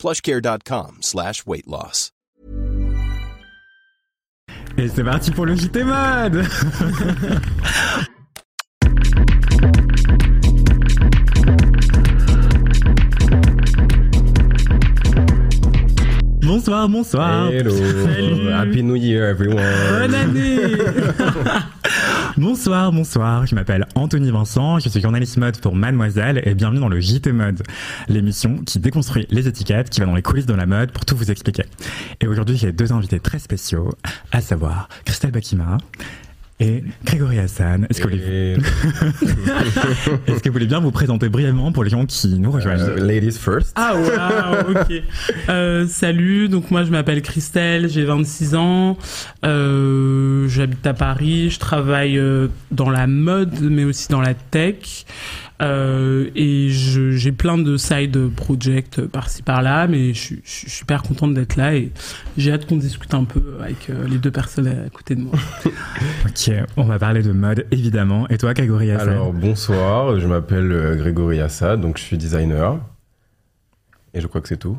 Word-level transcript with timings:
plushcare.com 0.00 0.98
slash 1.02 1.44
weight 1.46 1.66
loss. 1.66 2.10
Et 4.78 4.88
c'est 4.88 5.04
parti 5.04 5.30
pour 5.30 5.46
le 5.46 5.54
JT 5.54 5.84
Mode 5.84 6.42
Bonsoir, 16.42 16.88
bonsoir. 16.88 17.50
Hello. 17.52 17.70
Salut. 17.70 18.52
Happy 18.52 18.82
New 18.82 18.96
Year, 18.96 19.28
everyone. 19.28 19.62
Bonne 19.90 20.14
année 20.14 20.76
Bonsoir, 22.36 22.92
bonsoir, 22.92 23.46
je 23.46 23.54
m'appelle 23.54 23.86
Anthony 23.96 24.30
Vincent, 24.30 24.78
je 24.78 24.88
suis 24.88 25.00
journaliste 25.00 25.36
mode 25.36 25.60
pour 25.60 25.74
Mademoiselle 25.74 26.40
et 26.44 26.54
bienvenue 26.54 26.78
dans 26.78 26.88
le 26.88 27.00
JT 27.00 27.32
Mode, 27.32 27.62
l'émission 28.08 28.58
qui 28.58 28.78
déconstruit 28.78 29.26
les 29.30 29.48
étiquettes, 29.48 29.90
qui 29.90 30.00
va 30.00 30.06
dans 30.06 30.14
les 30.14 30.22
coulisses 30.22 30.46
de 30.46 30.54
la 30.54 30.66
mode 30.66 30.92
pour 30.92 31.04
tout 31.04 31.16
vous 31.16 31.30
expliquer. 31.30 31.64
Et 32.20 32.28
aujourd'hui 32.28 32.56
j'ai 32.56 32.72
deux 32.72 32.92
invités 32.92 33.18
très 33.18 33.40
spéciaux, 33.40 33.92
à 34.30 34.40
savoir 34.40 34.88
Christelle 35.04 35.32
Bakima 35.32 35.78
et 36.60 36.84
Grégory 37.04 37.38
Hassan. 37.38 37.86
Est-ce 37.88 38.00
que, 38.00 38.08
vous 38.08 38.16
voulez... 38.16 38.56
Et, 40.26 40.30
Est-ce 40.30 40.42
que 40.42 40.48
vous 40.48 40.52
voulez 40.52 40.66
bien 40.66 40.80
vous 40.80 40.90
présenter 40.90 41.28
brièvement 41.28 41.72
pour 41.72 41.84
les 41.84 41.90
gens 41.90 42.04
qui 42.04 42.38
nous 42.38 42.50
rejoignent 42.50 42.80
euh, 42.82 42.96
ladies 42.96 43.38
first. 43.38 43.72
Ah 43.74 43.94
waouh, 43.94 44.76
ok. 44.76 45.02
Euh, 45.48 45.86
salut, 45.86 46.48
donc 46.48 46.70
moi 46.70 46.84
je 46.84 46.90
m'appelle 46.90 47.22
Christelle, 47.22 47.88
j'ai 47.88 48.04
26 48.04 48.54
ans, 48.54 48.98
euh, 49.44 50.46
j'habite 50.48 50.86
à 50.86 50.94
Paris, 50.94 51.50
je 51.50 51.58
travaille 51.58 52.18
euh, 52.18 52.48
dans 52.70 52.90
la 52.90 53.06
mode 53.06 53.58
mais 53.62 53.84
aussi 53.84 54.08
dans 54.08 54.20
la 54.20 54.34
tech. 54.34 55.06
Euh, 55.60 56.30
et 56.34 56.68
j'ai 56.70 57.32
plein 57.32 57.58
de 57.58 57.76
side 57.76 58.28
projects 58.34 59.00
par-ci 59.06 59.42
par-là, 59.42 59.86
mais 59.88 60.14
je, 60.14 60.18
suis- 60.18 60.40
je 60.44 60.50
suis 60.50 60.70
super 60.70 61.02
contente 61.02 61.34
d'être 61.34 61.56
là 61.56 61.74
et 61.74 61.92
j'ai 62.38 62.52
hâte 62.52 62.66
qu'on 62.66 62.76
discute 62.78 63.12
un 63.12 63.24
peu 63.24 63.56
avec 63.60 63.90
euh, 63.90 64.06
les 64.08 64.16
deux 64.18 64.30
personnes 64.30 64.68
à 64.68 64.88
côté 64.88 65.14
de 65.16 65.20
moi. 65.22 65.34
Ok, 66.26 66.50
on 66.76 66.84
va 66.84 66.98
parler 66.98 67.22
de 67.22 67.32
mode 67.32 67.66
évidemment. 67.70 68.26
Et 68.28 68.38
toi 68.38 68.54
Grégory 68.54 68.90
Hassan 68.90 69.08
Alors, 69.10 69.32
bonsoir, 69.32 70.18
je 70.18 70.26
m'appelle 70.26 70.70
euh, 70.72 70.96
Grégory 70.96 71.40
Assad, 71.40 71.80
donc 71.80 71.98
je 71.98 72.04
suis 72.04 72.16
designer. 72.16 72.78
Et 74.14 74.20
je 74.20 74.26
crois 74.26 74.40
que 74.40 74.48
c'est 74.48 74.56
tout? 74.56 74.78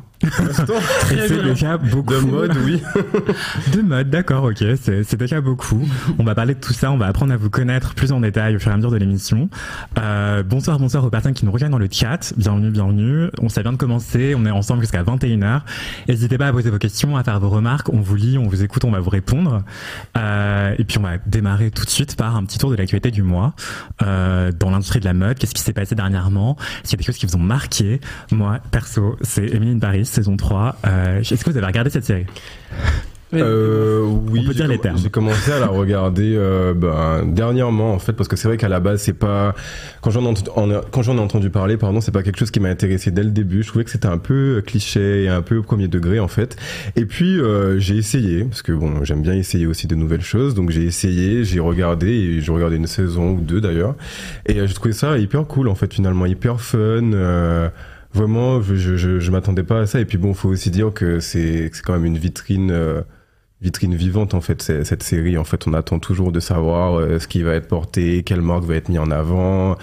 C'est 1.08 1.42
déjà 1.44 1.78
beaucoup 1.78 2.14
De 2.14 2.20
mode, 2.20 2.56
oui. 2.64 2.82
De 3.72 3.82
mode, 3.82 4.10
d'accord, 4.10 4.44
ok, 4.44 4.64
c'est 4.80 5.16
déjà 5.16 5.40
beaucoup. 5.40 5.88
On 6.18 6.24
va 6.24 6.34
parler 6.34 6.54
de 6.54 6.60
tout 6.60 6.72
ça, 6.72 6.92
on 6.92 6.96
va 6.96 7.06
apprendre 7.06 7.32
à 7.32 7.36
vous 7.36 7.50
connaître 7.50 7.94
plus 7.94 8.12
en 8.12 8.20
détail 8.20 8.56
au 8.56 8.58
fur 8.58 8.70
et 8.70 8.74
à 8.74 8.76
mesure 8.76 8.90
de 8.90 8.96
l'émission. 8.96 9.48
Euh, 9.98 10.42
bonsoir, 10.42 10.78
bonsoir 10.78 11.04
aux 11.04 11.10
personnes 11.10 11.34
qui 11.34 11.44
nous 11.44 11.52
rejoignent 11.52 11.72
dans 11.72 11.78
le 11.78 11.88
chat. 11.90 12.32
Bienvenue, 12.36 12.70
bienvenue. 12.70 13.28
On 13.40 13.48
ça 13.48 13.62
vient 13.62 13.72
de 13.72 13.76
commencer, 13.76 14.34
on 14.36 14.46
est 14.46 14.50
ensemble 14.50 14.82
jusqu'à 14.82 15.02
21h. 15.02 15.62
N'hésitez 16.08 16.38
pas 16.38 16.48
à 16.48 16.52
poser 16.52 16.70
vos 16.70 16.78
questions, 16.78 17.16
à 17.16 17.24
faire 17.24 17.40
vos 17.40 17.50
remarques. 17.50 17.88
On 17.92 18.00
vous 18.00 18.16
lit, 18.16 18.38
on 18.38 18.48
vous 18.48 18.62
écoute, 18.62 18.84
on 18.84 18.90
va 18.90 19.00
vous 19.00 19.10
répondre. 19.10 19.62
Euh, 20.16 20.74
et 20.78 20.84
puis 20.84 20.98
on 20.98 21.02
va 21.02 21.18
démarrer 21.26 21.70
tout 21.70 21.84
de 21.84 21.90
suite 21.90 22.16
par 22.16 22.36
un 22.36 22.44
petit 22.44 22.58
tour 22.58 22.70
de 22.70 22.76
l'actualité 22.76 23.10
du 23.10 23.22
mois 23.22 23.54
euh, 24.02 24.52
dans 24.52 24.70
l'industrie 24.70 25.00
de 25.00 25.04
la 25.04 25.14
mode. 25.14 25.38
Qu'est-ce 25.38 25.54
qui 25.54 25.62
s'est 25.62 25.72
passé 25.72 25.94
dernièrement? 25.94 26.56
S'il 26.84 26.92
y 26.92 26.96
a 26.96 26.98
des 26.98 27.04
choses 27.04 27.16
qui 27.16 27.26
vous 27.26 27.36
ont 27.36 27.40
marqué, 27.40 28.00
moi 28.30 28.58
perso, 28.70 29.16
c'est 29.22 29.46
Emily 29.46 29.72
in 29.72 29.78
Paris 29.78 30.11
saison 30.12 30.36
3. 30.36 30.76
Euh, 30.86 31.20
Est-ce 31.20 31.44
que 31.44 31.50
vous 31.50 31.56
avez 31.56 31.66
regardé 31.66 31.90
cette 31.90 32.04
série? 32.04 32.26
Euh, 33.34 34.02
oui, 34.02 34.40
On 34.42 34.46
peut 34.48 34.48
j'ai 34.48 34.54
dire 34.58 34.68
les 34.68 34.76
comm- 34.76 34.80
termes. 34.82 34.98
J'ai 34.98 35.08
commencé 35.08 35.52
à 35.52 35.58
la 35.58 35.66
regarder 35.68 36.34
euh, 36.36 36.74
ben, 36.74 37.24
dernièrement 37.26 37.94
en 37.94 37.98
fait 37.98 38.12
parce 38.12 38.28
que 38.28 38.36
c'est 38.36 38.46
vrai 38.46 38.58
qu'à 38.58 38.68
la 38.68 38.78
base 38.78 39.00
c'est 39.00 39.14
pas 39.14 39.54
quand 40.02 40.10
j'en 40.10 40.22
ai 40.24 40.26
entendu, 40.28 40.50
en- 40.54 40.82
quand 40.90 41.00
j'en 41.00 41.16
ai 41.16 41.20
entendu 41.20 41.48
parler 41.48 41.78
pardon 41.78 42.02
c'est 42.02 42.12
pas 42.12 42.22
quelque 42.22 42.38
chose 42.38 42.50
qui 42.50 42.60
m'a 42.60 42.68
intéressé 42.68 43.10
dès 43.10 43.22
le 43.22 43.30
début. 43.30 43.62
Je 43.62 43.68
trouvais 43.68 43.84
que 43.86 43.90
c'était 43.90 44.06
un 44.08 44.18
peu 44.18 44.62
cliché 44.66 45.24
et 45.24 45.28
un 45.30 45.40
peu 45.40 45.56
au 45.56 45.62
premier 45.62 45.88
degré 45.88 46.20
en 46.20 46.28
fait. 46.28 46.56
Et 46.94 47.06
puis 47.06 47.38
euh, 47.40 47.78
j'ai 47.78 47.96
essayé 47.96 48.44
parce 48.44 48.60
que 48.60 48.72
bon 48.72 49.02
j'aime 49.02 49.22
bien 49.22 49.32
essayer 49.32 49.64
aussi 49.64 49.86
de 49.86 49.94
nouvelles 49.94 50.20
choses 50.20 50.54
donc 50.54 50.68
j'ai 50.68 50.84
essayé, 50.84 51.42
j'ai 51.46 51.60
regardé 51.60 52.08
et 52.10 52.40
j'ai 52.42 52.52
regardé 52.52 52.76
une 52.76 52.86
saison 52.86 53.30
ou 53.30 53.40
deux 53.40 53.62
d'ailleurs 53.62 53.94
et 54.44 54.58
euh, 54.60 54.66
j'ai 54.66 54.74
trouvé 54.74 54.92
ça 54.92 55.16
hyper 55.16 55.46
cool 55.46 55.68
en 55.68 55.74
fait 55.74 55.94
finalement 55.94 56.26
hyper 56.26 56.60
fun. 56.60 56.76
euh, 57.14 57.70
Vraiment, 58.14 58.60
je, 58.60 58.74
je, 58.74 58.96
je, 58.96 59.20
je 59.20 59.30
m'attendais 59.30 59.62
pas 59.62 59.80
à 59.80 59.86
ça. 59.86 60.00
Et 60.00 60.04
puis 60.04 60.18
bon, 60.18 60.34
faut 60.34 60.48
aussi 60.48 60.70
dire 60.70 60.92
que 60.92 61.20
c'est 61.20 61.70
quand 61.84 61.94
même 61.94 62.04
une 62.04 62.18
vitrine, 62.18 62.70
euh, 62.70 63.02
vitrine 63.60 63.94
vivante 63.94 64.34
en 64.34 64.40
fait. 64.40 64.62
Cette 64.62 65.02
série, 65.02 65.38
en 65.38 65.44
fait, 65.44 65.66
on 65.66 65.72
attend 65.72 65.98
toujours 65.98 66.32
de 66.32 66.40
savoir 66.40 66.98
euh, 66.98 67.18
ce 67.18 67.26
qui 67.26 67.42
va 67.42 67.54
être 67.54 67.68
porté, 67.68 68.22
quelle 68.22 68.42
marque 68.42 68.64
va 68.64 68.76
être 68.76 68.88
mise 68.88 68.98
en 68.98 69.10
avant. 69.10 69.76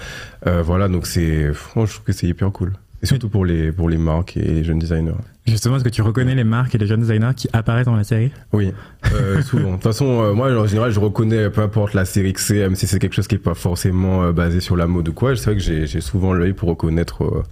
Euh, 0.47 0.61
voilà, 0.61 0.87
donc 0.87 1.07
c'est, 1.07 1.53
franchement, 1.53 1.85
je 1.85 1.93
trouve 1.93 2.05
que 2.05 2.13
c'est 2.13 2.27
hyper 2.27 2.51
cool. 2.51 2.73
Et 3.01 3.05
surtout 3.05 3.29
pour 3.29 3.45
les 3.45 3.71
pour 3.71 3.87
les 3.87 3.97
marques 3.97 4.35
et 4.35 4.41
les 4.41 4.63
jeunes 4.63 4.79
designers. 4.79 5.13
Justement, 5.47 5.77
est-ce 5.77 5.85
que 5.85 5.89
tu 5.89 6.01
reconnais 6.01 6.35
les 6.35 6.43
marques 6.43 6.75
et 6.75 6.77
les 6.77 6.85
jeunes 6.85 6.99
designers 6.99 7.31
qui 7.35 7.47
apparaissent 7.53 7.85
dans 7.85 7.95
la 7.95 8.03
série? 8.03 8.31
Oui, 8.51 8.73
euh, 9.13 9.41
souvent. 9.43 9.69
De 9.69 9.73
toute 9.75 9.83
façon, 9.83 10.21
euh, 10.21 10.33
moi, 10.33 10.51
en 10.51 10.67
général, 10.67 10.91
je 10.91 10.99
reconnais 10.99 11.49
peu 11.49 11.61
importe 11.61 11.93
la 11.93 12.03
série 12.05 12.33
que 12.33 12.41
c'est, 12.41 12.59
même 12.59 12.75
si 12.75 12.87
c'est 12.87 12.99
quelque 12.99 13.15
chose 13.15 13.27
qui 13.27 13.35
est 13.35 13.39
pas 13.39 13.53
forcément 13.53 14.23
euh, 14.23 14.31
basé 14.33 14.59
sur 14.59 14.75
la 14.75 14.85
mode 14.85 15.07
ou 15.07 15.13
quoi. 15.13 15.35
C'est 15.37 15.45
vrai 15.45 15.55
que 15.55 15.61
j'ai 15.61 15.87
j'ai 15.87 16.01
souvent 16.01 16.33
l'œil 16.33 16.53
pour 16.53 16.67
reconnaître 16.67 17.43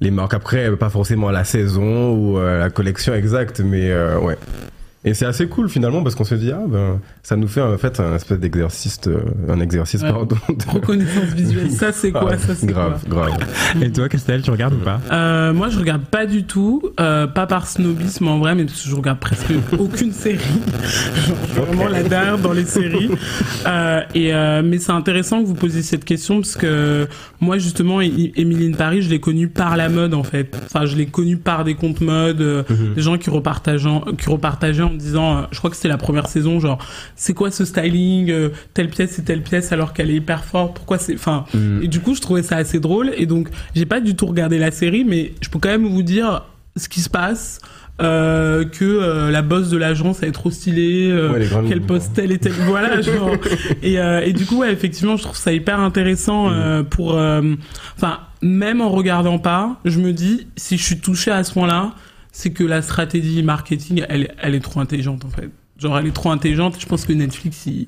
les 0.00 0.10
marques. 0.10 0.34
Après, 0.34 0.74
pas 0.76 0.90
forcément 0.90 1.30
la 1.30 1.44
saison 1.44 2.12
ou 2.14 2.38
euh, 2.38 2.58
la 2.58 2.70
collection 2.70 3.14
exacte, 3.14 3.60
mais 3.60 3.90
euh, 3.90 4.18
ouais. 4.18 4.38
Et 5.02 5.14
c'est 5.14 5.24
assez 5.24 5.48
cool 5.48 5.70
finalement 5.70 6.02
parce 6.02 6.14
qu'on 6.14 6.24
se 6.24 6.34
dit 6.34 6.52
ah 6.52 6.60
ben 6.68 7.00
ça 7.22 7.34
nous 7.34 7.48
fait 7.48 7.62
en 7.62 7.78
fait 7.78 7.98
un 8.00 8.16
espèce 8.16 8.38
d'exercice, 8.38 9.00
euh, 9.06 9.20
un 9.48 9.58
exercice 9.60 10.02
Ouais. 10.02 10.10
pardon. 10.12 10.36
de- 10.50 10.54
Reconnaissance 10.70 11.32
visuelle, 11.34 11.70
ça 11.70 11.90
c'est 11.92 12.10
quoi? 12.12 12.30
Ah, 12.34 12.36
Ça 12.38 12.54
c'est 12.54 12.66
grave, 12.66 13.02
grave. 13.08 13.32
Et 13.80 13.90
toi, 13.90 14.10
Christelle, 14.10 14.42
tu 14.42 14.50
regardes 14.50 14.74
ou 14.74 14.84
pas? 14.84 15.00
Euh, 15.10 15.54
moi, 15.54 15.70
je 15.70 15.78
regarde 15.78 16.02
pas 16.04 16.26
du 16.26 16.44
tout, 16.44 16.82
euh, 17.00 17.26
pas 17.26 17.46
par 17.46 17.66
snobisme 17.66 18.28
en 18.28 18.38
vrai, 18.38 18.54
mais 18.54 18.64
parce 18.66 18.82
que 18.82 18.90
je 18.90 18.94
regarde 18.94 19.20
presque 19.20 19.46
aucune 19.78 20.12
série. 20.12 20.36
Genre, 20.38 21.36
je 21.46 21.52
suis 21.54 21.62
vraiment 21.62 21.88
la 21.88 22.02
dernière 22.02 22.36
dans 22.38 22.52
les 22.52 22.66
séries. 22.66 23.10
Euh, 23.66 24.00
et 24.14 24.34
euh, 24.34 24.60
mais 24.62 24.76
c'est 24.78 24.92
intéressant 24.92 25.40
que 25.42 25.46
vous 25.46 25.54
posiez 25.54 25.82
cette 25.82 26.04
question 26.04 26.36
parce 26.42 26.56
que 26.56 27.06
moi, 27.40 27.56
justement, 27.56 28.00
E- 28.02 28.32
Emily 28.36 28.68
in 28.68 28.72
Paris, 28.76 29.00
je 29.00 29.08
l'ai 29.08 29.20
connue 29.20 29.48
par 29.48 29.78
la 29.78 29.88
mode 29.88 30.12
en 30.12 30.24
fait. 30.24 30.54
Enfin, 30.66 30.84
je 30.84 30.94
l'ai 30.96 31.06
connue 31.06 31.38
par 31.38 31.64
des 31.64 31.74
comptes 31.74 32.02
mode, 32.02 32.42
euh, 32.42 32.62
des 32.94 33.00
gens 33.00 33.16
qui 33.16 33.30
repartageant, 33.30 34.02
qui 34.18 34.28
repartageaient 34.28 34.89
en 34.90 34.94
disant, 34.94 35.38
euh, 35.38 35.42
je 35.50 35.58
crois 35.58 35.70
que 35.70 35.76
c'était 35.76 35.88
la 35.88 35.96
première 35.98 36.26
saison, 36.26 36.60
genre, 36.60 36.78
c'est 37.16 37.34
quoi 37.34 37.50
ce 37.50 37.64
styling, 37.64 38.30
euh, 38.30 38.50
telle 38.74 38.88
pièce 38.88 39.18
et 39.18 39.22
telle 39.24 39.42
pièce 39.42 39.72
alors 39.72 39.92
qu'elle 39.92 40.10
est 40.10 40.16
hyper 40.16 40.44
forte. 40.44 40.74
Pourquoi 40.76 40.98
c'est, 40.98 41.14
enfin, 41.14 41.44
Mm. 41.54 41.82
et 41.82 41.88
du 41.88 42.00
coup, 42.00 42.14
je 42.14 42.20
trouvais 42.20 42.42
ça 42.42 42.56
assez 42.56 42.80
drôle. 42.80 43.12
Et 43.16 43.26
donc, 43.26 43.48
j'ai 43.74 43.86
pas 43.86 44.00
du 44.00 44.14
tout 44.16 44.26
regardé 44.26 44.58
la 44.58 44.70
série, 44.70 45.04
mais 45.04 45.32
je 45.40 45.48
peux 45.48 45.58
quand 45.58 45.68
même 45.70 45.86
vous 45.86 46.02
dire 46.02 46.42
ce 46.76 46.88
qui 46.88 47.00
se 47.00 47.08
passe. 47.10 47.60
Euh, 48.02 48.64
que 48.64 48.82
euh, 48.86 49.30
la 49.30 49.42
boss 49.42 49.68
de 49.68 49.76
l'agence 49.76 50.22
est 50.22 50.32
trop 50.32 50.50
stylée, 50.50 51.10
euh, 51.10 51.32
Ouais, 51.32 51.68
qu'elle 51.68 51.82
poste 51.82 52.14
telle 52.14 52.32
et 52.32 52.38
telle, 52.38 52.52
voilà. 52.66 53.02
Genre. 53.02 53.32
Et, 53.82 53.96
et 53.96 54.32
du 54.32 54.46
coup, 54.46 54.60
ouais, 54.60 54.72
effectivement, 54.72 55.16
je 55.16 55.22
trouve 55.24 55.36
ça 55.36 55.52
hyper 55.52 55.78
intéressant 55.80 56.48
Mm. 56.48 56.84
pour, 56.84 57.10
enfin, 57.96 58.20
même 58.40 58.80
en 58.80 58.88
regardant 58.88 59.38
pas, 59.38 59.76
je 59.84 59.98
me 60.00 60.14
dis 60.14 60.46
si 60.56 60.78
je 60.78 60.82
suis 60.82 60.98
touché 60.98 61.30
à 61.30 61.44
ce 61.44 61.52
point-là, 61.52 61.92
c'est 62.32 62.50
que 62.50 62.64
la 62.64 62.82
stratégie 62.82 63.42
marketing, 63.42 64.04
elle, 64.08 64.34
elle 64.38 64.54
est 64.54 64.60
trop 64.60 64.80
intelligente 64.80 65.24
en 65.24 65.30
fait. 65.30 65.50
Genre, 65.78 65.98
elle 65.98 66.06
est 66.06 66.12
trop 66.12 66.30
intelligente. 66.30 66.76
Je 66.78 66.86
pense 66.86 67.06
que 67.06 67.12
Netflix, 67.12 67.64
ils, 67.66 67.86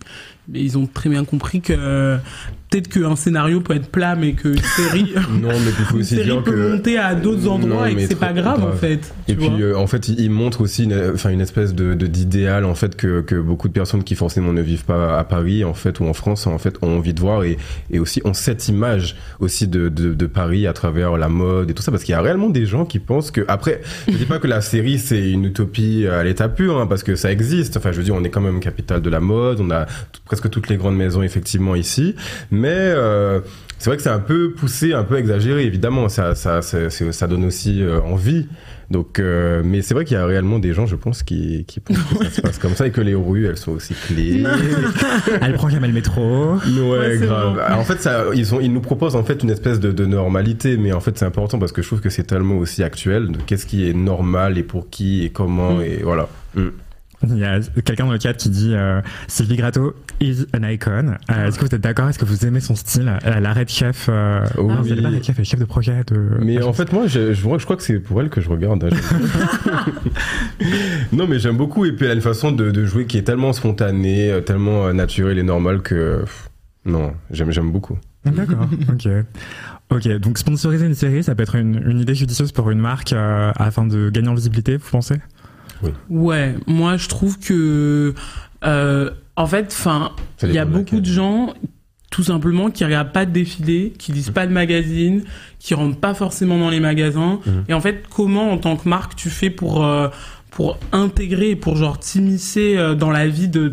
ils 0.52 0.78
ont 0.78 0.86
très 0.86 1.10
bien 1.10 1.24
compris 1.24 1.60
que 1.60 2.18
peut-être 2.72 2.88
qu'un 2.88 3.14
scénario 3.16 3.60
peut 3.60 3.74
être 3.74 3.90
plat, 3.90 4.16
mais 4.16 4.32
qu'une 4.32 4.56
série, 4.76 5.12
Non, 5.40 5.48
mais 5.50 5.70
il 5.78 5.84
faut 5.84 5.94
une 5.96 6.00
aussi 6.00 6.14
série 6.16 6.24
dire 6.24 6.42
peut 6.42 6.50
que 6.52 6.72
monter 6.72 6.98
à 6.98 7.14
d'autres 7.14 7.46
endroits 7.48 7.82
Non, 7.82 7.86
et 7.86 7.94
que 7.94 8.06
c'est 8.08 8.18
pas 8.18 8.32
grave, 8.32 8.64
en 8.64 8.72
fait. 8.76 9.12
Et 9.28 9.34
puis 9.34 9.50
euh, 9.60 9.76
en 9.76 9.86
fait, 9.86 10.08
il 10.08 10.30
montre 10.30 10.62
aussi 10.62 10.84
une, 10.84 11.14
une 11.30 11.40
espèce 11.40 11.74
de 11.74 11.94
de- 11.94 12.06
d'idéal 12.06 12.64
en 12.64 12.74
fait 12.74 12.96
que 12.96 13.20
que 13.20 13.34
beaucoup 13.40 13.68
de 13.68 13.72
personnes 13.72 14.02
qui 14.04 14.14
forcément 14.14 14.52
ne 14.52 14.62
vivent 14.62 14.84
pas 14.84 15.18
à 15.18 15.24
Paris 15.24 15.64
en 15.64 15.74
fait 15.74 16.00
ou 16.00 16.04
en 16.06 16.12
France 16.14 16.46
en 16.46 16.58
fait 16.58 16.76
ont 16.82 16.96
envie 16.96 17.14
de 17.14 17.20
voir 17.20 17.44
et 17.44 17.58
et 17.90 17.98
aussi 17.98 18.20
ont 18.24 18.34
cette 18.34 18.68
image 18.68 19.16
aussi 19.40 19.66
de 19.68 19.88
de, 19.88 20.14
de 20.14 20.26
Paris 20.26 20.66
à 20.66 20.72
travers 20.72 21.16
la 21.16 21.28
mode 21.28 21.70
et 21.70 21.74
tout 21.74 21.82
ça 21.82 21.90
parce 21.90 22.04
qu'il 22.04 22.12
y 22.12 22.16
a 22.16 22.20
réellement 22.22 22.48
des 22.50 22.66
gens 22.66 22.84
qui 22.84 22.98
pensent 22.98 23.30
que 23.30 23.42
après 23.48 23.80
je 24.08 24.16
dis 24.16 24.24
pas 24.26 24.38
que 24.38 24.46
la 24.48 24.60
série 24.60 24.98
c'est 24.98 25.30
une 25.30 25.44
utopie 25.44 26.06
à 26.06 26.22
l'état 26.24 26.48
pur 26.48 26.78
hein, 26.78 26.86
parce 26.86 27.02
que 27.02 27.14
ça 27.16 27.30
existe. 27.32 27.76
Enfin 27.76 27.92
je 27.92 27.98
veux 27.98 28.04
dire 28.04 28.14
on 28.14 28.24
est 28.24 28.30
quand 28.30 28.40
même 28.40 28.60
capitale 28.60 29.00
de 29.02 29.10
la 29.10 29.20
mode, 29.20 29.60
on 29.60 29.70
a 29.70 29.86
presque 30.24 30.48
toutes 30.50 30.68
les 30.68 30.76
grandes 30.76 30.96
maisons 30.96 31.22
effectivement 31.22 31.74
ici, 31.74 32.14
mais 32.50 32.61
euh, 32.70 33.40
c'est 33.78 33.90
vrai 33.90 33.96
que 33.96 34.02
c'est 34.02 34.10
un 34.10 34.20
peu 34.20 34.52
poussé, 34.52 34.92
un 34.92 35.04
peu 35.04 35.18
exagéré. 35.18 35.64
Évidemment, 35.64 36.08
ça, 36.08 36.34
ça, 36.34 36.62
ça, 36.62 36.88
ça 36.90 37.26
donne 37.26 37.44
aussi 37.44 37.82
euh, 37.82 38.00
envie. 38.00 38.46
Donc, 38.90 39.18
euh, 39.18 39.62
mais 39.64 39.80
c'est 39.80 39.94
vrai 39.94 40.04
qu'il 40.04 40.18
y 40.18 40.20
a 40.20 40.26
réellement 40.26 40.58
des 40.58 40.74
gens, 40.74 40.84
je 40.84 40.96
pense, 40.96 41.22
qui, 41.22 41.64
qui 41.66 41.80
pensent 41.80 41.96
que 41.96 42.24
ça 42.24 42.30
se 42.30 42.40
passe 42.42 42.58
comme 42.58 42.74
ça 42.74 42.86
et 42.86 42.90
que 42.90 43.00
les 43.00 43.14
rues, 43.14 43.46
elles 43.46 43.56
sont 43.56 43.72
aussi 43.72 43.94
clés. 43.94 44.44
Elle 45.40 45.54
prend 45.54 45.70
jamais 45.70 45.88
le 45.88 45.94
métro. 45.94 46.56
Ouais, 46.56 47.16
grave. 47.18 47.54
bon. 47.54 47.60
Alors, 47.60 47.78
en 47.78 47.84
fait, 47.84 48.02
ça, 48.02 48.24
ils, 48.34 48.44
sont, 48.44 48.60
ils 48.60 48.70
nous 48.70 48.82
proposent 48.82 49.16
en 49.16 49.24
fait 49.24 49.42
une 49.42 49.50
espèce 49.50 49.80
de, 49.80 49.92
de 49.92 50.04
normalité, 50.04 50.76
mais 50.76 50.92
en 50.92 51.00
fait, 51.00 51.16
c'est 51.16 51.24
important 51.24 51.58
parce 51.58 51.72
que 51.72 51.80
je 51.80 51.86
trouve 51.86 52.00
que 52.00 52.10
c'est 52.10 52.24
tellement 52.24 52.58
aussi 52.58 52.82
actuel. 52.82 53.30
Qu'est-ce 53.46 53.64
qui 53.64 53.88
est 53.88 53.94
normal 53.94 54.58
et 54.58 54.62
pour 54.62 54.90
qui 54.90 55.24
et 55.24 55.30
comment 55.30 55.62
Mm. 55.78 55.82
et 55.82 55.96
voilà. 56.02 56.28
Mm. 56.54 56.68
Il 57.28 57.38
y 57.38 57.44
a 57.44 57.60
quelqu'un 57.84 58.06
dans 58.06 58.12
le 58.12 58.18
chat 58.18 58.34
qui 58.34 58.50
dit 58.50 58.74
euh, 58.74 59.00
Sylvie 59.28 59.56
Gratto 59.56 59.94
is 60.22 60.46
an 60.54 60.62
icon. 60.62 61.16
Euh, 61.30 61.46
Est-ce 61.48 61.58
que 61.58 61.64
vous 61.66 61.74
êtes 61.74 61.80
d'accord? 61.82 62.08
Est-ce 62.08 62.18
que 62.18 62.24
vous 62.24 62.46
aimez 62.46 62.60
son 62.60 62.74
style 62.74 63.12
Euh, 63.26 63.40
La 63.40 63.52
Red 63.52 63.68
Chef. 63.68 64.06
Euh... 64.08 64.44
Oh 64.56 64.62
non, 64.68 64.78
oui. 64.82 64.92
c'est 64.96 65.02
pas 65.02 65.08
Red 65.10 65.24
Chef, 65.24 65.36
elle 65.36 65.42
est 65.42 65.44
chef 65.44 65.60
de 65.60 65.64
projet 65.64 66.02
de. 66.06 66.38
Mais 66.40 66.62
en 66.62 66.72
fait, 66.72 66.92
moi, 66.92 67.06
je, 67.06 67.32
je, 67.34 67.42
vois- 67.42 67.58
je 67.58 67.64
crois 67.64 67.76
que 67.76 67.82
c'est 67.82 67.98
pour 67.98 68.20
elle 68.20 68.30
que 68.30 68.40
je 68.40 68.48
regarde. 68.48 68.84
hein. 68.84 69.86
non, 71.12 71.26
mais 71.26 71.38
j'aime 71.38 71.56
beaucoup. 71.56 71.84
Et 71.84 71.92
puis, 71.92 72.04
elle 72.06 72.12
a 72.12 72.14
une 72.14 72.20
façon 72.20 72.52
de, 72.52 72.70
de 72.70 72.84
jouer 72.86 73.06
qui 73.06 73.18
est 73.18 73.22
tellement 73.22 73.52
spontanée, 73.52 74.30
euh, 74.30 74.40
tellement 74.40 74.92
naturelle 74.92 75.38
et 75.38 75.42
normale 75.42 75.82
que. 75.82 76.24
non, 76.84 77.12
j'aime, 77.30 77.70
beaucoup. 77.70 77.98
D'accord, 78.24 78.68
ok. 78.88 79.08
Ok, 79.90 80.08
donc 80.20 80.38
sponsoriser 80.38 80.86
une 80.86 80.94
série, 80.94 81.22
ça 81.22 81.34
peut 81.34 81.42
être 81.42 81.56
une, 81.56 81.82
une 81.86 81.98
idée 82.00 82.14
judicieuse 82.14 82.50
pour 82.52 82.70
une 82.70 82.78
marque 82.78 83.12
euh, 83.12 83.52
afin 83.56 83.84
de 83.86 84.08
gagner 84.10 84.28
en 84.28 84.34
visibilité, 84.34 84.76
vous 84.78 84.88
pensez? 84.90 85.16
Ouais, 86.08 86.54
moi 86.68 86.96
je 86.96 87.08
trouve 87.08 87.38
que 87.40 88.14
euh, 88.64 89.10
en 89.36 89.46
fait, 89.46 89.66
enfin, 89.68 90.12
il 90.42 90.52
y 90.52 90.58
a 90.58 90.64
beaucoup 90.64 91.00
de 91.00 91.06
gens 91.06 91.54
tout 92.10 92.22
simplement 92.22 92.70
qui 92.70 92.84
regardent 92.84 93.12
pas 93.12 93.24
de 93.24 93.30
défilés, 93.30 93.94
qui 93.98 94.12
lisent 94.12 94.30
pas 94.30 94.46
de 94.46 94.52
magazines, 94.52 95.24
qui 95.58 95.72
rentrent 95.72 95.98
pas 95.98 96.12
forcément 96.12 96.58
dans 96.58 96.68
les 96.68 96.80
magasins. 96.80 97.40
Mhm. 97.46 97.64
Et 97.68 97.74
en 97.74 97.80
fait, 97.80 98.04
comment 98.14 98.52
en 98.52 98.58
tant 98.58 98.76
que 98.76 98.88
marque 98.88 99.16
tu 99.16 99.30
fais 99.30 99.48
pour 99.48 99.84
euh, 99.84 100.08
pour 100.50 100.78
intégrer, 100.92 101.56
pour 101.56 101.76
genre 101.76 101.98
t'immiscer 101.98 102.76
euh, 102.76 102.94
dans 102.94 103.10
la 103.10 103.26
vie 103.26 103.48
de 103.48 103.72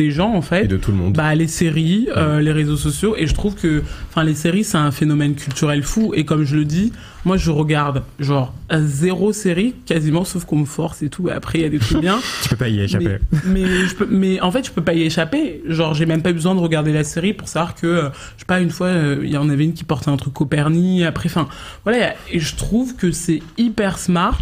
des 0.00 0.10
gens 0.10 0.32
en 0.34 0.42
fait 0.42 0.64
Et 0.64 0.68
de 0.68 0.76
tout 0.76 0.90
le 0.92 0.96
monde. 0.96 1.12
bah 1.14 1.34
les 1.34 1.46
séries, 1.48 2.08
euh, 2.16 2.40
les 2.40 2.52
réseaux 2.52 2.76
sociaux 2.76 3.14
et 3.18 3.26
je 3.26 3.34
trouve 3.34 3.54
que 3.54 3.82
enfin 4.08 4.24
les 4.24 4.34
séries 4.34 4.64
c'est 4.64 4.78
un 4.78 4.90
phénomène 4.90 5.34
culturel 5.34 5.82
fou 5.82 6.12
et 6.14 6.24
comme 6.24 6.44
je 6.44 6.56
le 6.56 6.64
dis, 6.64 6.92
moi 7.24 7.36
je 7.36 7.50
regarde 7.50 8.02
genre 8.18 8.54
zéro 8.72 9.32
série 9.32 9.74
quasiment 9.84 10.24
sauf 10.24 10.44
qu'on 10.46 10.56
me 10.60 10.64
force 10.64 11.02
et 11.02 11.08
tout 11.10 11.28
et 11.28 11.32
après 11.32 11.58
il 11.58 11.62
y 11.62 11.64
a 11.66 11.68
des 11.68 11.78
trucs 11.78 12.00
bien 12.00 12.18
Tu 12.42 12.48
peux 12.48 12.56
pas 12.56 12.68
y 12.68 12.80
échapper. 12.80 13.18
mais, 13.44 13.60
mais, 13.62 13.86
je 13.86 13.94
peux, 13.94 14.06
mais 14.10 14.40
en 14.40 14.50
fait, 14.50 14.64
je 14.66 14.70
peux 14.70 14.82
pas 14.82 14.94
y 14.94 15.02
échapper. 15.02 15.62
Genre, 15.66 15.92
j'ai 15.94 16.06
même 16.06 16.22
pas 16.22 16.32
besoin 16.32 16.54
de 16.54 16.60
regarder 16.60 16.92
la 16.92 17.04
série 17.04 17.34
pour 17.34 17.48
savoir 17.48 17.74
que, 17.74 17.86
euh, 17.86 18.08
je 18.36 18.40
sais 18.40 18.46
pas, 18.46 18.60
une 18.60 18.70
fois, 18.70 18.86
euh, 18.88 19.20
il 19.22 19.30
y 19.30 19.36
en 19.36 19.48
avait 19.50 19.64
une 19.64 19.74
qui 19.74 19.84
portait 19.84 20.10
un 20.10 20.16
truc 20.16 20.32
Copernic. 20.34 21.02
Après, 21.02 21.28
enfin, 21.28 21.48
voilà. 21.84 22.14
Et 22.32 22.40
je 22.40 22.56
trouve 22.56 22.96
que 22.96 23.10
c'est 23.12 23.40
hyper 23.58 23.98
smart 23.98 24.40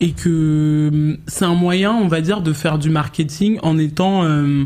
et 0.00 0.10
que 0.12 0.88
hum, 0.92 1.16
c'est 1.26 1.44
un 1.44 1.54
moyen, 1.54 1.92
on 1.92 2.08
va 2.08 2.20
dire, 2.20 2.40
de 2.40 2.52
faire 2.52 2.78
du 2.78 2.90
marketing 2.90 3.58
en 3.62 3.78
étant. 3.78 4.24
euh, 4.24 4.64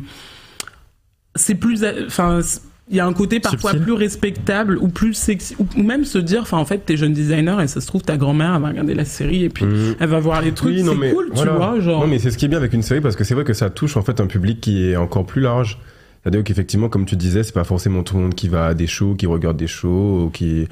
c'est 1.41 1.55
plus. 1.55 1.85
Enfin. 2.07 2.41
c'est- 2.43 2.61
il 2.93 2.97
y 2.97 2.99
a 3.01 3.07
un 3.07 3.13
côté 3.13 3.39
parfois 3.39 3.71
Subtil. 3.71 3.85
plus 3.85 3.93
respectable 3.93 4.77
ou 4.81 4.89
plus 4.89 5.15
sexy 5.15 5.55
ou, 5.61 5.67
ou 5.77 5.83
même 5.85 6.05
se 6.05 6.19
dire 6.19 6.43
enfin 6.43 6.59
en 6.59 6.65
fait 6.65 6.79
t'es 6.85 6.97
jeune 6.97 7.13
designer 7.13 7.61
et 7.61 7.69
ça 7.69 7.81
se 7.81 7.87
trouve 7.87 8.03
ta 8.03 8.17
grand-mère 8.17 8.57
elle 8.57 8.63
va 8.63 8.69
regarder 8.71 8.95
la 8.95 9.05
série 9.05 9.45
et 9.45 9.49
puis 9.49 9.65
Mm. 9.65 9.95
elle 10.01 10.09
va 10.09 10.19
voir 10.19 10.43
les 10.43 10.51
trucs 10.51 10.75
Oui, 10.75 10.83
c'est 10.85 11.13
cool 11.13 11.31
voilà. 11.33 11.53
tu 11.53 11.57
vois 11.57 11.79
genre 11.79 12.01
Non, 12.01 12.09
mais 12.09 12.19
c'est 12.19 12.33
ce 12.33 12.37
qui 12.37 12.47
est 12.47 12.49
bien 12.49 12.59
avec 12.59 12.73
une 12.73 12.83
série 12.83 13.01
parce 13.01 13.15
que 13.15 13.23
c'est 13.23 13.35
vrai 13.35 13.45
que 13.45 13.53
ça 13.53 13.71
touche 13.71 13.97
en 13.97 14.03
fait 14.03 14.21
un 14.21 14.27
public 14.27 14.61
qui 14.61 14.89
est 14.91 14.97
encore 14.97 15.25
plus 15.25 15.41
large. 15.41 15.79
C'est-à-dire 16.25 16.43
qu'effectivement, 16.43 16.89
comme 16.89 17.07
tu 17.07 17.15
disais, 17.15 17.45
c'est 17.45 17.55
pas 17.55 17.63
forcément 17.63 18.03
tout 18.03 18.17
le 18.17 18.23
monde 18.23 18.35
qui 18.35 18.49
va 18.49 18.67
à 18.67 18.75
des 18.75 18.89
shows, 18.89 19.15
qui 19.15 19.27
regarde 19.27 19.57
des 19.57 19.69
shows, 19.69 20.25
ou 20.25 20.31
qui, 20.31 20.67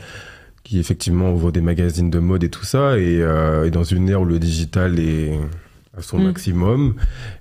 qui 0.64 0.80
effectivement 0.80 1.32
ouvre 1.32 1.52
des 1.52 1.60
magazines 1.60 2.10
de 2.10 2.18
mode 2.18 2.42
et 2.42 2.48
tout 2.50 2.64
ça. 2.64 2.98
Et, 2.98 3.22
euh, 3.22 3.64
et 3.64 3.70
dans 3.70 3.84
une 3.84 4.08
ère 4.08 4.22
où 4.22 4.24
le 4.24 4.40
digital 4.40 4.98
est 4.98 5.38
à 5.98 6.02
son 6.02 6.18
Mm. 6.18 6.24
maximum, 6.24 6.94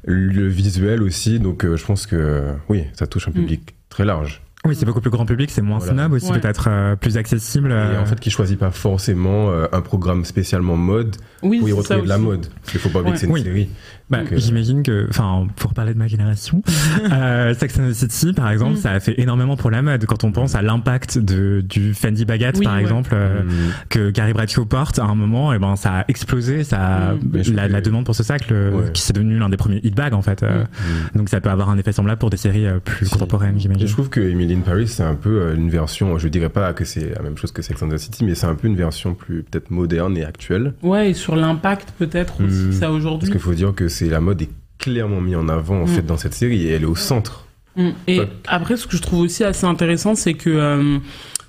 le 0.05 0.47
visuel 0.47 1.01
aussi. 1.03 1.39
Donc 1.39 1.63
euh, 1.65 1.77
je 1.77 1.85
pense 1.85 2.05
que 2.05 2.43
oui, 2.69 2.83
ça 2.93 3.07
touche 3.07 3.27
un 3.27 3.31
public 3.31 3.75
très 3.89 4.05
large. 4.05 4.41
Oui, 4.65 4.75
c'est 4.75 4.85
beaucoup 4.85 4.99
plus 4.99 5.11
grand 5.11 5.25
public, 5.25 5.49
c'est 5.49 5.61
moins 5.61 5.77
Voilà. 5.77 5.93
snob 5.93 6.13
aussi, 6.13 6.29
Ouais. 6.31 6.39
peut-être 6.41 6.67
euh, 6.69 6.95
plus 6.97 7.15
accessible. 7.17 7.71
Et 7.71 7.75
euh, 7.75 8.01
en 8.01 8.05
fait, 8.05 8.19
qui 8.19 8.29
choisit 8.29 8.59
pas 8.59 8.71
forcément 8.71 9.49
euh, 9.49 9.65
un 9.71 9.79
programme 9.81 10.25
spécialement 10.25 10.75
mode 10.75 11.15
oui 11.41 11.59
pour 11.59 11.69
y 11.69 11.71
retrouver 11.71 12.01
de 12.01 12.07
la 12.09 12.17
mode. 12.17 12.47
Parce 12.47 12.71
qu'il 12.71 12.79
faut 12.81 12.89
pas 12.89 12.99
oublier 12.99 13.13
que 13.13 13.19
c'est 13.19 13.27
une 13.27 13.33
Oui. 13.33 13.43
série. 13.43 13.69
Bah, 14.09 14.19
euh, 14.31 14.37
J'imagine 14.37 14.83
que, 14.83 15.05
enfin, 15.09 15.47
pour 15.57 15.73
parler 15.73 15.93
de 15.93 15.97
ma 15.99 16.07
génération, 16.07 16.61
euh, 17.11 17.53
Sex 17.53 17.77
and 17.79 17.89
the 17.89 17.93
City, 17.93 18.31
par 18.33 18.49
exemple, 18.51 18.73
Mm. 18.73 18.77
ça 18.77 18.91
a 18.91 18.99
fait 19.01 19.19
énormément 19.19 19.57
pour 19.57 19.69
la 19.69 19.81
mode. 19.81 20.05
Quand 20.05 20.23
on 20.23 20.31
pense 20.31 20.55
à 20.55 20.61
l'impact 20.61 21.17
de 21.17 21.61
du 21.67 21.93
Fendi 21.93 22.23
Baguette, 22.25 22.57
Oui, 22.57 22.63
par 22.65 22.75
ouais. 22.75 22.81
exemple, 22.81 23.11
euh, 23.13 23.43
mm, 23.43 23.49
que 23.89 24.09
Carrie 24.11 24.33
Bradshaw 24.33 24.65
porte, 24.65 24.99
à 24.99 25.03
un 25.03 25.15
moment, 25.15 25.51
et 25.53 25.59
ben, 25.59 25.75
ça 25.75 25.99
a 25.99 26.05
explosé. 26.07 26.63
Ça, 26.63 26.79
a- 26.79 27.13
Mm. 27.15 27.53
La, 27.55 27.81
demande 27.81 28.05
pour 28.05 28.15
ce 28.15 28.23
sac, 28.23 28.49
le- 28.49 28.73
Ouais. 28.73 28.91
qui 28.93 29.01
s'est 29.01 29.13
devenu 29.13 29.37
l'un 29.39 29.49
des 29.49 29.57
premiers 29.57 29.79
hit 29.83 29.95
bags, 29.95 30.13
en 30.13 30.21
fait. 30.21 30.41
euh, 30.43 30.63
mm. 31.13 31.17
Donc, 31.17 31.29
ça 31.29 31.41
peut 31.41 31.49
avoir 31.49 31.69
un 31.69 31.77
effet 31.77 31.91
semblable 31.91 32.19
pour 32.19 32.29
des 32.29 32.37
séries 32.37 32.65
euh, 32.65 32.79
plus 32.79 33.05
Si. 33.07 33.11
contemporaines, 33.11 33.59
j'imagine. 33.59 33.87
je 33.87 33.91
trouve 33.93 34.09
que 34.09 34.19
Emily 34.21 34.53
in 34.55 34.61
Paris, 34.61 34.87
c'est 34.87 35.03
un 35.03 35.15
peu 35.15 35.53
une 35.55 35.69
version, 35.69 36.17
je 36.17 36.27
dirais 36.27 36.49
pas 36.49 36.73
que 36.73 36.85
c'est 36.85 37.13
la 37.15 37.21
même 37.21 37.37
chose 37.37 37.51
que 37.51 37.61
Sex 37.61 37.81
and 37.83 37.89
the 37.89 37.97
City, 37.97 38.23
mais 38.25 38.35
c'est 38.35 38.47
un 38.47 38.55
peu 38.55 38.67
une 38.67 38.75
version 38.77 39.13
plus 39.13 39.43
peut-être 39.43 39.69
moderne 39.71 40.15
et 40.17 40.23
actuelle. 40.25 40.73
Ouais, 40.81 41.11
et 41.11 41.13
sur 41.13 41.35
l'impact 41.35 41.93
peut-être 41.99 42.35
aussi 42.41 42.55
Mm. 42.55 42.67
que 42.69 42.71
ça 42.73 42.85
a 42.85 42.87
Parce 42.89 42.97
aujourd'hui. 42.99 43.29
qu'il 43.31 43.39
faut 43.39 43.53
dire 43.53 43.73
que 43.75 43.87
c'est 43.97 44.09
la 44.09 44.21
mode 44.21 44.41
est 44.41 44.49
clairement 44.77 45.21
mise 45.21 45.35
en 45.35 45.49
avant 45.49 45.81
en 45.81 45.85
Mm. 45.85 45.87
fait 45.87 46.05
dans 46.05 46.17
cette 46.17 46.33
série 46.33 46.67
et 46.67 46.71
elle 46.71 46.83
est 46.83 46.85
au 46.85 46.95
centre. 46.95 47.45
Mm. 47.75 47.89
Et 48.07 48.21
après, 48.47 48.77
ce 48.77 48.85
que 48.87 48.95
je 48.97 49.01
trouve 49.01 49.21
aussi 49.21 49.43
assez 49.43 49.65
intéressant, 49.65 50.15
c'est 50.15 50.33
que 50.33 50.49
euh, 50.49 50.99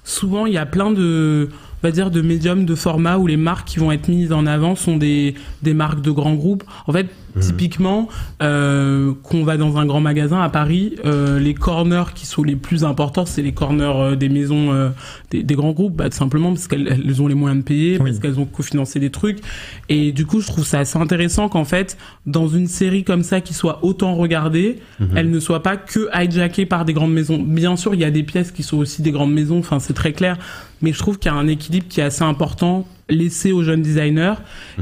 souvent 0.04 0.46
il 0.46 0.54
y 0.54 0.58
a 0.58 0.66
plein 0.66 0.90
de, 0.90 1.48
on 1.50 1.86
va 1.86 1.90
dire, 1.90 2.10
de 2.10 2.22
médiums, 2.22 2.64
de 2.64 2.74
formats 2.74 3.18
où 3.18 3.26
les 3.26 3.36
marques 3.36 3.68
qui 3.68 3.78
vont 3.78 3.92
être 3.92 4.08
mises 4.08 4.32
en 4.32 4.46
avant 4.46 4.74
sont 4.76 4.96
des, 4.96 5.34
des 5.62 5.74
marques 5.74 6.00
de 6.00 6.10
grands 6.10 6.34
groupes. 6.34 6.64
En 6.86 6.92
fait, 6.92 7.06
Mhm. 7.38 7.44
typiquement, 7.44 8.08
euh, 8.42 9.12
qu'on 9.22 9.44
va 9.44 9.56
dans 9.56 9.76
un 9.78 9.86
grand 9.86 10.00
magasin 10.00 10.40
à 10.40 10.48
Paris, 10.48 10.94
euh, 11.04 11.38
les 11.38 11.54
corners 11.54 12.12
qui 12.14 12.26
sont 12.26 12.42
les 12.42 12.56
plus 12.56 12.84
importants, 12.84 13.26
c'est 13.26 13.42
les 13.42 13.52
corners 13.52 13.84
euh, 13.96 14.16
des 14.16 14.28
maisons, 14.28 14.72
euh, 14.72 14.90
des, 15.30 15.42
des 15.42 15.54
grands 15.54 15.72
groupes, 15.72 15.96
bah, 15.96 16.08
tout 16.10 16.16
simplement 16.16 16.50
parce 16.52 16.68
qu'elles 16.68 16.88
elles 16.88 17.22
ont 17.22 17.26
les 17.28 17.34
moyens 17.34 17.62
de 17.62 17.66
payer, 17.66 17.98
Oui. 18.00 18.10
parce 18.10 18.18
qu'elles 18.20 18.38
ont 18.38 18.44
cofinancé 18.46 19.00
des 19.00 19.10
trucs. 19.10 19.38
Et 19.88 20.12
du 20.12 20.26
coup, 20.26 20.40
je 20.40 20.46
trouve 20.46 20.64
ça 20.64 20.80
assez 20.80 20.98
intéressant 20.98 21.48
qu'en 21.48 21.64
fait, 21.64 21.96
dans 22.26 22.48
une 22.48 22.66
série 22.66 23.04
comme 23.04 23.22
ça 23.22 23.40
qui 23.40 23.54
soit 23.54 23.84
autant 23.84 24.14
regardée, 24.14 24.78
Mhm. 25.00 25.08
elle 25.16 25.30
ne 25.30 25.40
soit 25.40 25.62
pas 25.62 25.76
que 25.76 26.08
hijackée 26.14 26.66
par 26.66 26.84
des 26.84 26.92
grandes 26.92 27.12
maisons. 27.12 27.38
Bien 27.42 27.76
sûr, 27.76 27.94
il 27.94 28.00
y 28.00 28.04
a 28.04 28.10
des 28.10 28.22
pièces 28.22 28.52
qui 28.52 28.62
sont 28.62 28.76
aussi 28.78 29.02
des 29.02 29.10
grandes 29.12 29.32
maisons, 29.32 29.58
enfin 29.58 29.78
c'est 29.78 29.94
très 29.94 30.12
clair, 30.12 30.36
mais 30.82 30.92
je 30.92 30.98
trouve 30.98 31.18
qu'il 31.18 31.30
y 31.30 31.34
a 31.34 31.38
un 31.38 31.48
équilibre 31.48 31.86
qui 31.88 32.00
est 32.00 32.04
assez 32.04 32.22
important 32.22 32.86
laissé 33.10 33.52
aux 33.52 33.62
jeunes 33.62 33.82
designers 33.82 34.34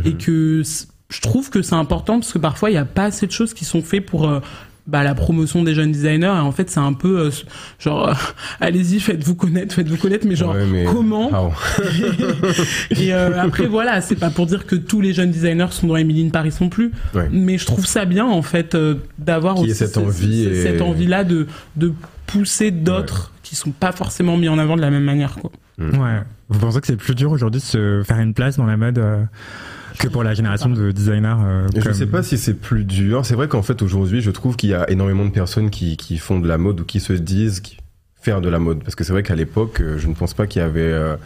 et 0.04 0.10
Mhm. 0.10 0.16
que 0.16 0.62
c- 0.64 0.86
je 1.08 1.20
trouve 1.20 1.50
que 1.50 1.62
c'est 1.62 1.74
important 1.74 2.18
parce 2.20 2.32
que 2.32 2.38
parfois 2.38 2.70
il 2.70 2.74
n'y 2.74 2.78
a 2.78 2.84
pas 2.84 3.04
assez 3.04 3.26
de 3.26 3.32
choses 3.32 3.54
qui 3.54 3.64
sont 3.64 3.82
faites 3.82 4.04
pour 4.06 4.28
euh, 4.28 4.40
bah, 4.88 5.02
la 5.02 5.14
promotion 5.16 5.64
des 5.64 5.75
jeunes 5.75 5.90
designers 5.92 6.26
et 6.26 6.30
en 6.40 6.52
fait 6.52 6.70
c'est 6.70 6.78
un 6.80 6.92
peu 6.92 7.18
euh, 7.18 7.30
genre 7.78 8.08
euh, 8.08 8.14
allez-y 8.60 9.00
faites-vous 9.00 9.34
connaître 9.34 9.75
faites-vous 9.75 9.96
connaître 9.96 10.26
mais 10.26 10.36
genre 10.36 10.54
Ouais, 10.54 10.66
mais- 10.66 10.84
comment 10.84 11.30
Ah, 11.32 11.82
et 12.90 13.12
euh, 13.14 13.40
après 13.40 13.66
voilà 13.66 14.00
c'est 14.00 14.16
pas 14.16 14.30
pour 14.30 14.46
dire 14.46 14.66
que 14.66 14.76
tous 14.76 15.00
les 15.00 15.12
jeunes 15.12 15.30
designers 15.30 15.66
sont 15.70 15.86
dans 15.86 15.96
Emily 15.96 16.26
in 16.26 16.30
Paris 16.30 16.54
non 16.60 16.68
plus 16.68 16.92
ouais. 17.14 17.28
mais 17.32 17.58
je 17.58 17.66
trouve 17.66 17.86
ça 17.86 18.04
bien 18.04 18.25
en 18.26 18.42
fait 18.42 18.75
euh, 18.75 18.94
d'avoir 19.18 19.58
aussi 19.58 19.75
cette 19.75 19.94
ce- 19.94 20.00
envie 20.00 20.44
ce- 20.44 20.48
et- 20.50 20.62
cette 20.62 20.82
envie 20.82 21.06
là 21.06 21.25
de 21.25 21.46
de 21.76 21.92
pousser 22.26 22.70
d'autres 22.70 23.32
qui 23.42 23.54
sont 23.54 23.70
pas 23.70 23.92
forcément 23.92 24.36
mis 24.36 24.48
en 24.48 24.58
avant 24.58 24.75
de 24.76 24.80
la 24.80 24.90
même 24.90 25.04
manière 25.04 25.36
quoi. 25.36 25.50
Ouais. 25.78 26.20
Vous 26.48 26.58
pensez 26.58 26.80
que 26.80 26.86
c'est 26.86 26.96
plus 26.96 27.14
dur 27.14 27.30
aujourd'hui 27.32 27.60
de 27.60 27.64
se 27.66 28.02
faire 28.04 28.18
une 28.18 28.34
place 28.34 28.56
dans 28.56 28.66
la 28.66 28.76
mode 28.76 28.98
euh, 28.98 29.22
que 29.98 30.08
pour 30.08 30.22
la 30.24 30.34
génération 30.34 30.68
de 30.68 30.90
designers 30.90 31.34
euh, 31.44 31.68
Et 31.74 31.80
Je 31.80 31.84
comme- 31.84 31.94
sais 31.94 32.06
pas 32.06 32.22
si 32.22 32.38
c'est 32.38 32.54
plus 32.54 32.84
dur. 32.84 33.24
C'est 33.24 33.34
vrai 33.34 33.48
qu'en 33.48 33.62
fait 33.62 33.82
aujourd'hui, 33.82 34.20
je 34.20 34.30
trouve 34.30 34.56
qu'il 34.56 34.70
y 34.70 34.74
a 34.74 34.88
énormément 34.90 35.24
de 35.24 35.30
personnes 35.30 35.70
qui, 35.70 35.96
qui 35.96 36.18
font 36.18 36.38
de 36.40 36.48
la 36.48 36.58
mode 36.58 36.80
ou 36.80 36.84
qui 36.84 37.00
se 37.00 37.12
disent 37.12 37.62
faire 38.20 38.40
de 38.40 38.48
la 38.48 38.58
mode. 38.58 38.82
Parce 38.82 38.94
que 38.94 39.04
c'est 39.04 39.12
vrai 39.12 39.22
qu'à 39.22 39.34
l'époque, 39.36 39.80
euh, 39.80 39.98
je 39.98 40.08
ne 40.08 40.14
pense 40.14 40.34
pas 40.34 40.46
qu'il 40.46 40.60
y 40.60 40.64
avait 40.64 40.80
euh, 40.80 41.16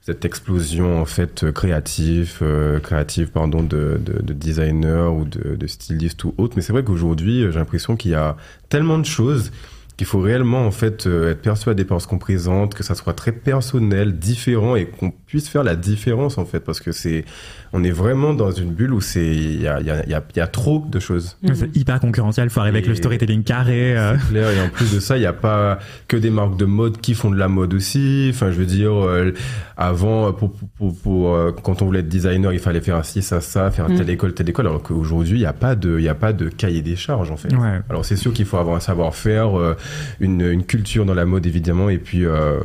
cette 0.00 0.24
explosion 0.24 1.00
en 1.00 1.04
fait 1.04 1.44
euh, 1.44 1.52
créative, 1.52 2.38
euh, 2.42 2.78
créative 2.80 3.28
pardon, 3.30 3.62
de, 3.62 4.00
de, 4.04 4.22
de 4.22 4.32
designers 4.32 5.10
ou 5.12 5.24
de, 5.24 5.56
de 5.56 5.66
stylistes 5.66 6.22
ou 6.24 6.34
autres. 6.38 6.54
Mais 6.56 6.62
c'est 6.62 6.72
vrai 6.72 6.84
qu'aujourd'hui, 6.84 7.40
j'ai 7.50 7.58
l'impression 7.58 7.96
qu'il 7.96 8.12
y 8.12 8.14
a 8.14 8.36
tellement 8.68 8.98
de 8.98 9.04
choses 9.06 9.50
qu'il 9.98 10.06
faut 10.06 10.20
réellement 10.20 10.64
en 10.64 10.70
fait 10.70 11.06
euh, 11.06 11.32
être 11.32 11.42
persuadé 11.42 11.84
par 11.84 12.00
ce 12.00 12.06
qu'on 12.06 12.18
présente, 12.18 12.74
que 12.74 12.82
ça 12.84 12.94
soit 12.94 13.12
très 13.14 13.32
personnel, 13.32 14.16
différent 14.18 14.76
et 14.76 14.86
qu'on 14.86 15.10
puisse 15.10 15.48
faire 15.50 15.64
la 15.64 15.74
différence 15.76 16.38
en 16.38 16.44
fait, 16.46 16.60
parce 16.60 16.78
que 16.80 16.92
c'est, 16.92 17.24
on 17.72 17.82
est 17.84 17.90
vraiment 17.90 18.32
dans 18.32 18.50
une 18.52 18.70
bulle 18.70 18.94
où 18.94 19.00
c'est, 19.00 19.26
il 19.26 19.60
y 19.60 19.66
a, 19.68 19.80
il 19.80 19.86
y, 19.86 19.90
a, 19.90 20.04
il 20.04 20.10
y, 20.10 20.14
a, 20.14 20.22
il 20.34 20.38
y 20.38 20.40
a 20.40 20.46
trop 20.46 20.84
de 20.88 21.00
choses. 21.00 21.36
C'est 21.52 21.76
hyper 21.76 21.98
concurrentiel, 22.00 22.48
faut 22.48 22.60
arriver 22.60 22.78
avec 22.78 22.86
Et- 22.86 22.90
le 22.90 22.94
storytelling 22.94 23.42
carré. 23.42 23.98
euh. 23.98 24.16
C'est 24.18 24.28
clair, 24.30 24.50
et 24.50 24.60
en 24.62 24.68
plus 24.70 24.94
de 24.94 25.00
ça, 25.00 25.16
il 25.16 25.20
n'y 25.20 25.26
a 25.26 25.32
pas 25.32 25.80
que 26.06 26.16
des 26.16 26.30
marques 26.30 26.56
de 26.56 26.64
mode 26.64 26.98
qui 27.00 27.14
font 27.14 27.30
de 27.30 27.36
la 27.36 27.48
mode 27.48 27.74
aussi. 27.74 28.30
Enfin, 28.32 28.50
je 28.52 28.56
veux 28.56 28.66
dire, 28.66 28.92
euh, 28.94 29.32
avant, 29.76 30.32
pour, 30.32 30.52
pour, 30.52 30.68
pour- 30.76 30.96
pour, 30.98 31.34
euh, 31.34 31.50
quand 31.62 31.82
on 31.82 31.86
voulait 31.86 32.00
être 32.00 32.08
designer, 32.08 32.52
il 32.52 32.58
fallait 32.60 32.80
faire 32.80 33.04
ci, 33.04 33.20
ça, 33.20 33.40
ça, 33.40 33.70
faire 33.72 33.90
Mm. 33.90 33.96
telle 33.96 34.10
école, 34.10 34.32
telle 34.34 34.48
école, 34.48 34.66
alors 34.68 34.82
qu'aujourd'hui, 34.82 35.38
il 35.38 35.40
n'y 35.40 35.46
a 35.46 35.52
pas 35.52 35.74
de, 35.74 35.98
il 35.98 36.04
y 36.04 36.08
a 36.08 36.14
pas 36.14 36.32
de 36.32 36.48
cahier 36.48 36.82
des 36.82 36.94
charges, 36.96 37.30
en 37.32 37.36
fait. 37.36 37.52
Ouais. 37.52 37.80
Alors 37.90 38.04
c'est 38.04 38.16
sûr 38.16 38.32
qu'il 38.32 38.46
faut 38.46 38.56
avoir 38.58 38.76
un 38.76 38.80
savoir-faire, 38.80 39.58
euh, 39.58 39.74
une, 40.20 40.40
une 40.42 40.64
culture 40.64 41.04
dans 41.04 41.14
la 41.14 41.24
mode 41.24 41.46
évidemment 41.46 41.88
et 41.88 41.98
puis 41.98 42.24
euh, 42.24 42.60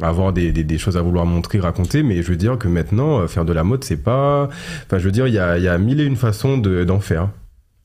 avoir 0.00 0.32
des, 0.32 0.52
des, 0.52 0.64
des, 0.64 0.78
choses 0.78 0.96
à 0.96 1.02
vouloir 1.02 1.26
montrer, 1.26 1.58
raconter, 1.58 2.02
mais 2.02 2.22
je 2.22 2.28
veux 2.28 2.36
dire 2.36 2.56
que 2.58 2.68
maintenant, 2.68 3.26
faire 3.26 3.44
de 3.44 3.52
la 3.52 3.64
mode, 3.64 3.82
c'est 3.82 3.96
pas... 3.96 4.48
Enfin, 4.86 4.98
je 4.98 5.04
veux 5.04 5.10
dire, 5.10 5.26
il 5.26 5.34
y 5.34 5.38
a, 5.40 5.58
y 5.58 5.66
a 5.68 5.76
mille 5.78 6.00
et 6.00 6.04
une 6.04 6.14
façons 6.16 6.56
d'en 6.58 7.00
faire. 7.00 7.30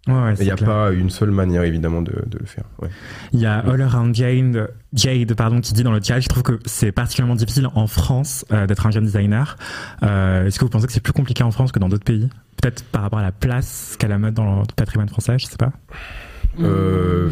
Ouais, 0.06 0.14
ouais, 0.14 0.34
Il 0.40 0.44
n'y 0.46 0.52
a 0.52 0.56
clair. 0.56 0.70
pas 0.70 0.92
une 0.92 1.10
seule 1.10 1.32
manière, 1.32 1.64
évidemment, 1.64 2.02
de, 2.02 2.12
de 2.28 2.38
le 2.38 2.46
faire. 2.46 2.66
Ouais. 2.82 2.90
Il 3.32 3.40
y 3.40 3.46
a 3.46 3.60
All 3.60 3.82
Around 3.82 4.14
Jade, 4.14 4.70
Jade 4.94 5.34
pardon, 5.34 5.62
qui 5.62 5.74
dit 5.74 5.82
dans 5.82 5.94
le 5.94 6.02
chat, 6.04 6.20
je 6.20 6.28
trouve 6.28 6.44
que 6.44 6.60
c'est 6.66 6.92
particulièrement 6.92 7.36
difficile 7.36 7.68
en 7.74 7.88
France 7.88 8.46
euh, 8.52 8.68
d'être 8.68 8.86
un 8.86 8.92
jeune 8.92 9.06
designer. 9.06 9.56
Euh, 10.04 10.46
Est-ce 10.46 10.60
que 10.60 10.66
vous 10.66 10.70
pensez 10.70 10.86
que 10.88 10.94
c'est 10.94 11.00
plus 11.00 11.14
compliqué 11.14 11.42
en 11.42 11.52
France 11.52 11.72
que 11.72 11.80
dans 11.80 11.88
d'autres 11.90 12.04
pays? 12.04 12.30
Peut-être 12.62 12.84
par 12.84 13.02
rapport 13.02 13.20
à 13.20 13.24
la 13.24 13.32
place 13.32 13.96
qu'a 13.98 14.08
la 14.10 14.18
mode 14.20 14.34
dans 14.34 14.60
le 14.60 14.66
patrimoine 14.76 15.08
français, 15.10 15.40
je 15.40 15.46
sais 15.46 15.58
pas. 15.58 15.72
Euh, 16.60 17.30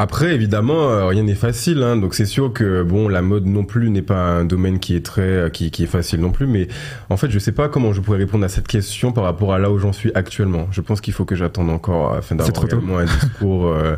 après, 0.00 0.32
évidemment, 0.32 0.90
euh, 0.90 1.06
rien 1.06 1.24
n'est 1.24 1.34
facile, 1.34 1.82
hein, 1.82 1.96
donc 1.96 2.14
c'est 2.14 2.24
sûr 2.24 2.52
que 2.52 2.84
bon, 2.84 3.08
la 3.08 3.20
mode 3.20 3.46
non 3.46 3.64
plus 3.64 3.90
n'est 3.90 4.00
pas 4.00 4.28
un 4.28 4.44
domaine 4.44 4.78
qui 4.78 4.94
est 4.94 5.04
très, 5.04 5.22
euh, 5.22 5.48
qui, 5.48 5.72
qui 5.72 5.82
est 5.82 5.88
facile 5.88 6.20
non 6.20 6.30
plus. 6.30 6.46
Mais 6.46 6.68
en 7.10 7.16
fait, 7.16 7.28
je 7.30 7.38
sais 7.40 7.50
pas 7.50 7.68
comment 7.68 7.92
je 7.92 8.00
pourrais 8.00 8.18
répondre 8.18 8.44
à 8.44 8.48
cette 8.48 8.68
question 8.68 9.10
par 9.10 9.24
rapport 9.24 9.52
à 9.52 9.58
là 9.58 9.72
où 9.72 9.78
j'en 9.80 9.92
suis 9.92 10.12
actuellement. 10.14 10.68
Je 10.70 10.82
pense 10.82 11.00
qu'il 11.00 11.12
faut 11.12 11.24
que 11.24 11.34
j'attende 11.34 11.68
encore 11.68 12.14
afin 12.14 12.36
C'est 12.38 12.52
trop 12.52 12.68
d'avoir 12.68 12.98
réellement 12.98 13.12
un 13.12 13.18
discours 13.20 13.66
euh, 13.66 13.96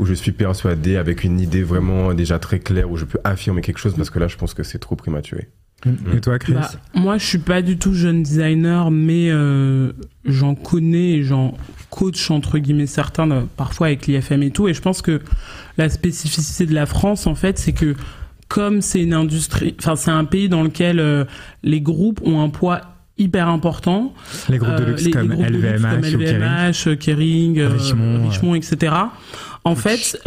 où 0.00 0.06
je 0.06 0.14
suis 0.14 0.32
persuadé 0.32 0.96
avec 0.96 1.22
une 1.22 1.38
idée 1.38 1.62
vraiment 1.62 2.14
déjà 2.14 2.38
très 2.38 2.58
claire 2.58 2.90
où 2.90 2.96
je 2.96 3.04
peux 3.04 3.18
affirmer 3.22 3.60
quelque 3.60 3.78
chose 3.78 3.92
parce 3.94 4.08
que 4.08 4.18
là, 4.18 4.28
je 4.28 4.38
pense 4.38 4.54
que 4.54 4.62
c'est 4.62 4.78
trop 4.78 4.96
prématuré. 4.96 5.50
Et 6.14 6.20
toi, 6.20 6.38
Chris 6.38 6.52
Bah, 6.54 6.70
moi, 6.94 7.18
je 7.18 7.24
suis 7.26 7.38
pas 7.38 7.60
du 7.62 7.76
tout 7.78 7.92
jeune 7.94 8.22
designer, 8.22 8.90
mais 8.90 9.28
euh, 9.30 9.92
j'en 10.24 10.54
connais 10.54 11.12
et 11.14 11.22
j'en 11.24 11.54
coach 11.90 12.30
entre 12.30 12.58
guillemets 12.58 12.86
certains, 12.86 13.30
euh, 13.30 13.42
parfois 13.56 13.88
avec 13.88 14.06
l'IFM 14.06 14.42
et 14.44 14.50
tout. 14.50 14.68
Et 14.68 14.74
je 14.74 14.80
pense 14.80 15.02
que 15.02 15.20
la 15.78 15.88
spécificité 15.88 16.66
de 16.66 16.74
la 16.74 16.86
France, 16.86 17.26
en 17.26 17.34
fait, 17.34 17.58
c'est 17.58 17.72
que 17.72 17.94
comme 18.48 18.80
c'est 18.82 19.02
une 19.02 19.14
industrie, 19.14 19.74
enfin 19.78 19.96
c'est 19.96 20.10
un 20.10 20.24
pays 20.24 20.48
dans 20.48 20.62
lequel 20.62 21.00
euh, 21.00 21.24
les 21.62 21.80
groupes 21.80 22.20
ont 22.24 22.40
un 22.42 22.48
poids 22.50 22.80
hyper 23.18 23.48
important. 23.48 24.14
Les 24.48 24.58
groupes 24.58 24.76
de 24.76 24.84
luxe 24.84 25.00
les- 25.02 25.06
les 25.06 25.10
comme 25.12 25.28
groupes 25.28 25.46
de 25.46 25.52
luxe 25.56 25.82
LVMH, 25.82 25.90
comme 25.90 26.00
Kering. 26.02 26.36
LVMH, 26.36 26.98
Kering, 26.98 27.60
Richemont, 27.62 28.28
Richemont, 28.28 28.54
etc. 28.54 28.94
En 29.64 29.74
fait, 29.76 30.18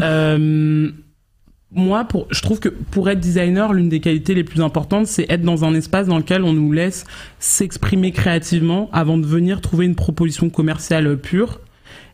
moi, 1.75 2.05
pour, 2.05 2.27
je 2.32 2.41
trouve 2.41 2.60
que 2.60 2.70
pour 2.70 3.10
être 3.10 3.20
designer, 3.20 3.74
l'une 3.74 3.89
des 3.89 4.00
qualités 4.00 4.34
les 4.34 4.46
plus 4.46 4.62
importantes, 4.62 5.08
c'est 5.08 5.25
être 5.29 5.41
dans 5.41 5.65
un 5.65 5.74
espace 5.75 6.08
dans 6.08 6.17
lequel 6.17 6.44
on 6.44 6.53
nous 6.53 6.72
laisse 6.72 7.03
s'exprimer 7.39 8.12
créativement 8.12 8.89
avant 8.94 9.17
de 9.17 9.25
venir 9.25 9.60
trouver 9.60 9.86
une 9.86 9.96
proposition 9.96 10.50
commerciale 10.50 11.17
pure. 11.17 11.60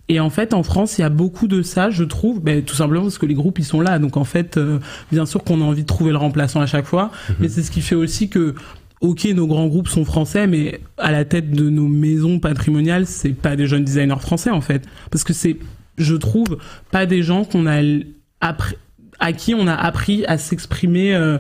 Et 0.09 0.19
en 0.19 0.29
fait, 0.29 0.53
en 0.53 0.63
France, 0.63 0.97
il 0.97 1.01
y 1.01 1.03
a 1.03 1.09
beaucoup 1.09 1.47
de 1.47 1.61
ça, 1.61 1.89
je 1.91 2.03
trouve, 2.03 2.41
ben, 2.41 2.63
tout 2.63 2.75
simplement 2.75 3.03
parce 3.03 3.19
que 3.19 3.27
les 3.27 3.35
groupes, 3.35 3.59
ils 3.59 3.65
sont 3.65 3.81
là. 3.81 3.99
Donc 3.99 4.17
en 4.17 4.23
fait, 4.23 4.57
euh, 4.57 4.79
bien 5.11 5.25
sûr 5.25 5.43
qu'on 5.43 5.61
a 5.61 5.63
envie 5.63 5.83
de 5.83 5.87
trouver 5.87 6.11
le 6.11 6.17
remplaçant 6.17 6.59
à 6.59 6.65
chaque 6.65 6.85
fois, 6.85 7.11
mais 7.39 7.47
c'est 7.47 7.61
ce 7.61 7.71
qui 7.71 7.81
fait 7.81 7.95
aussi 7.95 8.29
que 8.29 8.55
ok, 8.99 9.25
nos 9.35 9.47
grands 9.47 9.67
groupes 9.67 9.87
sont 9.87 10.05
français, 10.05 10.47
mais 10.47 10.81
à 10.97 11.11
la 11.11 11.23
tête 11.23 11.51
de 11.51 11.69
nos 11.69 11.87
maisons 11.87 12.39
patrimoniales, 12.39 13.05
c'est 13.05 13.33
pas 13.33 13.55
des 13.55 13.67
jeunes 13.67 13.83
designers 13.83 14.19
français 14.19 14.51
en 14.51 14.61
fait, 14.61 14.85
parce 15.11 15.23
que 15.23 15.33
c'est, 15.33 15.57
je 15.97 16.15
trouve, 16.15 16.57
pas 16.91 17.05
des 17.05 17.23
gens 17.23 17.43
qu'on 17.43 17.65
a 17.65 17.81
appris 18.41 18.75
à 19.21 19.31
qui 19.33 19.55
on 19.55 19.67
a 19.67 19.73
appris 19.73 20.25
à 20.25 20.37
s'exprimer 20.37 21.13
euh, 21.15 21.37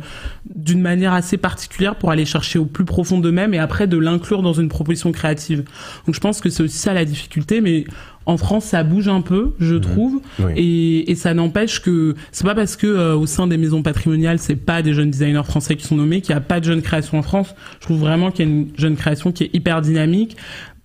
d'une 0.55 0.81
manière 0.81 1.13
assez 1.13 1.35
particulière 1.35 1.95
pour 1.95 2.11
aller 2.11 2.25
chercher 2.25 2.59
au 2.59 2.65
plus 2.65 2.85
profond 2.85 3.19
d'eux-mêmes 3.19 3.53
et 3.53 3.59
après 3.59 3.87
de 3.87 3.97
l'inclure 3.97 4.41
dans 4.43 4.53
une 4.53 4.69
proposition 4.69 5.11
créative. 5.11 5.63
Donc 6.05 6.15
je 6.15 6.19
pense 6.21 6.39
que 6.39 6.49
c'est 6.49 6.63
aussi 6.63 6.77
ça 6.77 6.93
la 6.93 7.03
difficulté, 7.05 7.59
mais 7.59 7.85
en 8.27 8.37
France 8.37 8.65
ça 8.65 8.83
bouge 8.83 9.07
un 9.07 9.21
peu, 9.21 9.55
je 9.59 9.75
trouve, 9.75 10.21
Oui. 10.39 10.51
et, 10.55 11.11
et 11.11 11.15
ça 11.15 11.33
n'empêche 11.33 11.81
que 11.81 12.13
c'est 12.31 12.45
pas 12.45 12.53
parce 12.55 12.75
que 12.75 12.85
euh, 12.87 13.15
au 13.15 13.25
sein 13.25 13.47
des 13.47 13.57
maisons 13.57 13.81
patrimoniales 13.81 14.37
c'est 14.37 14.55
pas 14.55 14.83
des 14.83 14.93
jeunes 14.93 15.09
designers 15.09 15.43
français 15.43 15.75
qui 15.75 15.85
sont 15.87 15.95
nommés 15.95 16.21
qu'il 16.21 16.33
y 16.33 16.37
a 16.37 16.41
pas 16.41 16.59
de 16.59 16.65
jeunes 16.65 16.83
créations 16.83 17.17
en 17.17 17.23
France. 17.23 17.55
Je 17.79 17.85
trouve 17.85 17.99
vraiment 17.99 18.29
qu'il 18.31 18.45
y 18.47 18.47
a 18.47 18.51
une 18.51 18.67
jeune 18.77 18.95
création 18.95 19.31
qui 19.31 19.45
est 19.45 19.49
hyper 19.53 19.81
dynamique, 19.81 20.37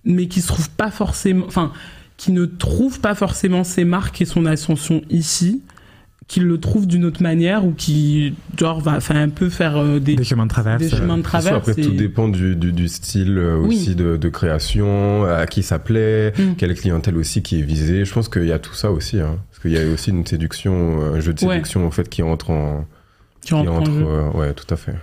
mais 0.03 0.27
qui 0.27 0.41
se 0.41 0.47
trouve 0.47 0.69
pas 0.71 0.89
forcément, 0.89 1.45
enfin 1.47 1.71
qui 2.17 2.31
ne 2.31 2.45
trouve 2.45 2.99
pas 2.99 3.13
forcément 3.13 3.63
ses 3.63 3.83
marques 3.85 4.19
et 4.21 4.25
son 4.25 4.47
ascension 4.47 5.03
ici 5.11 5.61
qu'il 6.27 6.43
le 6.43 6.59
trouve 6.59 6.87
d'une 6.87 7.05
autre 7.05 7.23
manière 7.23 7.65
ou 7.65 7.71
qui 7.71 8.33
genre 8.59 8.81
va 8.81 8.97
enfin 8.97 9.15
un 9.15 9.29
peu 9.29 9.47
faire 9.49 9.77
euh, 9.77 9.99
des, 9.99 10.15
Des 10.17 10.23
chemins 10.25 10.43
de 10.45 10.49
traverse. 10.49 10.81
des 10.83 10.89
chemins 10.89 11.17
de 11.17 11.21
Bien 11.21 11.29
sûr, 11.39 11.41
traverse 11.41 11.69
après, 11.69 11.81
et- 11.81 11.85
tout 11.85 11.93
dépend 11.93 12.27
du, 12.27 12.55
du, 12.57 12.73
du 12.73 12.87
style 12.89 13.37
euh, 13.37 13.57
Oui. 13.57 13.75
aussi 13.77 13.95
de, 13.95 14.17
de 14.17 14.29
création, 14.29 15.23
à 15.23 15.45
qui 15.47 15.63
ça 15.63 15.79
plaît, 15.79 16.33
Mm. 16.37 16.55
quelle 16.57 16.75
clientèle 16.75 17.15
aussi 17.17 17.41
qui 17.41 17.59
est 17.59 17.63
visée. 17.63 18.03
Je 18.03 18.13
pense 18.13 18.27
qu'il 18.27 18.45
y 18.45 18.51
a 18.51 18.59
tout 18.59 18.73
ça 18.73 18.91
aussi, 18.91 19.21
hein, 19.21 19.37
parce 19.49 19.61
qu'il 19.61 19.71
y 19.71 19.77
a 19.77 19.87
aussi 19.87 20.09
une 20.09 20.25
séduction, 20.25 20.99
euh, 21.01 21.15
un 21.15 21.19
jeu 21.21 21.33
de 21.33 21.45
Ouais. 21.45 21.53
séduction 21.55 21.87
en 21.87 21.91
fait 21.91 22.09
qui 22.09 22.21
entre 22.23 22.49
en, 22.49 22.85
qui 23.41 23.53
rentre 23.53 23.71
en 23.71 23.85
jeu. 23.85 23.91
euh, 24.05 24.29
ouais, 24.31 24.53
tout 24.53 24.71
à 24.73 24.75
fait. 24.75 24.95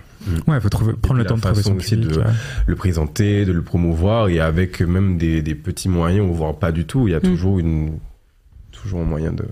Ouais, 0.47 0.59
faut 0.59 0.69
trouver, 0.69 0.93
prendre 0.93 1.19
le 1.19 1.25
temps 1.25 1.35
de 1.37 1.41
trouver 1.41 1.63
son 1.63 1.75
aussi 1.75 1.95
public. 1.95 2.11
de- 2.11 2.19
ouais. 2.19 2.25
Le 2.67 2.75
présenter, 2.75 3.45
de 3.45 3.51
le 3.51 3.61
promouvoir 3.63 4.27
et 4.29 4.39
avec 4.39 4.79
même 4.81 5.17
des, 5.17 5.41
des 5.41 5.55
petits 5.55 5.89
moyens 5.89 6.27
ou 6.29 6.33
voire 6.33 6.55
pas 6.55 6.71
du 6.71 6.85
tout, 6.85 7.07
il 7.07 7.11
y 7.11 7.15
a 7.15 7.19
Mm. 7.19 7.21
toujours 7.21 7.57
une 7.59 7.93
toujours 8.71 9.01
un 9.01 9.05
moyen 9.05 9.31
de 9.33 9.45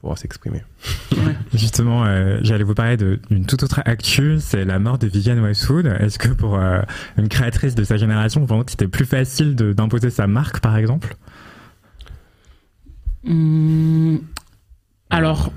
pouvoir 0.00 0.18
s'exprimer. 0.18 0.62
Justement, 1.54 2.04
euh, 2.04 2.38
j'allais 2.42 2.64
vous 2.64 2.74
parler 2.74 2.96
de- 2.96 3.18
d'une 3.30 3.46
toute 3.46 3.62
autre 3.62 3.80
actu, 3.86 4.36
c'est 4.40 4.64
la 4.64 4.78
mort 4.78 4.98
de 4.98 5.06
Vivienne 5.06 5.40
Westwood. 5.40 5.86
Est-ce 6.00 6.18
que 6.18 6.28
pour 6.28 6.56
euh, 6.58 6.80
une 7.16 7.28
créatrice 7.28 7.74
de 7.74 7.82
sa 7.84 7.96
génération, 7.96 8.46
c'était 8.68 8.88
plus 8.88 9.06
facile 9.06 9.54
d'imposer 9.56 10.10
sa 10.10 10.26
marque, 10.26 10.60
par 10.60 10.76
exemple? 10.76 11.16
Hum, 13.26 14.20
alors 15.10 15.52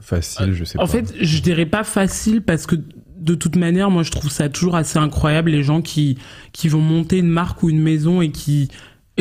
Facile, 0.00 0.52
je 0.52 0.64
sais 0.64 0.78
pas. 0.78 0.84
En 0.84 0.86
fait, 0.86 1.14
je 1.20 1.40
dirais 1.40 1.66
pas 1.66 1.84
facile 1.84 2.42
parce 2.42 2.66
que 2.66 2.76
de 3.16 3.34
toute 3.36 3.54
manière, 3.56 3.88
moi, 3.90 4.02
je 4.02 4.10
trouve 4.10 4.30
ça 4.30 4.48
toujours 4.48 4.74
assez 4.74 4.98
incroyable 4.98 5.50
les 5.50 5.62
gens 5.62 5.80
qui 5.80 6.18
qui 6.52 6.68
vont 6.68 6.80
monter 6.80 7.18
une 7.18 7.28
marque 7.28 7.62
ou 7.62 7.70
une 7.70 7.80
maison 7.80 8.20
et 8.20 8.30
qui 8.32 8.68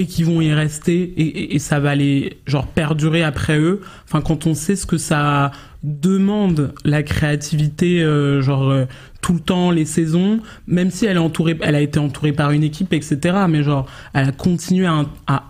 et 0.02 0.06
qui 0.08 0.24
vont 0.24 0.42
y 0.42 0.54
rester 0.54 1.02
et, 1.02 1.22
et- 1.22 1.56
et 1.56 1.60
ça 1.60 1.80
va 1.80 1.96
les 1.96 2.38
genre 2.46 2.68
perdurer 2.68 3.24
après 3.24 3.58
eux. 3.60 3.82
Enfin, 4.06 4.22
quand 4.22 4.48
on 4.48 4.54
sait 4.54 4.76
ce 4.76 4.86
que 4.86 4.98
ça 4.98 5.52
demande 5.84 6.74
la 6.86 7.04
créativité, 7.04 8.04
euh, 8.04 8.42
genre 8.42 8.70
euh, 8.70 8.86
tout 9.22 9.34
le 9.34 9.40
temps, 9.40 9.72
les 9.72 9.86
saisons, 9.86 10.40
même 10.68 10.92
si 10.92 11.06
elle 11.06 11.18
est 11.18 11.20
entourée, 11.20 11.58
elle 11.62 11.76
a 11.76 11.82
été 11.82 12.00
entourée 12.00 12.34
par 12.34 12.52
une 12.52 12.64
équipe, 12.64 12.94
etc. 12.94 13.20
Mais 13.50 13.64
genre, 13.64 13.88
elle 14.14 14.30
a 14.30 14.32
continué 14.32 14.86
à, 14.88 15.06
à, 15.28 15.44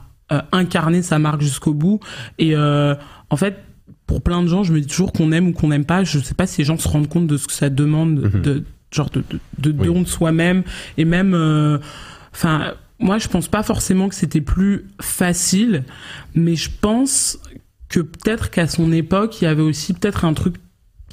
incarner 0.54 1.02
sa 1.02 1.20
marque 1.20 1.42
jusqu'au 1.42 1.74
bout. 1.74 2.00
Et 2.38 2.56
euh, 2.56 2.96
en 3.30 3.36
fait, 3.38 3.58
pour 4.08 4.22
plein 4.22 4.42
de 4.44 4.48
gens, 4.48 4.64
je 4.64 4.72
me 4.74 4.80
dis 4.80 4.88
toujours 4.88 5.12
qu'on 5.12 5.32
aime 5.34 5.48
ou 5.48 5.52
qu'on 5.54 5.68
n'aime 5.70 5.86
pas. 5.86 6.04
Je 6.06 6.20
sais 6.20 6.34
pas 6.34 6.48
si 6.48 6.62
les 6.62 6.66
gens 6.66 6.78
se 6.78 6.88
rendent 6.88 7.10
compte 7.10 7.28
de 7.28 7.38
ce 7.38 7.48
que 7.48 7.54
ça 7.54 7.70
demande, 7.70 8.20
Mhm. 8.34 8.42
de 8.42 8.64
genre 8.94 9.10
de 9.10 9.24
de, 9.58 9.72
de 9.72 9.88
Oui. 9.90 10.02
de 10.04 10.08
soi-même 10.08 10.64
et 10.98 11.06
même, 11.06 11.34
enfin. 12.34 12.74
Moi, 13.02 13.18
je 13.18 13.28
pense 13.28 13.48
pas 13.48 13.64
forcément 13.64 14.10
que 14.10 14.16
c'était 14.16 14.42
plus 14.42 14.86
facile, 15.02 15.84
mais 16.36 16.56
je 16.56 16.70
pense 16.82 17.40
que 17.90 18.00
peut-être 18.00 18.52
qu'à 18.52 18.68
son 18.68 18.92
époque, 18.92 19.42
il 19.42 19.46
y 19.46 19.48
avait 19.48 19.62
aussi 19.62 19.94
peut-être 19.94 20.24
un 20.24 20.34
truc, 20.34 20.56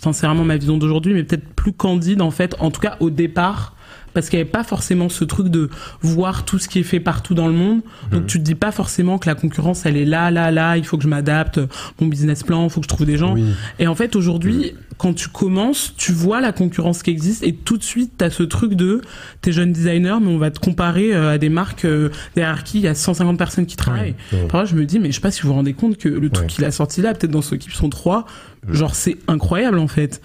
vraiment 0.04 0.44
ma 0.44 0.56
vision 0.56 0.78
d'aujourd'hui, 0.78 1.14
mais 1.14 1.24
peut-être 1.24 1.48
plus 1.54 1.72
candide 1.72 2.22
en 2.22 2.30
fait, 2.30 2.54
en 2.60 2.70
tout 2.70 2.80
cas 2.80 2.96
au 3.00 3.10
départ, 3.10 3.74
parce 4.18 4.30
qu'il 4.30 4.38
n'y 4.38 4.40
avait 4.40 4.50
pas 4.50 4.64
forcément 4.64 5.08
ce 5.08 5.22
truc 5.22 5.46
de 5.46 5.70
voir 6.00 6.44
tout 6.44 6.58
ce 6.58 6.66
qui 6.66 6.80
est 6.80 6.82
fait 6.82 6.98
partout 6.98 7.34
dans 7.34 7.46
le 7.46 7.52
monde. 7.52 7.82
Donc 8.10 8.26
tu 8.26 8.38
te 8.38 8.42
dis 8.42 8.56
pas 8.56 8.72
forcément 8.72 9.16
que 9.16 9.28
la 9.28 9.36
concurrence, 9.36 9.86
elle 9.86 9.96
est 9.96 10.04
là, 10.04 10.32
là, 10.32 10.50
là, 10.50 10.76
il 10.76 10.84
faut 10.84 10.96
que 10.96 11.04
je 11.04 11.08
m'adapte, 11.08 11.60
mon 12.00 12.08
business 12.08 12.42
plan, 12.42 12.64
il 12.64 12.70
faut 12.70 12.80
que 12.80 12.84
je 12.86 12.88
trouve 12.88 13.06
des 13.06 13.16
gens. 13.16 13.34
Oui. 13.34 13.44
Et 13.78 13.86
en 13.86 13.94
fait, 13.94 14.16
aujourd'hui, 14.16 14.74
quand 14.96 15.14
tu 15.14 15.28
commences, 15.28 15.94
tu 15.96 16.10
vois 16.10 16.40
la 16.40 16.50
concurrence 16.50 17.04
qui 17.04 17.10
existe 17.10 17.44
et 17.44 17.54
tout 17.54 17.78
de 17.78 17.84
suite, 17.84 18.14
tu 18.18 18.24
as 18.24 18.30
ce 18.30 18.42
truc 18.42 18.74
de 18.74 19.02
t'es 19.40 19.52
jeune 19.52 19.72
designer, 19.72 20.20
mais 20.20 20.32
on 20.32 20.38
va 20.38 20.50
te 20.50 20.58
comparer 20.58 21.14
euh, 21.14 21.34
à 21.34 21.38
des 21.38 21.48
marques 21.48 21.84
euh, 21.84 22.08
derrière 22.34 22.64
qui 22.64 22.78
il 22.78 22.84
y 22.84 22.88
a 22.88 22.96
150 22.96 23.38
personnes 23.38 23.66
qui 23.66 23.76
travaillent. 23.76 24.16
Parfois, 24.48 24.64
je 24.64 24.74
me 24.74 24.84
dis, 24.84 24.98
mais 24.98 25.10
je 25.10 25.14
sais 25.14 25.20
pas 25.20 25.30
si 25.30 25.42
vous 25.42 25.50
vous 25.50 25.54
rendez 25.54 25.74
compte 25.74 25.96
que 25.96 26.08
le 26.08 26.28
truc 26.28 26.48
qu'il 26.48 26.64
a 26.64 26.72
sorti 26.72 27.02
là, 27.02 27.14
peut-être 27.14 27.30
dans 27.30 27.40
son 27.40 27.54
équipe 27.54 27.72
sont 27.72 27.88
trois, 27.88 28.26
genre 28.68 28.96
c'est 28.96 29.16
incroyable 29.28 29.78
en 29.78 29.86
fait. 29.86 30.20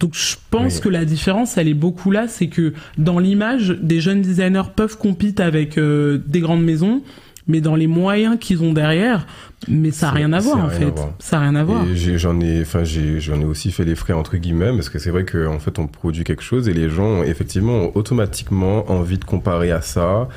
Donc 0.00 0.14
je 0.14 0.34
pense 0.50 0.76
Oui. 0.76 0.80
que 0.80 0.88
la 0.88 1.04
différence, 1.04 1.56
elle 1.58 1.68
est 1.68 1.74
beaucoup 1.74 2.10
là, 2.10 2.26
c'est 2.28 2.48
que 2.48 2.72
dans 2.98 3.18
l'image, 3.18 3.76
des 3.80 4.00
jeunes 4.00 4.22
designers 4.22 4.70
peuvent 4.74 4.98
compiter 4.98 5.42
avec 5.42 5.78
euh, 5.78 6.18
des 6.26 6.40
grandes 6.40 6.64
maisons, 6.64 7.02
mais 7.46 7.60
dans 7.60 7.74
les 7.76 7.86
moyens 7.88 8.36
qu'ils 8.40 8.62
ont 8.62 8.72
derrière, 8.72 9.26
mais 9.68 9.90
ça 9.90 10.06
n'a 10.06 10.12
rien 10.12 10.32
à 10.32 10.38
voir 10.40 10.64
en 10.64 10.68
fait. 10.70 10.94
Ça 11.18 11.36
n'a 11.38 11.42
rien 11.42 11.54
à 11.56 11.64
voir. 11.64 11.84
J'en 12.16 12.40
ai, 12.40 12.62
enfin 12.62 12.84
j'ai, 12.84 13.20
j'en 13.20 13.40
ai 13.40 13.44
aussi 13.44 13.70
fait 13.72 13.84
les 13.84 13.94
frais 13.96 14.12
entre 14.12 14.36
guillemets 14.36 14.72
parce 14.72 14.88
que 14.88 14.98
c'est 14.98 15.10
vrai 15.10 15.24
qu'en 15.24 15.58
fait 15.58 15.78
on 15.78 15.86
produit 15.88 16.24
quelque 16.24 16.42
chose 16.42 16.68
et 16.68 16.72
les 16.72 16.88
gens 16.88 17.22
effectivement 17.24 17.74
ont 17.74 17.92
automatiquement 17.94 18.90
envie 18.90 19.18
de 19.18 19.24
comparer 19.24 19.70
à 19.72 19.80
ça 19.82 20.28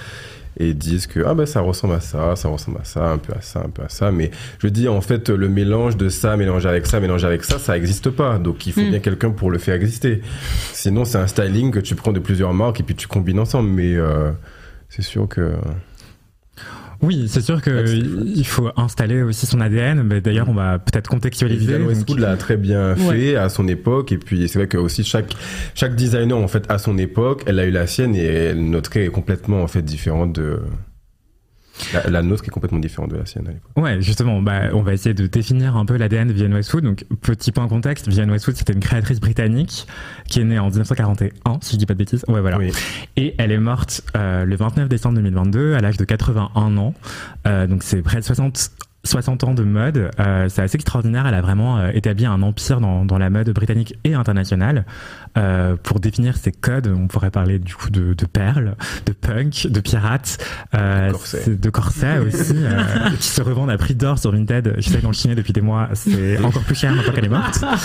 et 0.57 0.73
disent 0.73 1.05
que 1.07 1.21
ah 1.25 1.33
ben 1.33 1.45
ça 1.45 1.61
ressemble 1.61 1.95
à 1.95 1.99
ça, 1.99 2.35
ça 2.35 2.47
ressemble 2.47 2.77
à 2.81 2.83
ça, 2.85 3.05
un 3.05 3.17
peu 3.17 3.33
à 3.33 3.41
ça, 3.41 3.61
un 3.65 3.69
peu 3.69 3.83
à 3.83 3.89
ça. 3.89 4.11
Mais 4.11 4.31
je 4.59 4.67
dis 4.67 4.87
en 4.87 5.01
fait 5.01 5.29
le 5.29 5.49
mélange 5.49 5.97
de 5.97 6.09
ça 6.09 6.37
mélangé 6.37 6.69
avec 6.69 6.85
ça, 6.85 6.99
mélangé 6.99 7.27
avec 7.27 7.43
ça, 7.43 7.59
ça 7.59 7.73
n'existe 7.73 8.09
pas. 8.09 8.37
Donc 8.37 8.65
il 8.65 8.73
faut 8.73 8.81
Mm. 8.81 8.89
bien 8.91 8.99
quelqu'un 8.99 9.31
pour 9.31 9.51
le 9.51 9.57
faire 9.57 9.75
exister. 9.75 10.21
Sinon 10.73 11.03
c'est 11.05 11.17
un 11.17 11.27
styling 11.27 11.71
que 11.71 11.79
tu 11.79 11.95
prends 11.95 12.13
de 12.13 12.19
plusieurs 12.19 12.53
marques 12.53 12.79
et 12.79 12.83
puis 12.83 12.95
tu 12.95 13.07
combines 13.07 13.39
ensemble. 13.39 13.69
Mais 13.69 13.95
euh, 13.95 14.31
c'est 14.89 15.01
sûr 15.01 15.27
que 15.27 15.53
Oui, 17.05 17.25
c'est 17.27 17.41
sûr 17.41 17.61
qu'il 17.61 18.45
faut 18.45 18.69
installer 18.77 19.21
aussi 19.21 19.45
son 19.45 19.61
ADN, 19.61 20.03
mais 20.03 20.21
d'ailleurs, 20.21 20.49
on 20.49 20.53
va 20.53 20.79
peut-être 20.79 21.09
contextualiser. 21.09 21.59
Vivienne 21.59 21.83
Westwood 21.87 22.19
l'a 22.19 22.35
très 22.37 22.57
bien 22.57 22.95
fait 22.95 23.05
Ouais. 23.33 23.35
à 23.35 23.49
son 23.49 23.67
époque, 23.67 24.11
et 24.11 24.17
puis 24.17 24.47
c'est 24.47 24.59
vrai 24.59 24.67
que 24.67 24.77
aussi 24.77 25.03
chaque 25.03 25.35
chaque 25.73 25.95
designer 25.95 26.37
en 26.37 26.47
fait 26.47 26.63
à 26.69 26.77
son 26.77 26.97
époque, 26.97 27.43
elle 27.45 27.59
a 27.59 27.65
eu 27.65 27.71
la 27.71 27.87
sienne 27.87 28.15
et 28.15 28.53
notre 28.55 28.95
est 28.97 29.07
complètement 29.07 29.61
en 29.61 29.67
fait 29.67 29.81
différente 29.81 30.33
de 30.33 30.59
la, 31.93 32.09
la 32.09 32.21
nôtre 32.21 32.43
qui 32.43 32.49
est 32.49 32.53
complètement 32.53 32.79
différente 32.79 33.11
de 33.11 33.17
la 33.17 33.25
sienne 33.25 33.47
à 33.47 33.51
l'époque. 33.51 33.71
Ouais, 33.77 34.01
justement, 34.01 34.41
bah, 34.41 34.69
on 34.73 34.81
va 34.81 34.93
essayer 34.93 35.13
de 35.13 35.27
définir 35.27 35.75
un 35.75 35.85
peu 35.85 35.97
l'ADN 35.97 36.27
de 36.27 36.33
Vivienne 36.33 36.53
Westwood. 36.53 36.83
Donc, 36.83 37.05
petit 37.21 37.51
point 37.51 37.67
contexte, 37.67 38.07
Vivienne 38.07 38.31
Westwood, 38.31 38.55
c'était 38.55 38.73
une 38.73 38.79
créatrice 38.79 39.19
britannique 39.19 39.87
qui 40.27 40.39
est 40.39 40.43
née 40.43 40.59
en 40.59 40.67
1941, 40.67 41.59
si 41.61 41.73
je 41.73 41.77
dis 41.77 41.85
pas 41.85 41.93
de 41.93 41.99
bêtises. 41.99 42.25
Ouais, 42.27 42.41
voilà. 42.41 42.57
Oui. 42.57 42.71
Et 43.17 43.35
elle 43.37 43.51
est 43.51 43.59
morte 43.59 44.01
euh, 44.15 44.45
le 44.45 44.55
29 44.55 44.89
décembre 44.89 45.15
2022 45.15 45.73
à 45.73 45.81
l'âge 45.81 45.97
de 45.97 46.05
81 46.05 46.77
ans. 46.77 46.93
Euh, 47.47 47.67
donc, 47.67 47.83
c'est 47.83 48.01
près 48.01 48.17
de 48.17 48.25
60 48.25 48.71
60 49.05 49.43
ans 49.43 49.53
de 49.53 49.63
mode, 49.63 50.09
euh, 50.19 50.49
c'est 50.49 50.61
assez 50.61 50.75
extraordinaire. 50.75 51.27
Elle 51.27 51.35
a 51.35 51.41
vraiment 51.41 51.77
euh, 51.77 51.91
établi 51.93 52.25
un 52.25 52.41
empire 52.41 52.81
dans, 52.81 53.05
dans 53.05 53.17
la 53.17 53.29
mode 53.29 53.49
britannique 53.51 53.97
et 54.03 54.13
internationale. 54.13 54.85
Euh, 55.37 55.75
pour 55.81 55.99
définir 55.99 56.37
ses 56.37 56.51
codes, 56.51 56.87
on 56.87 57.07
pourrait 57.07 57.31
parler 57.31 57.59
du 57.59 57.75
coup 57.75 57.89
de, 57.89 58.13
de 58.13 58.25
perles, 58.25 58.75
de 59.05 59.11
punk, 59.11 59.67
de 59.69 59.79
pirates, 59.81 60.37
euh, 60.75 61.07
De 61.07 61.11
corsets. 61.13 61.41
c'est- 61.43 61.59
de 61.61 61.69
corsets 61.69 62.17
aussi, 62.19 62.53
euh, 62.55 63.09
qui 63.19 63.27
se 63.27 63.41
revendent 63.41 63.69
à 63.69 63.77
prix 63.77 63.95
d'or 63.95 64.17
sur 64.17 64.31
Vinted. 64.31 64.75
J'essaie 64.77 65.01
d'en 65.01 65.11
chiner 65.11 65.35
depuis 65.35 65.51
des 65.53 65.61
mois. 65.61 65.89
C'est 65.93 66.37
encore 66.43 66.63
plus 66.63 66.75
cher 66.75 66.93
maintenant 66.93 67.11
qu'elle 67.13 67.25
est 67.25 67.29
morte. 67.29 67.63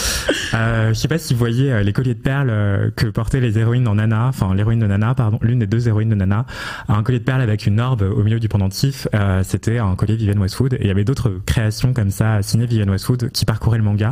Euh, 0.53 0.89
je 0.89 0.95
sais 0.95 1.07
pas 1.07 1.19
si 1.19 1.33
vous 1.33 1.39
voyez 1.39 1.73
euh, 1.73 1.83
les 1.85 1.93
colliers 1.93 2.15
de 2.15 2.19
perles 2.21 2.91
que 2.97 3.07
portaient 3.07 3.39
les 3.41 3.57
héroïnes 3.57 3.85
dans 3.85 3.95
Nana, 3.95 4.27
enfin 4.27 4.53
l'héroïne 4.53 4.81
de 4.81 4.87
Nana, 4.87 5.15
pardon, 5.15 5.39
l'une 5.43 5.61
des 5.61 5.67
deux 5.69 5.87
héroïnes 5.87 6.09
de 6.09 6.17
Nana, 6.17 6.45
un 6.89 7.05
collier 7.05 7.21
de 7.21 7.25
perles 7.25 7.41
avec 7.43 7.67
une 7.67 7.79
orbe 7.79 8.03
au 8.03 8.25
milieu 8.25 8.41
du 8.41 8.49
pendentif. 8.49 9.07
Euh, 9.15 9.43
C'était 9.45 9.79
un 9.79 9.95
collier 9.95 10.17
Vivienne 10.17 10.41
Westwood. 10.41 10.75
Et 10.75 10.79
il 10.83 10.87
y 10.89 10.91
avait 10.91 11.05
d'autres 11.05 11.41
créations 11.47 11.93
comme 11.93 12.11
ça 12.11 12.43
signées 12.43 12.67
Vivienne 12.67 12.91
Westwood 12.91 13.31
qui 13.31 13.45
parcouraient 13.45 13.79
le 13.79 13.85
manga. 13.85 14.11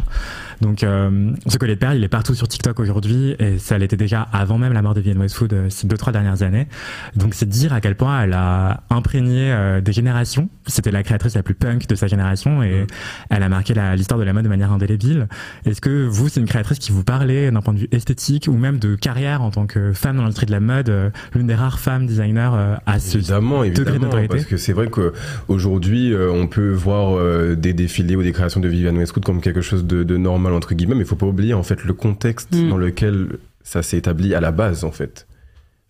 Donc 0.61 0.85
euh, 0.85 1.33
ce 1.49 1.59
collier 1.59 1.75
de 1.75 1.81
perles, 1.81 1.97
il 1.97 2.05
est 2.05 2.09
partout 2.09 2.35
sur 2.35 2.47
TikTok 2.47 2.79
aujourd'hui 2.79 3.28
et 3.39 3.59
ça 3.59 3.79
l'était 3.79 3.97
déjà 3.97 4.23
avant 4.33 4.59
même 4.59 4.73
la 4.73 4.83
mort 4.83 4.95
de 4.95 5.01
Vivienne 5.01 5.21
Westwood 5.21 5.53
euh, 5.53 5.71
ces 5.71 5.87
deux 5.87 5.97
trois 5.97 6.13
dernières 6.13 6.43
années. 6.43 6.69
Donc 7.17 7.35
c'est 7.35 7.49
dire 7.49 7.73
à 7.73 7.81
quel 7.81 7.95
point 7.95 8.23
elle 8.23 8.33
a 8.33 8.83
imprégné 8.91 9.53
euh, 9.53 9.81
des 9.81 9.93
générations. 9.93 10.49
C'était 10.67 10.91
la 10.91 11.03
créatrice 11.03 11.35
la 11.35 11.43
plus 11.43 11.55
punk 11.55 11.87
de 11.87 11.95
sa 11.95 12.07
génération 12.07 12.63
et 12.63 12.87
elle 13.31 13.43
a 13.43 13.49
marqué 13.49 13.75
l'histoire 13.97 14.19
de 14.19 14.25
la 14.25 14.33
mode 14.33 14.45
de 14.45 14.49
manière 14.49 14.73
indélébile. 14.73 15.29
Est-ce 15.65 15.81
que 15.81 16.07
vous, 16.07 16.29
c'est 16.29 16.41
une 16.41 16.47
créatrice 16.47 16.79
qui 16.79 16.93
vous 16.93 17.05
parlait 17.05 17.51
d'un 17.51 17.61
point 17.61 17.75
de 17.75 17.81
vue 17.81 17.89
esthétique 17.93 18.49
ou 18.49 18.57
même 18.57 18.79
de 18.79 18.95
carrière 18.95 19.43
en 19.43 19.51
tant 19.51 19.67
que 19.67 19.93
femme 19.93 20.17
dans 20.17 20.23
l'industrie 20.23 20.47
de 20.47 20.53
la 20.53 20.61
mode, 20.61 20.89
euh, 20.89 21.11
l'une 21.35 21.47
des 21.47 21.55
rares 21.55 21.79
femmes 21.79 22.07
designers 22.07 22.51
euh, 22.53 22.77
à 22.87 22.99
ce 22.99 23.19
Évidemment, 23.19 23.65
degré 23.65 23.99
notoriété 23.99 24.29
parce 24.37 24.45
que 24.45 24.57
c'est 24.57 24.73
vrai 24.73 24.89
que 24.89 25.13
aujourd'hui, 25.49 26.13
euh, 26.13 26.31
on 26.31 26.47
peut 26.47 26.73
voir 26.73 27.17
euh, 27.17 27.55
des 27.55 27.73
défilés 27.73 28.17
ou 28.17 28.23
des 28.23 28.33
créations 28.33 28.61
de 28.61 28.69
Vivienne 28.69 28.97
Westwood 28.97 29.25
comme 29.25 29.41
quelque 29.41 29.61
chose 29.61 29.85
de, 29.85 30.03
de 30.03 30.17
normal 30.17 30.53
entre 30.53 30.75
guillemets, 30.75 30.95
mais 30.95 31.03
il 31.03 31.07
faut 31.07 31.17
pas 31.17 31.27
oublier 31.27 31.55
en 31.55 31.63
fait 31.63 31.85
le 31.85 31.93
contexte 31.95 32.49
Mm. 32.53 32.69
dans 32.69 32.77
lequel 32.77 33.18
ça 33.63 33.83
s'est 33.83 33.99
établi 33.99 34.35
à 34.35 34.41
la 34.41 34.53
base 34.53 34.85
en 34.85 34.93
fait. 34.93 35.27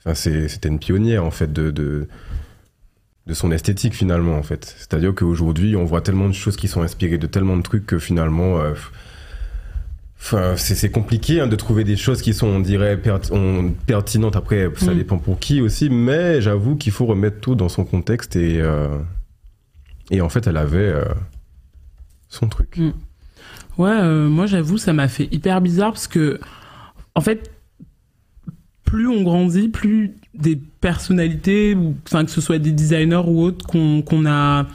Enfin, 0.00 0.14
c'était 0.14 0.68
une 0.68 0.78
pionnière 0.78 1.24
en 1.24 1.30
fait 1.30 1.52
de, 1.52 1.70
de 1.70 2.08
de 3.26 3.34
son 3.34 3.50
esthétique 3.52 3.94
finalement 3.94 4.36
en 4.38 4.42
fait. 4.42 4.74
C'est-à-dire 4.78 5.14
qu'aujourd'hui, 5.14 5.76
on 5.76 5.84
voit 5.84 6.00
tellement 6.00 6.28
de 6.28 6.32
choses 6.34 6.56
qui 6.56 6.66
sont 6.68 6.80
inspirées 6.82 7.18
de 7.18 7.26
tellement 7.26 7.56
de 7.58 7.62
trucs 7.62 7.84
que 7.86 7.98
finalement. 7.98 8.58
euh, 8.60 8.74
Enfin, 10.20 10.56
c'est 10.56 10.90
compliqué 10.90 11.40
hein, 11.40 11.46
de 11.46 11.54
trouver 11.54 11.84
des 11.84 11.96
choses 11.96 12.22
qui 12.22 12.34
sont, 12.34 12.48
on 12.48 12.58
dirait, 12.58 13.00
on- 13.30 13.72
pertinentes. 13.86 14.34
Après, 14.34 14.68
ça 14.76 14.92
Mm. 14.92 14.96
dépend 14.96 15.18
pour 15.18 15.38
qui 15.38 15.60
aussi, 15.60 15.90
mais 15.90 16.40
j'avoue 16.40 16.74
qu'il 16.74 16.90
faut 16.92 17.06
remettre 17.06 17.38
tout 17.40 17.54
dans 17.54 17.68
son 17.68 17.84
contexte 17.84 18.34
et 18.34 18.60
euh, 18.60 18.88
et 20.10 20.20
en 20.20 20.28
fait, 20.28 20.46
elle 20.48 20.56
avait 20.56 20.78
euh, 20.92 21.04
son 22.28 22.48
truc. 22.48 22.78
Mm. 22.78 22.90
Ouais, 23.78 23.90
euh, 23.92 24.28
moi 24.28 24.46
j'avoue, 24.46 24.76
ça 24.76 24.92
m'a 24.92 25.06
fait 25.06 25.28
hyper 25.30 25.60
bizarre 25.60 25.92
parce 25.92 26.08
que, 26.08 26.40
en 27.18 27.20
fait, 27.20 27.50
plus 28.84 29.08
on 29.08 29.22
grandit, 29.22 29.68
plus 29.68 30.14
des 30.34 30.54
personnalités, 30.54 31.74
ou 31.74 31.96
que 32.04 32.30
ce 32.30 32.40
soit 32.40 32.60
des 32.60 32.70
designers 32.70 33.24
ou 33.26 33.42
autres 33.42 33.66
qu'on 33.66 34.26
a 34.26 34.66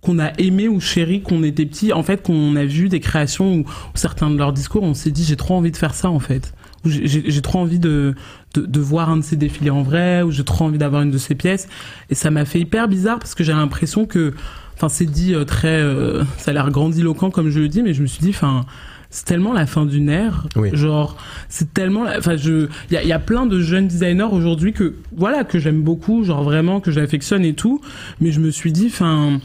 qu'on 0.00 0.18
a 0.18 0.32
aimé 0.38 0.68
ou 0.68 0.80
chéri 0.80 1.20
qu'on 1.20 1.42
était 1.42 1.66
petit, 1.66 1.92
en 1.92 2.02
fait 2.02 2.22
qu'on 2.22 2.56
a 2.56 2.64
vu 2.64 2.88
des 2.88 3.00
créations 3.00 3.56
où 3.56 3.64
certains 3.92 4.30
de 4.30 4.38
leurs 4.38 4.54
discours, 4.54 4.84
on 4.84 4.94
s'est 4.94 5.10
dit 5.10 5.22
j'ai 5.24 5.36
trop 5.36 5.54
envie 5.54 5.70
de 5.70 5.76
faire 5.76 5.92
ça 5.92 6.08
en 6.08 6.18
fait. 6.18 6.54
Ou 6.86 6.88
J'ai 6.88 7.42
trop 7.42 7.58
envie 7.58 7.78
de, 7.78 8.14
de, 8.54 8.64
de 8.64 8.80
voir 8.80 9.10
un 9.10 9.18
de 9.18 9.22
ces 9.22 9.36
défilés 9.36 9.68
en 9.68 9.82
vrai, 9.82 10.22
ou 10.22 10.30
j'ai 10.30 10.44
trop 10.44 10.64
envie 10.64 10.78
d'avoir 10.78 11.02
une 11.02 11.10
de 11.10 11.18
ces 11.18 11.34
pièces. 11.34 11.68
Et 12.08 12.14
ça 12.14 12.30
m'a 12.30 12.46
fait 12.46 12.60
hyper 12.60 12.88
bizarre 12.88 13.18
parce 13.18 13.34
que 13.34 13.44
j'ai 13.44 13.52
l'impression 13.52 14.06
que, 14.06 14.32
enfin 14.76 14.88
c'est 14.88 15.04
dit 15.04 15.34
euh, 15.34 15.44
très, 15.44 15.78
euh, 15.78 16.24
ça 16.38 16.52
a 16.52 16.54
l'air 16.54 16.70
grandiloquent 16.70 17.30
comme 17.30 17.50
je 17.50 17.60
le 17.60 17.68
dis, 17.68 17.82
mais 17.82 17.92
je 17.92 18.00
me 18.00 18.06
suis 18.06 18.22
dit, 18.22 18.30
enfin 18.30 18.64
c'est 19.10 19.24
tellement 19.24 19.52
la 19.52 19.66
fin 19.66 19.86
d'une 19.86 20.08
ère. 20.08 20.46
Oui. 20.56 20.70
Genre, 20.72 21.16
c'est 21.48 21.72
tellement, 21.72 22.04
enfin, 22.18 22.36
je, 22.36 22.68
il 22.90 22.94
y 22.94 22.96
a, 22.96 23.02
il 23.02 23.08
y 23.08 23.12
a 23.12 23.18
plein 23.18 23.46
de 23.46 23.60
jeunes 23.60 23.88
designers 23.88 24.28
aujourd'hui 24.30 24.72
que, 24.72 24.94
voilà, 25.16 25.44
que 25.44 25.58
j'aime 25.58 25.82
beaucoup, 25.82 26.24
genre 26.24 26.42
vraiment 26.42 26.80
que 26.80 26.90
j'affectionne 26.90 27.44
et 27.44 27.54
tout. 27.54 27.80
Mais 28.20 28.32
je 28.32 28.40
me 28.40 28.50
suis 28.50 28.72
dit, 28.72 28.86
enfin, 28.88 29.40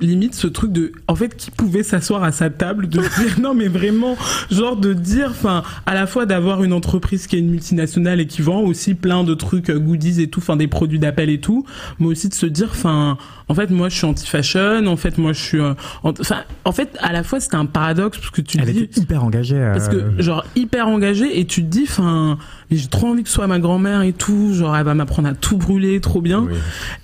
limite 0.00 0.34
ce 0.34 0.46
truc 0.46 0.72
de, 0.72 0.92
en 1.08 1.14
fait, 1.14 1.36
qui 1.36 1.50
pouvait 1.50 1.82
s'asseoir 1.82 2.22
à 2.22 2.32
sa 2.32 2.50
table, 2.50 2.88
de 2.88 2.98
dire, 2.98 3.38
non, 3.40 3.54
mais 3.54 3.68
vraiment, 3.68 4.16
genre 4.50 4.76
de 4.76 4.92
dire, 4.92 5.28
enfin, 5.30 5.62
à 5.86 5.94
la 5.94 6.06
fois 6.06 6.26
d'avoir 6.26 6.62
une 6.62 6.72
entreprise 6.72 7.26
qui 7.26 7.36
est 7.36 7.38
une 7.38 7.50
multinationale 7.50 8.20
et 8.20 8.26
qui 8.26 8.42
vend 8.42 8.60
aussi 8.60 8.94
plein 8.94 9.24
de 9.24 9.34
trucs, 9.34 9.70
euh, 9.70 9.78
goodies 9.78 10.20
et 10.20 10.28
tout, 10.28 10.40
enfin, 10.40 10.56
des 10.56 10.68
produits 10.68 10.98
d'appel 10.98 11.30
et 11.30 11.40
tout, 11.40 11.64
mais 11.98 12.06
aussi 12.06 12.28
de 12.28 12.34
se 12.34 12.46
dire, 12.46 12.68
enfin, 12.70 13.16
en 13.48 13.54
fait, 13.54 13.70
moi, 13.70 13.88
je 13.88 13.96
suis 13.96 14.06
anti-fashion, 14.06 14.86
en 14.86 14.96
fait, 14.96 15.18
moi, 15.18 15.32
je 15.32 15.40
suis, 15.40 15.60
euh, 15.60 15.74
en- 16.02 16.10
enfin, 16.20 16.42
en 16.64 16.72
fait, 16.72 16.96
à 17.00 17.12
la 17.12 17.22
fois, 17.22 17.38
c'était 17.38 17.54
un 17.56 17.66
paradoxe 17.66 18.18
parce 18.18 18.30
que 18.30 18.40
tu 18.40 18.58
Elle 18.60 18.72
dis, 18.72 18.78
était 18.80 19.00
hyper 19.00 19.22
engagée. 19.22 19.56
euh, 19.56 19.72
parce 19.72 19.88
que, 19.88 20.20
genre, 20.20 20.44
hyper 20.56 20.88
engagée, 20.88 21.38
et 21.38 21.44
tu 21.46 21.62
te 21.62 21.68
dis, 21.68 21.84
enfin, 21.88 22.38
mais 22.70 22.76
j'ai 22.76 22.88
trop 22.88 23.06
envie 23.08 23.22
que 23.22 23.28
ce 23.28 23.36
soit 23.36 23.46
ma 23.46 23.58
grand-mère 23.60 24.02
et 24.02 24.12
tout, 24.12 24.52
genre, 24.52 24.76
elle 24.76 24.84
va 24.84 24.94
m'apprendre 24.94 25.28
à 25.28 25.34
tout 25.34 25.56
brûler, 25.58 26.00
trop 26.00 26.20
bien. 26.20 26.40
Oui. 26.42 26.54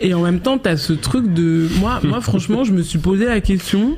Et 0.00 0.14
en 0.14 0.22
même 0.22 0.40
temps, 0.40 0.58
t'as 0.58 0.76
ce 0.76 0.92
truc 0.92 1.32
de, 1.32 1.68
moi, 1.78 2.00
moi, 2.02 2.20
franchement, 2.22 2.64
je 2.64 2.72
me 2.72 2.82
suis 2.82 2.98
posé 2.98 3.24
la 3.26 3.40
question, 3.40 3.96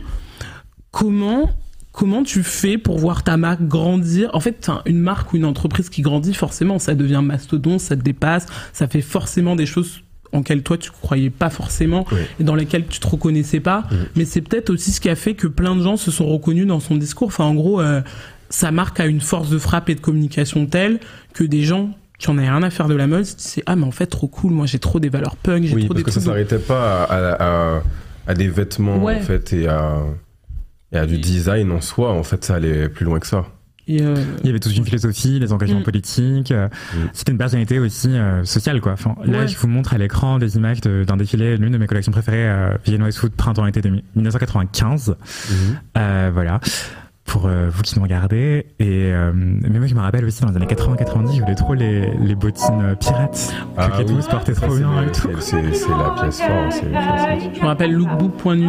comment, 0.91 1.51
comment 1.93 2.23
tu 2.23 2.43
fais 2.43 2.79
pour 2.79 2.99
voir 2.99 3.23
ta 3.25 3.37
marque 3.37 3.63
grandir? 3.63 4.31
En 4.35 4.41
fait, 4.41 4.71
une 4.87 5.01
marque 5.01 5.33
ou 5.33 5.37
une 5.37 5.45
entreprise 5.45 5.89
qui 5.89 6.03
grandit, 6.03 6.35
forcément, 6.35 6.79
ça 6.79 6.95
devient 6.95 7.21
mastodon, 7.25 7.79
ça 7.79 7.97
te 7.97 8.03
dépasse, 8.03 8.47
ça 8.73 8.87
fait 8.89 9.01
forcément 9.03 9.57
des 9.57 9.67
choses 9.67 10.03
en 10.35 10.39
lesquelles 10.39 10.63
toi 10.63 10.77
tu 10.77 10.91
croyais 10.91 11.31
pas 11.31 11.49
forcément 11.49 12.05
Oui. 12.13 12.19
et 12.41 12.45
dans 12.45 12.55
lesquelles 12.55 12.87
tu 12.87 12.99
te 13.01 13.07
reconnaissais 13.07 13.61
pas. 13.61 13.85
Mais 14.17 14.25
c'est 14.27 14.43
peut-être 14.43 14.69
aussi 14.71 14.91
ce 14.93 15.01
qui 15.01 15.09
a 15.09 15.17
fait 15.17 15.35
que 15.35 15.47
plein 15.47 15.75
de 15.77 15.83
gens 15.83 15.97
se 15.97 16.11
sont 16.11 16.27
reconnus 16.27 16.67
dans 16.67 16.81
son 16.81 16.97
discours. 16.97 17.29
Enfin, 17.29 17.45
en 17.45 17.55
gros, 17.55 17.81
euh, 17.81 18.03
sa 18.51 18.71
marque 18.71 19.01
a 19.01 19.07
une 19.07 19.21
force 19.23 19.49
de 19.49 19.59
frappe 19.59 19.89
et 19.89 19.95
de 19.95 20.01
communication 20.01 20.67
telle 20.67 21.01
que 21.33 21.45
des 21.45 21.63
gens 21.63 21.91
qui 22.19 22.29
en 22.31 22.37
avaient 22.39 22.49
rien 22.51 22.63
à 22.63 22.71
faire 22.71 22.89
de 22.89 22.95
la 22.95 23.07
mode 23.07 23.25
se 23.25 23.35
disaient 23.37 23.63
ah 23.67 23.75
mais 23.75 23.85
en 23.85 23.91
fait 23.91 24.07
trop 24.07 24.29
cool 24.29 24.53
moi 24.53 24.67
j'ai 24.67 24.79
trop 24.79 25.01
des 25.01 25.09
valeurs 25.09 25.35
punk 25.35 25.65
j'ai 25.65 25.75
Oui, 25.75 25.85
trop 25.87 25.95
parce 25.95 25.99
des 25.99 26.05
que 26.05 26.11
ça 26.13 26.21
de- 26.21 26.25
s'arrêtait 26.27 26.59
pas 26.61 27.03
à, 27.05 27.33
à, 27.33 27.77
à- 27.79 27.83
à 28.29 28.35
des 28.35 28.47
vêtements 28.49 28.99
Ouais. 29.03 29.17
en 29.17 29.21
fait 29.21 29.53
et 29.53 29.67
à, 29.67 29.99
et 30.93 30.97
à 30.99 31.07
du 31.07 31.19
design 31.19 31.73
en 31.73 31.81
soi. 31.81 32.13
En 32.13 32.23
fait, 32.23 32.45
ça 32.45 32.55
allait 32.55 32.89
plus 32.89 33.05
loin 33.05 33.19
que 33.19 33.27
ça. 33.27 33.47
Et, 33.87 34.01
euh, 34.03 34.15
Il 34.43 34.47
y 34.47 34.51
avait 34.51 34.61
toute 34.61 34.75
une 34.77 34.85
philosophie, 34.85 35.39
les 35.39 35.53
engagements 35.53 35.81
Mm. 35.81 35.85
politiques. 35.85 36.53
euh, 36.53 36.69
Mm. 36.69 36.99
C'était 37.13 37.33
une 37.33 37.39
personnalité 37.39 37.79
aussi 37.79 38.09
euh, 38.09 38.43
sociale, 38.45 38.81
quoi. 38.81 38.93
Enfin, 38.93 39.15
là, 39.25 39.41
Ouais. 39.41 39.49
je 39.49 39.59
vous 39.59 39.69
montre 39.69 39.93
à 39.95 39.99
l'écran 39.99 40.39
des 40.39 40.57
images 40.57 40.81
de- 40.81 41.05
d'un 41.05 41.17
défilé, 41.19 41.57
l'une 41.59 41.73
de 41.73 41.79
mes 41.79 41.87
collections 41.87 42.13
préférées, 42.13 42.49
euh, 42.49 42.77
Vivienne 42.85 43.03
Westwood, 43.03 43.33
printemps-été 43.33 43.83
de 43.83 43.91
1995. 44.17 45.17
Euh, 45.99 46.31
voilà. 46.33 46.61
Pour 47.27 47.47
euh, 47.47 47.69
vous 47.71 47.83
qui 47.83 47.97
nous 47.97 48.03
regardez. 48.03 48.67
Et, 48.79 49.11
euh, 49.13 49.33
mais 49.35 49.79
moi, 49.79 49.87
je 49.87 49.95
me 49.95 50.01
rappelle 50.01 50.25
aussi 50.27 50.43
dans 50.43 50.49
les 50.51 50.57
années 50.57 50.67
80-90, 50.67 51.37
je 51.37 51.41
voulais 51.41 51.55
trop 51.55 51.73
les, 51.75 52.11
les 52.19 52.35
bottines 52.35 52.97
pirates. 53.01 53.55
Ah 53.79 53.89
que 53.89 53.99
Ketou 53.99 54.15
oui. 54.17 54.23
se 54.23 54.29
portait 54.29 54.53
trop 54.53 54.71
Ça, 54.71 54.79
bien 54.79 55.03
et 55.03 55.07
c'est- 55.13 55.21
tout. 55.23 55.41
c'est- 55.41 55.63
la 55.63 56.11
pièce 56.21 56.39
forte. 56.41 56.85
je 57.55 57.61
me 57.61 57.67
rappelle 57.67 57.93
lookbook.nu 57.95 58.69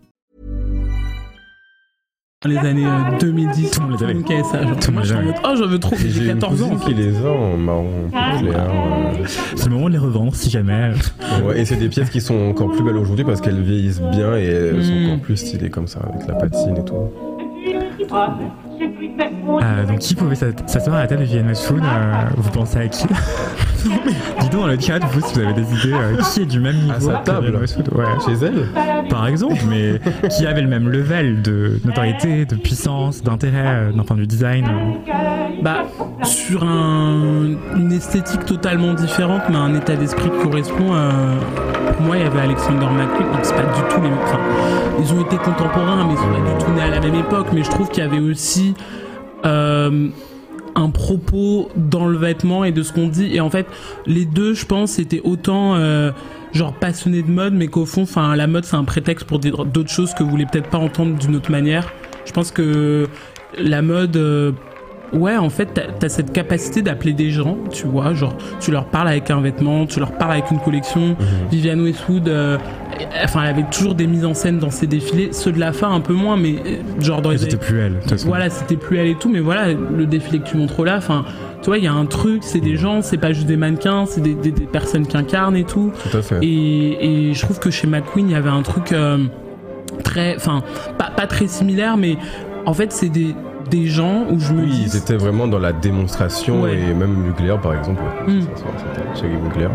Les 2.49 2.57
années 2.57 2.85
euh, 2.85 3.17
2010. 3.19 3.71
Tout 3.71 3.81
le 3.81 3.87
monde 3.87 3.97
les 3.99 4.03
avait. 4.03 4.13
Tout 4.15 4.31
avait 4.33 4.43
ça. 4.43 4.63
Genre, 4.65 4.79
Tout 4.79 4.87
le 4.91 4.93
moi, 4.93 5.01
monde 5.01 5.03
je 5.03 5.07
suis 5.07 5.15
en 5.15 5.19
les 5.21 5.25
mode, 5.27 5.35
oh, 5.45 5.55
j'en 5.57 5.67
veux 5.67 5.79
trop. 5.79 5.95
J'ai 5.97 6.09
J'ai 6.09 6.25
une 6.27 6.33
14 6.39 6.63
ans. 6.63 6.75
qui 6.77 6.93
les 6.93 7.17
a 7.25 7.29
en 7.29 7.57
marron 7.57 8.09
clair. 8.11 8.67
euh, 8.69 9.25
C'est 9.55 9.65
le 9.69 9.71
moment 9.75 9.87
de 9.87 9.93
les 9.93 9.97
revendre 9.99 10.33
si 10.35 10.49
jamais. 10.49 10.91
Ouais, 11.45 11.59
et 11.61 11.65
c'est 11.65 11.75
des 11.75 11.89
pièces 11.89 12.09
qui 12.09 12.19
sont 12.21 12.49
encore 12.49 12.71
plus 12.71 12.83
belles 12.83 12.97
aujourd'hui 12.97 13.23
parce 13.25 13.41
qu'elles 13.41 13.61
vieillissent 13.61 14.01
bien 14.01 14.35
et 14.35 14.43
elles 14.45 14.83
sont 14.83 14.91
Mm. 14.93 15.05
encore 15.05 15.19
plus 15.21 15.37
stylées 15.37 15.69
comme 15.69 15.87
ça, 15.87 15.99
avec 16.01 16.27
la 16.27 16.33
patine 16.35 16.77
et 16.77 16.83
tout. 16.85 16.95
Euh, 18.81 19.85
donc 19.85 19.99
qui 19.99 20.15
pouvait 20.15 20.35
s'asseoir 20.35 20.95
à 20.97 20.99
la 21.01 21.07
table 21.07 21.21
de 21.21 21.25
Vivienne 21.25 21.47
Westwood 21.47 21.83
euh, 21.83 22.13
Vous 22.37 22.49
pensez 22.51 22.77
à 22.79 22.87
qui 22.87 23.05
Dis-donc 24.41 24.61
dans 24.61 24.67
le 24.67 24.79
chat, 24.79 24.99
vous, 25.11 25.21
si 25.21 25.33
vous 25.35 25.39
avez 25.41 25.53
des 25.53 25.73
idées, 25.73 25.93
euh, 25.93 26.17
qui 26.21 26.41
est 26.41 26.45
du 26.45 26.59
même 26.59 26.75
niveau 26.77 27.09
À 27.09 27.13
sa 27.13 27.19
que 27.19 27.25
table 27.25 27.55
Westwood 27.59 27.89
Ouais. 27.93 28.05
Chez 28.25 28.45
elle? 28.45 29.07
Par 29.09 29.27
exemple, 29.27 29.57
mais 29.69 29.99
qui 30.29 30.45
avait 30.45 30.61
le 30.61 30.67
même 30.67 30.89
level 30.89 31.41
de 31.41 31.79
notoriété, 31.85 32.45
de 32.45 32.55
puissance, 32.55 33.23
d'intérêt 33.23 33.65
euh, 33.65 33.91
d'un 33.91 34.03
point 34.03 34.15
de 34.15 34.21
vue 34.21 34.27
design 34.27 34.65
euh? 34.65 35.13
Bah, 35.61 35.83
sur 36.23 36.63
un, 36.63 37.45
une 37.75 37.91
esthétique 37.91 38.45
totalement 38.45 38.93
différente, 38.93 39.41
mais 39.49 39.57
un 39.57 39.75
état 39.75 39.95
d'esprit 39.95 40.29
qui 40.29 40.47
correspond. 40.49 40.93
euh, 40.93 41.35
pour 41.93 42.01
moi, 42.05 42.17
il 42.17 42.23
y 42.23 42.25
avait 42.25 42.39
Alexander 42.39 42.85
McQueen. 42.85 43.27
Donc, 43.31 43.39
c'est 43.43 43.55
pas 43.55 43.61
du 43.61 43.81
tout 43.89 44.01
les 44.01 44.09
mêmes. 44.09 44.17
Enfin, 44.23 44.39
ils 44.99 45.13
ont 45.13 45.21
été 45.21 45.37
contemporains, 45.37 46.05
mais 46.07 46.13
ils 46.13 46.17
sont 46.17 46.29
pas 46.29 46.57
du 46.59 46.65
tout 46.65 46.71
nés 46.71 46.81
à 46.81 46.89
la 46.89 46.99
même 46.99 47.15
époque. 47.15 47.47
Mais 47.53 47.63
je 47.63 47.69
trouve 47.69 47.89
qu'il 47.89 48.03
y 48.03 48.07
avait 48.07 48.19
aussi 48.19 48.70
euh, 49.45 50.07
un 50.75 50.89
propos 50.89 51.69
dans 51.75 52.07
le 52.07 52.17
vêtement 52.17 52.63
et 52.63 52.71
de 52.71 52.83
ce 52.83 52.93
qu'on 52.93 53.07
dit. 53.07 53.35
Et 53.35 53.41
en 53.41 53.49
fait, 53.49 53.67
les 54.05 54.25
deux, 54.25 54.53
je 54.53 54.65
pense, 54.65 54.99
étaient 54.99 55.21
autant. 55.23 55.75
euh, 55.75 56.11
genre 56.53 56.73
passionnés 56.73 57.21
de 57.21 57.31
mode 57.31 57.53
mais 57.53 57.67
qu'au 57.67 57.85
fond 57.85 58.01
enfin 58.01 58.35
la 58.35 58.45
mode 58.45 58.65
c'est 58.65 58.75
un 58.75 58.83
prétexte 58.83 59.25
pour 59.25 59.39
dire 59.39 59.63
d'autres 59.63 59.89
choses 59.89 60.13
que 60.13 60.21
vous 60.21 60.29
voulez 60.29 60.45
peut-être 60.45 60.69
pas 60.69 60.79
entendre 60.79 61.17
d'une 61.17 61.37
autre 61.37 61.49
manière 61.49 61.93
je 62.25 62.33
pense 62.33 62.51
que 62.51 63.07
la 63.57 63.81
mode 63.81 64.17
euh, 64.17 64.51
Ouais, 65.13 65.35
en 65.35 65.49
fait, 65.49 65.73
t'as 65.73 66.05
as 66.05 66.09
cette 66.09 66.31
capacité 66.31 66.81
d'appeler 66.81 67.11
des 67.11 67.31
gens, 67.31 67.57
tu 67.69 67.85
vois, 67.85 68.13
genre, 68.13 68.33
tu 68.61 68.71
leur 68.71 68.85
parles 68.85 69.09
avec 69.09 69.29
un 69.29 69.41
vêtement, 69.41 69.85
tu 69.85 69.99
leur 69.99 70.13
parles 70.13 70.31
avec 70.31 70.49
une 70.51 70.59
collection. 70.59 71.17
Viviane 71.51 71.81
Westwood, 71.81 72.29
euh, 72.29 72.57
enfin, 73.23 73.43
elle 73.43 73.49
avait 73.49 73.69
toujours 73.69 73.95
des 73.95 74.07
mises 74.07 74.25
en 74.25 74.33
scène 74.33 74.59
dans 74.59 74.69
ses 74.69 74.87
défilés, 74.87 75.29
ceux 75.33 75.51
de 75.51 75.59
la 75.59 75.73
fin 75.73 75.91
un 75.91 76.01
peu 76.01 76.13
moins, 76.13 76.37
mais 76.37 76.55
euh, 76.65 77.01
genre 77.01 77.21
dans 77.21 77.29
les 77.31 77.37
C'était 77.37 77.57
plus 77.57 77.79
elle, 77.79 77.93
de 77.95 77.99
toute 77.99 78.09
façon. 78.11 78.27
voilà, 78.27 78.49
c'était 78.49 78.75
plus 78.77 78.97
elle 78.97 79.07
et 79.07 79.15
tout, 79.15 79.29
mais 79.29 79.39
voilà, 79.39 79.67
le 79.73 80.05
défilé 80.05 80.39
que 80.39 80.47
tu 80.47 80.57
montres 80.57 80.83
là, 80.83 80.97
enfin, 80.97 81.25
tu 81.61 81.67
vois, 81.67 81.77
il 81.77 81.83
y 81.83 81.87
a 81.87 81.93
un 81.93 82.05
truc, 82.05 82.43
c'est 82.43 82.59
des 82.59 82.75
gens, 82.77 83.01
c'est 83.01 83.17
pas 83.17 83.33
juste 83.33 83.47
des 83.47 83.57
mannequins, 83.57 84.05
c'est 84.07 84.21
des, 84.21 84.33
des- 84.33 84.51
des 84.51 84.65
personnes 84.65 85.05
qui 85.05 85.15
incarnent 85.17 85.55
et 85.55 85.63
tout. 85.63 85.91
Tout 86.09 86.17
à 86.17 86.21
fait. 86.21 86.39
Et, 86.41 87.29
et 87.29 87.33
je 87.33 87.41
trouve 87.41 87.59
que 87.59 87.69
chez 87.69 87.87
McQueen, 87.87 88.29
il 88.29 88.33
y 88.33 88.35
avait 88.35 88.49
un 88.49 88.63
truc 88.63 88.91
euh, 88.91 89.17
très, 90.03 90.35
enfin, 90.35 90.63
pas, 90.97 91.11
pas 91.15 91.27
très 91.27 91.47
similaire, 91.47 91.97
mais 91.97 92.17
en 92.65 92.73
fait, 92.73 92.91
c'est 92.91 93.09
des, 93.09 93.35
des 93.69 93.85
gens 93.87 94.25
où 94.29 94.39
je 94.39 94.53
me 94.53 94.63
Oui, 94.63 94.69
dis. 94.69 94.83
ils 94.87 94.97
étaient 94.97 95.15
vraiment 95.17 95.47
dans 95.47 95.59
la 95.59 95.71
démonstration 95.71 96.63
Ouais. 96.63 96.73
et 96.77 96.93
même 96.93 97.13
Mugler 97.13 97.55
par 97.61 97.73
exemple. 97.75 98.01
Mm. 98.27 98.41
Thierry 99.13 99.35
Mugler. 99.35 99.69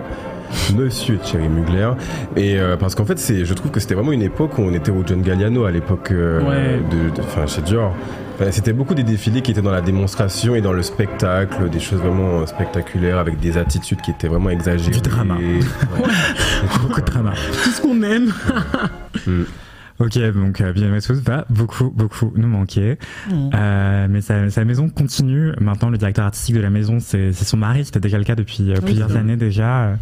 Monsieur 0.77 1.19
Thierry 1.19 1.49
Mugler. 1.49 1.91
Et 2.37 2.59
euh, 2.59 2.77
parce 2.77 2.95
qu'en 2.95 3.05
fait, 3.05 3.19
c'est, 3.19 3.45
je 3.45 3.55
trouve 3.55 3.71
que 3.71 3.81
c'était 3.81 3.95
vraiment 3.95 4.13
une 4.13 4.23
époque 4.23 4.59
où 4.59 4.63
on 4.63 4.73
était 4.73 4.91
au 4.91 5.03
John 5.07 5.23
Galliano 5.23 5.65
à 5.65 5.71
l'époque 5.71 6.11
euh, 6.13 6.41
Ouais. 6.43 6.81
de, 6.91 7.21
enfin, 7.21 7.47
chez 7.47 7.63
Dior. 7.63 7.95
Enfin, 8.39 8.51
c'était 8.51 8.75
beaucoup 8.75 8.95
des 8.95 9.03
défilés 9.03 9.41
qui 9.41 9.51
étaient 9.53 9.63
dans 9.63 9.71
la 9.71 9.81
démonstration 9.81 10.55
et 10.55 10.61
dans 10.61 10.73
le 10.75 10.83
spectacle, 10.83 11.71
des 11.71 11.81
choses 11.81 12.01
vraiment 12.01 12.41
euh, 12.41 12.47
spectaculaires 12.47 13.19
avec 13.19 13.41
des 13.41 13.57
attitudes 13.57 14.01
qui 14.03 14.11
étaient 14.11 14.29
vraiment 14.29 14.51
exagérées. 14.51 15.01
Du 15.01 15.09
drama. 15.09 15.37
Ouais. 15.37 15.61
Beaucoup 16.83 17.01
de 17.01 17.07
drama. 17.07 17.33
tout 17.65 17.71
ce 17.71 17.81
qu'on 17.81 18.03
aime. 18.03 18.33
Ok, 19.99 20.19
donc 20.35 20.61
euh, 20.61 20.93
Westwood 20.93 21.19
va 21.21 21.47
beaucoup, 21.49 21.91
beaucoup 21.91 22.33
nous 22.37 22.49
manquer. 22.49 22.99
Euh, 23.33 24.07
mais 24.11 24.21
sa, 24.21 24.51
sa 24.51 24.65
maison 24.65 24.89
continue. 24.89 25.53
Maintenant, 25.61 25.89
le 25.89 25.99
directeur 25.99 26.27
artistique 26.27 26.55
de 26.55 26.61
la 26.61 26.71
maison, 26.71 26.99
c'est 27.01 27.33
son 27.33 27.57
mari. 27.57 27.85
C'était 27.85 28.01
déjà 28.01 28.19
le 28.19 28.25
cas 28.25 28.35
depuis 28.35 28.73
euh, 28.73 28.81
plusieurs 28.81 29.17
années 29.17 29.37
déjà. 29.37 29.97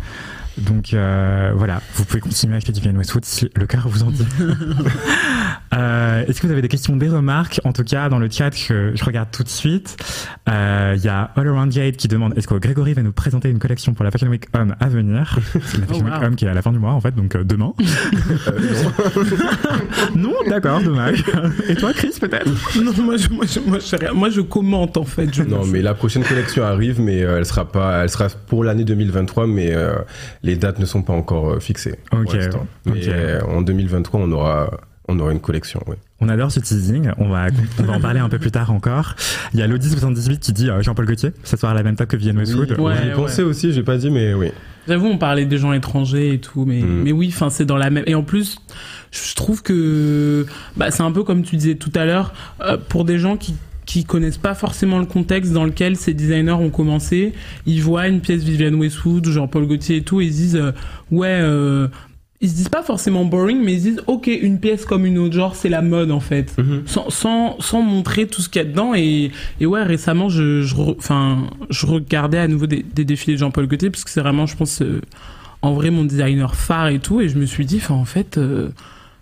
Donc 0.59 0.95
euh, 0.95 1.53
voilà, 1.57 1.81
vous 1.95 2.05
pouvez 2.05 2.21
continuer 2.21 2.55
à 2.55 2.57
acheter 2.59 2.73
du 2.73 2.79
Vivienne 2.81 2.97
Westwood 2.97 3.25
si 3.25 3.51
le 3.57 3.67
cœur 3.67 3.89
vous 3.89 4.03
en 4.05 4.11
dit. 4.11 4.27
Euh, 5.77 6.25
Est-ce 6.27 6.41
que 6.41 6.47
vous 6.47 6.53
avez 6.53 6.63
des 6.63 6.69
questions, 6.69 6.97
des 6.97 7.09
remarques? 7.09 7.61
En 7.65 7.73
tout 7.73 7.85
cas, 7.85 8.09
dans 8.09 8.19
le 8.19 8.29
chat 8.31 8.51
que 8.51 8.93
je 8.95 9.05
regarde 9.05 9.29
tout 9.33 9.43
de 9.43 9.49
suite, 9.49 9.97
euh, 10.49 10.95
il 10.97 11.05
y 11.05 11.09
a 11.09 11.31
All 11.37 11.49
Around 11.49 11.73
Jade 11.73 11.97
qui 11.97 12.07
demande 12.09 12.37
est-ce 12.39 12.47
que 12.47 12.55
Grégory 12.55 12.95
va 12.95 13.03
nous 13.03 13.13
présenter 13.13 13.51
une 13.51 13.59
collection 13.59 13.93
pour 13.95 14.05
la 14.05 14.11
Fashion 14.11 14.29
Week 14.29 14.47
Homme 14.55 14.75
à 14.79 14.89
venir? 14.89 15.39
C'est 15.67 15.79
la 15.81 15.87
Fashion 15.87 16.03
Oh, 16.05 16.11
Week 16.11 16.21
wow. 16.21 16.27
Homme 16.27 16.37
qui 16.37 16.45
est 16.45 16.49
à 16.49 16.55
la 16.55 16.63
fin 16.63 16.73
du 16.73 16.79
mois 16.79 16.93
en 16.93 17.01
fait, 17.01 17.15
donc 17.15 17.35
euh, 17.35 17.45
demain. 17.45 17.73
non, 20.15 20.33
d'accord, 20.49 20.81
dommage. 20.83 21.25
Et 21.69 21.75
toi, 21.75 21.93
Chris, 21.93 22.13
peut-être? 22.21 22.51
Non, 22.83 22.93
moi 23.03 23.17
je, 23.17 23.29
moi, 23.31 23.45
je, 23.47 23.61
moi, 23.61 23.79
je 23.79 23.85
sais 23.85 23.97
rien. 23.97 24.13
Moi, 24.13 24.31
je 24.31 24.41
commente 24.41 24.97
en 24.97 25.05
fait. 25.05 25.33
Je 25.33 25.43
Non, 25.43 25.65
mais 25.67 25.83
la 25.83 25.95
prochaine 25.95 26.25
collection 26.25 26.65
arrive, 26.65 27.01
mais 27.01 27.23
euh, 27.23 27.39
elle 27.39 27.47
sera 27.47 27.67
pas, 27.71 28.03
elle 28.03 28.11
sera 28.11 28.29
pour 28.47 28.65
l'année 28.65 28.85
2023, 28.85 29.47
mais 29.47 29.75
euh, 29.75 29.95
les 30.43 30.57
dates 30.57 30.79
ne 30.79 30.87
sont 30.87 31.03
pas 31.03 31.13
encore 31.13 31.53
euh, 31.55 31.61
fixées. 31.61 31.97
pour 32.11 32.21
Ok, 32.21 32.33
l'instant. 32.35 32.67
Mais 32.87 32.93
ok. 33.03 33.09
euh, 33.09 33.41
en 33.49 33.63
2023, 33.63 34.21
on 34.21 34.33
aura, 34.33 34.71
on 35.09 35.19
aura 35.19 35.33
une 35.33 35.41
collection. 35.41 35.81
Oui. 35.87 35.97
On 36.21 36.29
adore 36.29 36.51
ce 36.51 36.61
teasing, 36.61 37.11
on 37.19 37.29
va, 37.29 37.49
on 37.79 37.83
va 37.83 37.93
en 37.95 38.01
parler 38.01 38.21
un 38.21 38.29
peu 38.29 38.39
plus 38.39 38.51
tard 38.51 38.71
encore. 38.73 39.15
Il 39.53 39.61
y 39.61 39.63
a 39.63 39.67
l'Audi78 39.67 40.39
qui 40.39 40.53
dit 40.53 40.71
euh, 40.71 40.81
Jean-Paul 40.83 41.05
Gaultier, 41.07 41.31
s'asseoir 41.43 41.73
à 41.73 41.75
la 41.75 41.83
même 41.83 41.97
table 41.97 42.11
que 42.11 42.17
Vivienne 42.17 42.39
Westwood. 42.39 42.79
Ouais, 42.79 42.95
J'y 43.03 43.09
ouais. 43.09 43.15
pensais 43.15 43.43
aussi, 43.43 43.73
j'ai 43.73 43.83
pas 43.83 43.97
dit, 43.99 44.11
mais 44.11 44.33
oui. 44.35 44.51
J'avoue, 44.89 45.07
on 45.07 45.19
parlait 45.19 45.47
des 45.47 45.59
gens 45.59 45.73
étrangers 45.73 46.35
et 46.35 46.39
tout, 46.39 46.65
mais, 46.67 46.83
Mm. 46.83 47.03
mais 47.05 47.13
oui, 47.13 47.29
enfin, 47.35 47.51
c'est 47.51 47.65
dans 47.67 47.77
la 47.77 47.91
même. 47.91 48.05
Et 48.07 48.15
en 48.15 48.23
plus, 48.23 48.59
je 49.11 49.35
trouve 49.35 49.63
que 49.63 50.47
bah, 50.77 50.91
c'est 50.91 51.03
un 51.03 51.13
peu 51.13 51.25
comme 51.25 51.43
tu 51.43 51.57
disais 51.57 51.75
tout 51.75 51.93
à 51.95 52.05
l'heure, 52.05 52.33
euh, 52.63 52.77
pour 52.89 53.05
des 53.05 53.19
gens 53.19 53.37
qui 53.37 53.55
qui 53.87 54.05
connaissent 54.07 54.39
pas 54.39 54.55
forcément 54.55 54.99
le 54.99 55.05
contexte 55.05 55.53
dans 55.53 55.67
lequel 55.67 55.97
ces 55.97 56.15
designers 56.15 56.53
ont 56.53 56.71
commencé, 56.71 57.35
ils 57.67 57.83
voient 57.83 58.09
une 58.09 58.23
pièce 58.23 58.43
Vivienne 58.43 58.77
Westwood, 58.77 59.29
Jean-Paul 59.29 59.67
Gaultier 59.67 59.97
et 59.99 60.03
tout, 60.03 60.23
et 60.23 60.25
ils 60.25 60.33
se 60.33 60.37
disent 60.39 60.57
euh, 60.57 60.73
ouais. 61.11 61.29
Euh, 61.43 61.89
ils 62.45 62.51
se 62.51 62.55
disent 62.55 62.69
pas 62.69 62.83
forcément 62.83 63.25
boring, 63.25 63.61
mais 63.65 63.73
ils 63.73 63.79
se 63.79 63.85
disent 63.89 64.03
ok, 64.07 64.27
une 64.27 64.61
pièce 64.61 64.85
comme 64.85 65.07
une 65.07 65.19
autre, 65.19 65.35
genre 65.35 65.57
c'est 65.57 65.69
la 65.71 65.83
mode 65.83 66.11
en 66.11 66.21
fait, 66.21 66.55
sans, 66.87 67.11
sans, 67.11 67.57
sans 67.61 67.83
montrer 67.83 68.27
tout 68.27 68.43
ce 68.43 68.49
qu'il 68.49 68.63
y 68.63 68.65
a 68.65 68.69
dedans. 68.69 68.95
Et, 68.95 69.31
et 69.61 69.67
ouais, 69.67 69.83
récemment, 69.83 70.29
je, 70.29 70.63
je, 70.63 70.75
enfin, 70.77 71.49
je 71.71 71.87
regardais 71.87 72.39
à 72.39 72.47
nouveau 72.47 72.67
des, 72.67 72.83
des 72.85 73.05
défilés 73.05 73.35
de 73.35 73.39
Jean-Paul 73.39 73.67
Gaultier, 73.67 73.91
parce 73.91 74.05
que 74.05 74.11
c'est 74.11 74.21
vraiment, 74.21 74.47
je 74.47 74.57
pense, 74.57 74.83
euh, 74.83 75.01
en 75.63 75.73
vrai 75.73 75.91
mon 75.91 76.05
designer 76.05 76.55
phare 76.55 76.89
et 76.89 76.99
tout, 76.99 77.21
et 77.21 77.29
je 77.29 77.39
me 77.39 77.47
suis 77.47 77.65
dit, 77.65 77.79
enfin 77.83 77.95
en 77.95 78.05
fait, 78.05 78.37
euh, 78.37 78.69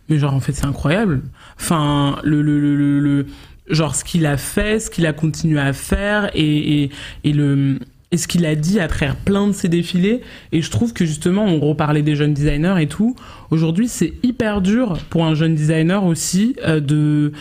mais 0.09 0.19
genre 0.19 0.35
en 0.35 0.41
fait 0.41 0.53
c'est 0.53 0.67
incroyable. 0.67 1.23
Enfin, 1.61 2.17
le, 2.25 2.43
le, 2.43 2.59
le, 2.61 2.77
le, 2.77 3.01
le- 3.01 3.27
genre 3.71 3.95
ce 3.95 4.05
qu'il 4.05 4.27
a 4.27 4.37
fait, 4.37 4.81
ce 4.81 4.91
qu'il 4.91 5.07
a 5.07 5.13
continué 5.13 5.61
à 5.61 5.73
faire, 5.73 6.31
et, 6.35 6.83
et, 6.83 6.91
et 7.23 7.33
le 7.33 7.79
et 8.13 8.19
ce 8.19 8.29
qu'il 8.29 8.47
a 8.47 8.55
dit 8.55 8.79
à 8.79 8.87
travers 8.89 9.17
plein 9.17 9.49
de 9.49 9.53
ses 9.53 9.69
défilés. 9.69 10.21
Et 10.53 10.63
je 10.63 10.71
trouve 10.71 10.93
que 10.93 11.05
justement, 11.05 11.45
on 11.45 11.59
reparlait 11.59 12.03
des 12.03 12.15
jeunes 12.15 12.35
designers 12.35 12.77
et 12.81 12.87
tout. 12.87 13.17
Aujourd'hui, 13.51 13.89
c'est 13.89 14.13
hyper 14.23 14.61
dur 14.61 14.99
pour 15.11 15.25
un 15.25 15.35
jeune 15.35 15.55
designer 15.55 16.05
aussi 16.05 16.55
euh, 16.65 16.79
de 16.79 17.33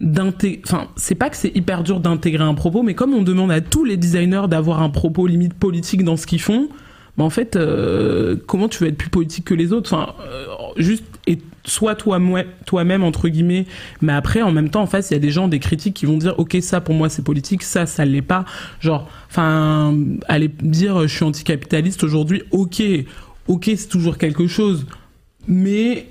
d'intégrer. 0.00 0.60
Enfin, 0.64 0.88
c'est 0.96 1.14
pas 1.14 1.30
que 1.30 1.36
c'est 1.36 1.54
hyper 1.56 1.82
dur 1.82 2.00
d'intégrer 2.00 2.44
un 2.44 2.54
propos, 2.54 2.82
mais 2.82 2.94
comme 2.94 3.14
on 3.14 3.22
demande 3.22 3.50
à 3.50 3.60
tous 3.60 3.84
les 3.84 3.96
designers 3.96 4.44
d'avoir 4.48 4.82
un 4.82 4.90
propos 4.90 5.26
limite 5.26 5.54
politique 5.54 6.04
dans 6.04 6.16
ce 6.16 6.26
qu'ils 6.26 6.40
font, 6.40 6.68
bah 7.16 7.24
en 7.24 7.30
fait, 7.30 7.56
euh, 7.56 8.36
comment 8.46 8.68
tu 8.68 8.82
veux 8.82 8.90
être 8.90 8.98
plus 8.98 9.08
politique 9.08 9.46
que 9.46 9.54
les 9.54 9.72
autres? 9.72 9.94
Enfin, 9.94 10.12
euh, 10.20 10.46
juste 10.76 11.04
et 11.26 11.38
soit 11.64 11.94
toi 11.94 12.20
toi-même 12.64 13.02
entre 13.02 13.28
guillemets, 13.28 13.66
mais 14.00 14.12
après 14.12 14.42
en 14.42 14.52
même 14.52 14.70
temps 14.70 14.82
en 14.82 14.86
face 14.86 15.10
il 15.10 15.14
y 15.14 15.16
a 15.16 15.20
des 15.20 15.30
gens, 15.30 15.48
des 15.48 15.58
critiques 15.58 15.94
qui 15.94 16.06
vont 16.06 16.16
dire 16.18 16.34
ok 16.38 16.56
ça 16.60 16.80
pour 16.80 16.94
moi 16.94 17.08
c'est 17.08 17.22
politique, 17.22 17.62
ça 17.62 17.86
ça 17.86 18.04
l'est 18.04 18.22
pas. 18.22 18.44
Genre, 18.80 19.08
enfin, 19.28 19.96
aller 20.28 20.48
dire 20.48 21.02
je 21.02 21.14
suis 21.14 21.24
anticapitaliste 21.24 22.04
aujourd'hui, 22.04 22.42
ok, 22.50 22.82
ok 23.48 23.70
c'est 23.76 23.88
toujours 23.88 24.18
quelque 24.18 24.46
chose, 24.46 24.86
mais 25.48 26.06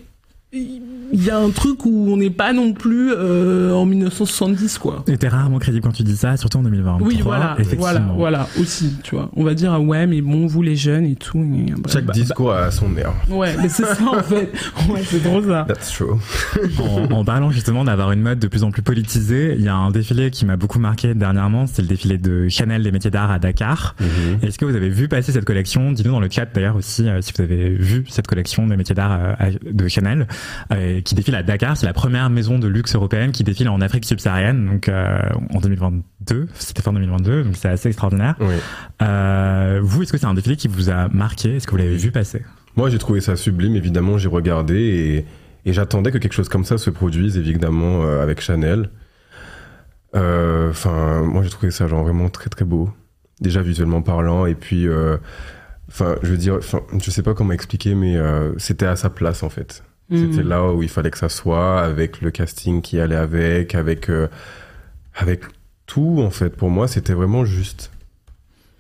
il 1.12 1.24
y 1.24 1.30
a 1.30 1.38
un 1.38 1.50
truc 1.50 1.86
où 1.86 2.08
on 2.12 2.18
n'est 2.18 2.30
pas 2.30 2.52
non 2.54 2.74
plus 2.74 3.12
euh, 3.12 3.72
en 3.74 3.86
1970 3.86 4.78
quoi. 4.80 5.04
Et 5.08 5.18
t'es 5.18 5.28
rarement 5.28 5.60
crédible 5.60 5.84
quand 5.84 5.92
tu 5.94 6.04
dis 6.04 6.16
ça, 6.18 6.36
surtout 6.38 6.58
en 6.60 6.64
2023. 6.64 7.08
Oui, 7.08 7.20
voilà, 7.22 7.54
effectivement. 7.60 7.82
voilà, 7.84 8.06
voilà, 8.16 8.48
aussi, 8.60 8.94
tu 9.04 9.16
vois. 9.16 9.30
On 9.36 9.44
va 9.44 9.54
dire, 9.54 9.74
ah 9.74 9.80
ouais, 9.80 10.08
mais 10.08 10.22
bon, 10.22 10.48
vous 10.48 10.62
les 10.62 10.76
jeunes 10.76 11.06
et 11.06 11.16
tout. 11.16 11.38
et 11.40 11.72
bref. 11.72 11.94
Chaque 11.94 12.12
discours 12.12 12.54
a 12.54 12.72
son 12.72 12.96
air. 12.98 13.14
Ouais, 13.30 13.56
mais 13.62 13.70
c'est 13.70 13.86
ça 13.86 14.04
en 14.08 14.24
fait. 14.24 14.52
Ouais, 14.90 15.02
c'est 15.04 15.24
trop 15.24 15.42
ça. 15.42 15.66
That's 15.68 15.92
true. 15.94 16.16
en, 16.80 17.12
en 17.12 17.26
parlant 17.26 17.50
justement 17.50 17.84
d'avoir 17.84 18.12
une 18.12 18.22
mode 18.22 18.40
de 18.40 18.48
plus 18.48 18.64
en 18.64 18.72
plus 18.72 18.82
politisée, 18.82 19.56
il 19.58 19.64
y 19.64 19.68
a 19.68 19.76
un 19.76 19.90
défilé 19.92 20.32
qui 20.32 20.46
m'a 20.46 20.58
beaucoup 20.58 20.80
marqué 20.80 21.14
dernièrement, 21.14 21.66
c'est 21.66 21.82
le 21.82 21.88
défilé 21.88 22.18
de 22.18 22.48
Chanel 22.50 22.84
des 22.84 22.92
métiers 22.92 23.12
d'art 23.12 23.32
à 23.32 23.40
Dakar. 23.40 23.96
Est-ce 24.42 24.58
que 24.60 24.66
vous 24.66 24.76
avez 24.76 24.90
vu 24.90 25.08
passer 25.08 25.32
cette 25.32 25.46
collection? 25.46 25.92
Dis-nous 25.92 26.12
dans 26.12 26.20
le 26.20 26.30
chat 26.30 26.46
d'ailleurs 26.54 26.76
aussi 26.76 27.08
euh, 27.08 27.22
si 27.22 27.32
vous 27.36 27.44
avez 27.44 27.70
vu 27.70 28.06
cette 28.10 28.28
collection 28.28 28.68
des 28.68 28.76
métiers 28.78 28.96
d'art 28.96 29.18
euh, 29.42 29.52
de 29.72 29.88
Chanel 29.88 30.28
euh, 30.72 31.02
qui 31.02 31.16
défile 31.16 31.36
à 31.36 31.44
Dakar. 31.44 31.78
C'est 31.78 31.86
la 31.86 31.94
première 31.94 32.30
maison 32.30 32.60
de 32.60 32.68
luxe 32.68 32.96
européenne 32.96 33.32
qui 33.32 33.44
défile 33.44 33.70
en 33.70 33.82
Afrique 33.82 34.06
subsaharienne, 34.06 34.66
donc 34.66 34.90
euh, 34.90 35.20
en 35.54 35.60
2022. 35.60 36.48
C'était 36.56 36.82
fin 36.82 36.94
2022, 36.94 37.44
donc 37.44 37.56
c'est 37.56 37.70
assez 37.70 37.90
extraordinaire. 37.90 38.36
Oui. 38.40 38.56
Euh, 39.02 39.80
vous, 39.84 40.04
est-ce 40.04 40.12
que 40.12 40.18
c'est 40.18 40.26
un 40.26 40.34
défilé 40.34 40.56
qui 40.56 40.68
vous 40.68 40.90
a 40.90 41.08
marqué? 41.10 41.56
Est-ce 41.56 41.68
que 41.68 41.72
vous 41.72 41.78
l'avez 41.78 41.98
vu 41.98 42.12
passer? 42.12 42.44
Moi, 42.76 42.90
j'ai 42.90 42.98
trouvé 42.98 43.22
ça 43.22 43.36
sublime. 43.36 43.76
Évidemment, 43.76 44.18
j'ai 44.18 44.30
regardé 44.30 44.76
et, 44.76 45.70
et 45.70 45.74
j'attendais 45.74 46.12
que 46.12 46.18
quelque 46.18 46.34
chose 46.34 46.50
comme 46.50 46.66
ça 46.66 46.78
se 46.78 46.90
produise, 46.90 47.38
évidemment, 47.38 48.04
avec 48.04 48.42
Chanel. 48.42 48.90
Enfin, 50.14 51.24
moi 51.24 51.44
j'ai 51.44 51.50
trouvé 51.50 51.72
ça 51.72 51.88
genre 51.88 52.04
vraiment 52.04 52.30
très 52.30 52.50
très 52.50 52.64
beau. 52.64 52.90
Déjà 53.42 53.62
visuellement 53.62 54.02
parlant, 54.02 54.46
et 54.46 54.56
puis, 54.56 54.88
enfin, 55.90 56.16
je 56.24 56.32
veux 56.32 56.38
dire, 56.38 56.56
enfin, 56.56 56.82
je 57.02 57.12
sais 57.12 57.24
pas 57.24 57.34
comment 57.34 57.54
expliquer, 57.54 57.96
mais 57.96 58.16
euh, 58.16 58.54
c'était 58.58 58.86
à 58.86 58.96
sa 58.96 59.10
place 59.10 59.44
en 59.44 59.50
fait. 59.50 59.84
C'était 60.12 60.44
Mhm. 60.44 60.50
là 60.50 60.64
où 60.72 60.84
il 60.84 60.90
fallait 60.90 61.10
que 61.10 61.18
ça 61.18 61.30
soit, 61.30 61.82
avec 61.82 62.22
le 62.22 62.30
casting 62.32 62.82
qui 62.84 63.00
allait 63.00 63.16
avec, 63.16 63.74
avec, 63.74 64.10
euh, 64.10 64.28
avec 65.16 65.42
tout 65.88 66.18
en 66.22 66.30
fait. 66.30 66.50
Pour 66.50 66.70
moi, 66.70 66.88
c'était 66.88 67.14
vraiment 67.14 67.44
juste 67.46 67.92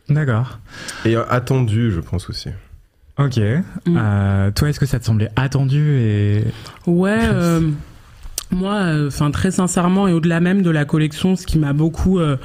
D'accord. 0.07 0.59
et 1.03 1.15
euh, 1.15 1.23
attendu, 1.29 1.91
je 1.91 1.99
pense 1.99 2.29
aussi. 2.29 2.49
Ok. 3.17 3.37
Mm. 3.37 3.97
Euh, 3.97 4.51
toi, 4.51 4.69
est-ce 4.69 4.79
que 4.79 4.85
ça 4.85 4.99
te 4.99 5.05
semblait 5.05 5.31
attendu 5.35 5.97
et 5.99 6.43
Ouais, 6.85 7.17
euh, 7.23 7.61
moi, 8.51 8.83
enfin 9.07 9.31
très 9.31 9.49
sincèrement 9.51 10.07
et 10.07 10.13
au-delà 10.13 10.39
même 10.41 10.61
de 10.61 10.69
la 10.69 10.85
collection, 10.85 11.35
ce 11.35 11.47
qui 11.47 11.57
m'a 11.57 11.73
beaucoup 11.73 12.19
euh, 12.19 12.37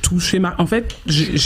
touché, 0.00 0.38
mar- 0.40 0.56
en 0.58 0.66
fait, 0.66 0.96
j'ai- 1.06 1.36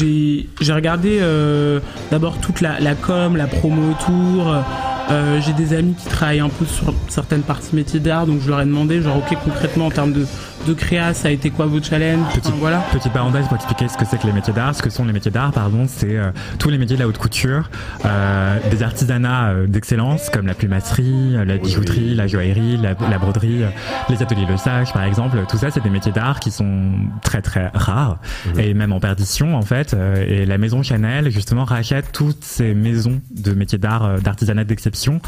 regardé 0.72 1.18
euh, 1.20 1.80
d'abord 2.10 2.40
toute 2.40 2.60
la, 2.62 2.80
la 2.80 2.94
com, 2.94 3.36
la 3.36 3.46
promo 3.46 3.90
autour. 3.90 4.64
Euh, 5.10 5.40
j'ai 5.40 5.52
des 5.52 5.72
amis 5.72 5.94
qui 5.94 6.06
travaillent 6.06 6.40
un 6.40 6.48
peu 6.48 6.64
sur 6.64 6.92
certaines 7.08 7.42
parties 7.42 7.74
métiers 7.74 8.00
d'art, 8.00 8.26
donc 8.26 8.40
je 8.40 8.48
leur 8.48 8.60
ai 8.60 8.64
demandé, 8.64 9.00
genre, 9.00 9.18
ok, 9.18 9.38
concrètement 9.44 9.86
en 9.86 9.90
termes 9.90 10.12
de, 10.12 10.26
de 10.66 10.74
créa, 10.74 11.14
ça 11.14 11.28
a 11.28 11.30
été 11.30 11.50
quoi 11.50 11.66
vos 11.66 11.80
challenges 11.82 12.26
Petit- 12.34 12.48
Enfin, 12.48 12.56
voilà. 12.58 12.78
Petite 12.92 13.12
parenthèse 13.12 13.46
pour 13.46 13.56
expliquer 13.56 13.88
ce 13.88 13.96
que 13.96 14.04
c'est 14.04 14.18
que 14.20 14.26
les 14.26 14.32
métiers 14.32 14.52
d'art. 14.52 14.74
Ce 14.74 14.82
que 14.82 14.90
sont 14.90 15.04
les 15.04 15.12
métiers 15.12 15.30
d'art, 15.30 15.52
pardon, 15.52 15.86
c'est 15.88 16.16
euh, 16.16 16.30
tous 16.58 16.68
les 16.70 16.78
métiers 16.78 16.96
de 16.96 17.02
la 17.02 17.08
haute 17.08 17.18
couture, 17.18 17.70
euh, 18.04 18.58
des 18.70 18.82
artisanats 18.82 19.48
euh, 19.50 19.66
d'excellence 19.66 20.28
comme 20.30 20.46
la 20.46 20.54
plumasserie, 20.54 21.36
euh, 21.36 21.44
la 21.44 21.56
bijouterie, 21.58 22.14
la 22.14 22.26
joaillerie, 22.26 22.76
la, 22.78 22.94
la 23.08 23.18
broderie, 23.18 23.62
euh, 23.62 23.68
les 24.08 24.22
ateliers 24.22 24.46
Le 24.48 24.56
Sage 24.56 24.92
par 24.92 25.04
exemple. 25.04 25.38
Tout 25.48 25.56
ça, 25.58 25.70
c'est 25.70 25.82
des 25.82 25.90
métiers 25.90 26.12
d'art 26.12 26.40
qui 26.40 26.50
sont 26.50 26.90
très 27.22 27.42
très 27.42 27.70
rares 27.74 28.18
Mhm. 28.46 28.60
et 28.60 28.74
même 28.74 28.92
en 28.92 29.00
perdition 29.00 29.56
en 29.56 29.62
fait. 29.62 29.94
Euh, 29.94 30.24
et 30.26 30.46
la 30.46 30.58
maison 30.58 30.82
Chanel 30.82 31.30
justement 31.30 31.64
rachète 31.64 32.10
toutes 32.12 32.44
ces 32.44 32.74
maisons 32.74 33.20
de 33.30 33.52
métiers 33.52 33.78
d'art, 33.78 34.04
euh, 34.04 34.18
d'artisanat 34.18 34.64
d'exception 34.64 35.20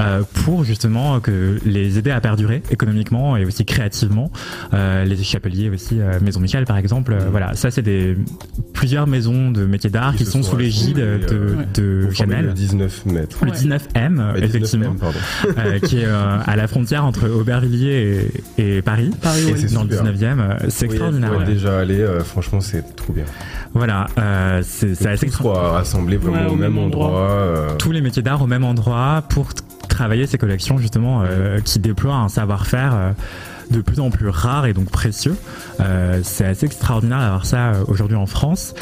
euh, 0.00 0.22
pour 0.44 0.64
justement 0.64 1.20
que 1.20 1.58
les 1.64 1.98
aider 1.98 2.10
à 2.10 2.20
perdurer 2.20 2.62
économiquement 2.70 3.36
et 3.36 3.44
aussi 3.44 3.64
créativement. 3.64 4.30
Euh, 4.74 5.04
les 5.04 5.16
chapeliers 5.22 5.70
aussi, 5.70 6.00
euh, 6.00 6.18
Maison 6.20 6.40
Michel 6.40 6.64
par 6.64 6.76
exemple. 6.76 7.12
euh, 7.12 7.26
voilà, 7.30 7.54
ça 7.54 7.70
c'est 7.70 7.82
des 7.82 8.16
plusieurs 8.72 9.06
maisons 9.06 9.50
de 9.50 9.64
métiers 9.66 9.90
d'art 9.90 10.14
Qui 10.16 10.24
sont 10.24 10.42
sont 10.42 10.50
sous 10.50 10.56
l'égide 10.56 10.96
de, 10.96 11.02
euh, 11.32 11.64
de 11.74 12.10
Chanel. 12.12 12.46
le 12.46 12.52
19 12.52 13.06
mètres. 13.06 13.38
Le 13.44 13.50
Ouais. 13.50 13.56
19M, 13.56 14.18
euh, 14.20 14.32
Ouais, 14.34 14.40
19 14.40 14.44
effectivement, 14.44 14.94
euh, 15.58 15.78
qui 15.78 16.00
est 16.00 16.06
euh, 16.06 16.38
à 16.44 16.56
la 16.56 16.66
frontière 16.66 17.04
entre 17.04 17.28
Aubervilliers 17.28 18.30
et, 18.58 18.76
et 18.78 18.82
Paris. 18.82 19.10
Dans 19.22 19.84
le 19.84 19.90
super. 19.90 20.04
19e, 20.04 20.40
euh, 20.40 20.56
c'est 20.68 20.86
Oui, 20.86 20.92
extraordinaire. 20.92 21.44
déjà 21.44 21.78
allé, 21.78 22.00
euh, 22.00 22.20
franchement, 22.20 22.60
c'est 22.60 22.96
trop 22.96 23.12
bien. 23.12 23.24
Voilà, 23.74 24.06
euh, 24.18 24.60
c'est 24.64 24.90
assez 25.06 25.26
extraordinaire. 25.26 25.34
soit 25.36 25.72
rassemblé 25.72 26.16
vraiment 26.16 26.46
Ouais, 26.46 26.52
au 26.52 26.56
même 26.56 26.78
endroit. 26.78 27.18
euh, 27.20 27.76
tous 27.76 27.92
les 27.92 28.00
métiers 28.00 28.22
d'art 28.22 28.42
au 28.42 28.46
même 28.46 28.64
endroit 28.64 29.22
pour 29.28 29.48
travailler 29.88 30.26
ces 30.26 30.38
collections 30.38 30.78
justement 30.78 31.22
euh, 31.24 31.60
qui 31.60 31.78
déploient 31.78 32.16
un 32.16 32.28
savoir-faire 32.28 32.92
euh, 32.94 33.10
de 33.70 33.80
plus 33.80 34.00
en 34.00 34.10
plus 34.10 34.28
rare 34.28 34.66
et 34.66 34.72
donc 34.72 34.90
précieux. 34.90 35.36
Euh, 35.80 36.20
c'est 36.22 36.44
assez 36.46 36.66
extraordinaire 36.66 37.18
d'avoir 37.20 37.46
ça 37.46 37.72
euh, 37.72 37.84
aujourd'hui 37.88 38.16
en 38.16 38.26
France. 38.26 38.74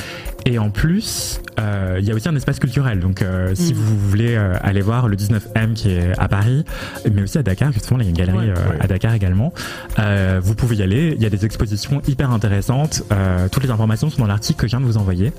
Et 0.45 0.59
en 0.59 0.71
plus, 0.71 1.41
euh, 1.61 1.99
il 2.01 2.05
y 2.05 2.11
a 2.11 2.15
aussi 2.17 2.29
un 2.29 2.35
espace 2.35 2.59
culturel. 2.59 2.99
Donc, 2.99 3.23
euh, 3.23 3.55
si 3.55 3.73
Mm. 3.75 3.77
vous 3.77 3.97
voulez 4.09 4.35
euh, 4.35 4.55
aller 4.61 4.81
voir 4.81 5.07
le 5.07 5.15
19M 5.17 5.75
qui 5.75 5.91
est 5.93 6.19
à 6.19 6.27
Paris, 6.27 6.65
mais 7.13 7.23
aussi 7.23 7.39
à 7.39 7.45
Dakar, 7.45 7.71
justement, 7.71 8.01
il 8.01 8.05
y 8.05 8.07
a 8.07 8.11
une 8.11 8.17
galerie 8.17 8.49
Ouais. 8.51 8.55
Ouais. 8.59 8.79
à 8.81 8.89
Dakar 8.89 9.15
également, 9.15 9.53
euh, 10.01 10.41
vous 10.43 10.57
pouvez 10.57 10.75
y 10.77 10.83
aller. 10.83 11.15
Il 11.17 11.23
y 11.23 11.27
a 11.27 11.31
des 11.31 11.45
expositions 11.45 12.03
hyper 12.09 12.33
intéressantes. 12.33 13.05
Euh, 13.13 13.47
toutes 13.53 13.63
les 13.63 13.71
informations 13.71 14.11
sont 14.11 14.21
dans 14.23 14.27
l'article 14.27 14.59
que 14.61 14.67
je 14.67 14.73
viens 14.73 14.81
de 14.81 14.85
vous 14.91 14.97
envoyer 14.99 15.33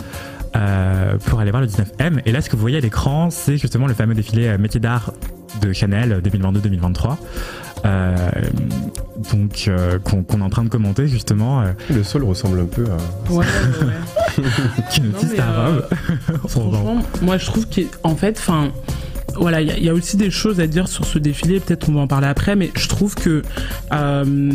euh, 0.56 1.18
pour 1.26 1.40
aller 1.40 1.52
voir 1.52 1.62
le 1.62 1.68
19M. 1.68 2.22
Et 2.26 2.32
là, 2.32 2.42
ce 2.42 2.50
que 2.50 2.56
vous 2.56 2.62
voyez 2.62 2.78
à 2.78 2.82
l'écran, 2.82 3.30
c'est 3.30 3.58
justement 3.58 3.88
le 3.88 3.94
fameux 3.94 4.14
défilé 4.16 4.48
euh, 4.48 4.58
métier 4.58 4.80
d'art 4.80 5.14
de 5.62 5.74
Chanel 5.74 6.22
2022-2023. 6.24 7.16
Euh, 7.86 8.16
donc 9.34 9.66
euh, 9.68 10.00
qu'on 10.00 10.24
est 10.24 10.42
en 10.42 10.50
train 10.50 10.64
de 10.64 10.70
commenter 10.70 11.08
justement 11.08 11.62
euh, 11.62 11.74
Le 11.94 12.02
sol 12.04 12.24
ressemble 12.24 12.62
un 12.62 12.66
peu 12.66 12.86
à. 12.86 13.32
Ouais, 13.34 13.46
ouais, 13.46 14.44
euh, 15.40 15.82
robe. 16.40 16.48
Franchement, 16.48 16.98
moi 17.22 17.38
je 17.38 17.46
trouve 17.46 17.66
qu'en 17.68 18.16
fait, 18.16 18.38
enfin, 18.40 18.70
voilà, 19.36 19.60
il 19.62 19.68
y, 19.68 19.72
a- 19.72 19.78
il 19.78 19.84
y 19.84 19.90
a 19.90 19.94
aussi 19.94 20.16
des 20.16 20.32
choses 20.32 20.60
à 20.62 20.68
dire 20.68 20.88
sur 20.88 21.04
ce 21.06 21.20
défilé. 21.20 21.60
Peut-être 21.60 21.90
on 21.90 21.94
va 21.94 22.02
en 22.02 22.08
parler 22.08 22.28
après, 22.28 22.56
mais 22.56 22.72
je 22.76 22.88
trouve 22.88 23.16
que 23.16 23.42
euh, 23.94 24.52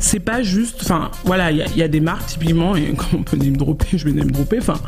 c'est 0.00 0.20
pas 0.20 0.42
juste. 0.42 0.78
Enfin, 0.82 1.10
voilà, 1.24 1.50
il 1.50 1.58
y, 1.58 1.62
a- 1.62 1.66
il 1.66 1.76
y 1.76 1.82
a 1.82 1.88
des 1.88 2.00
marques 2.00 2.26
typiquement, 2.26 2.76
et 2.76 2.92
comme 2.96 3.20
on 3.20 3.22
peut 3.22 3.36
name 3.36 3.56
dropper, 3.56 3.96
je 3.98 4.04
vais 4.04 4.12
name 4.12 4.30
dropper. 4.30 4.58
Enfin, 4.58 4.80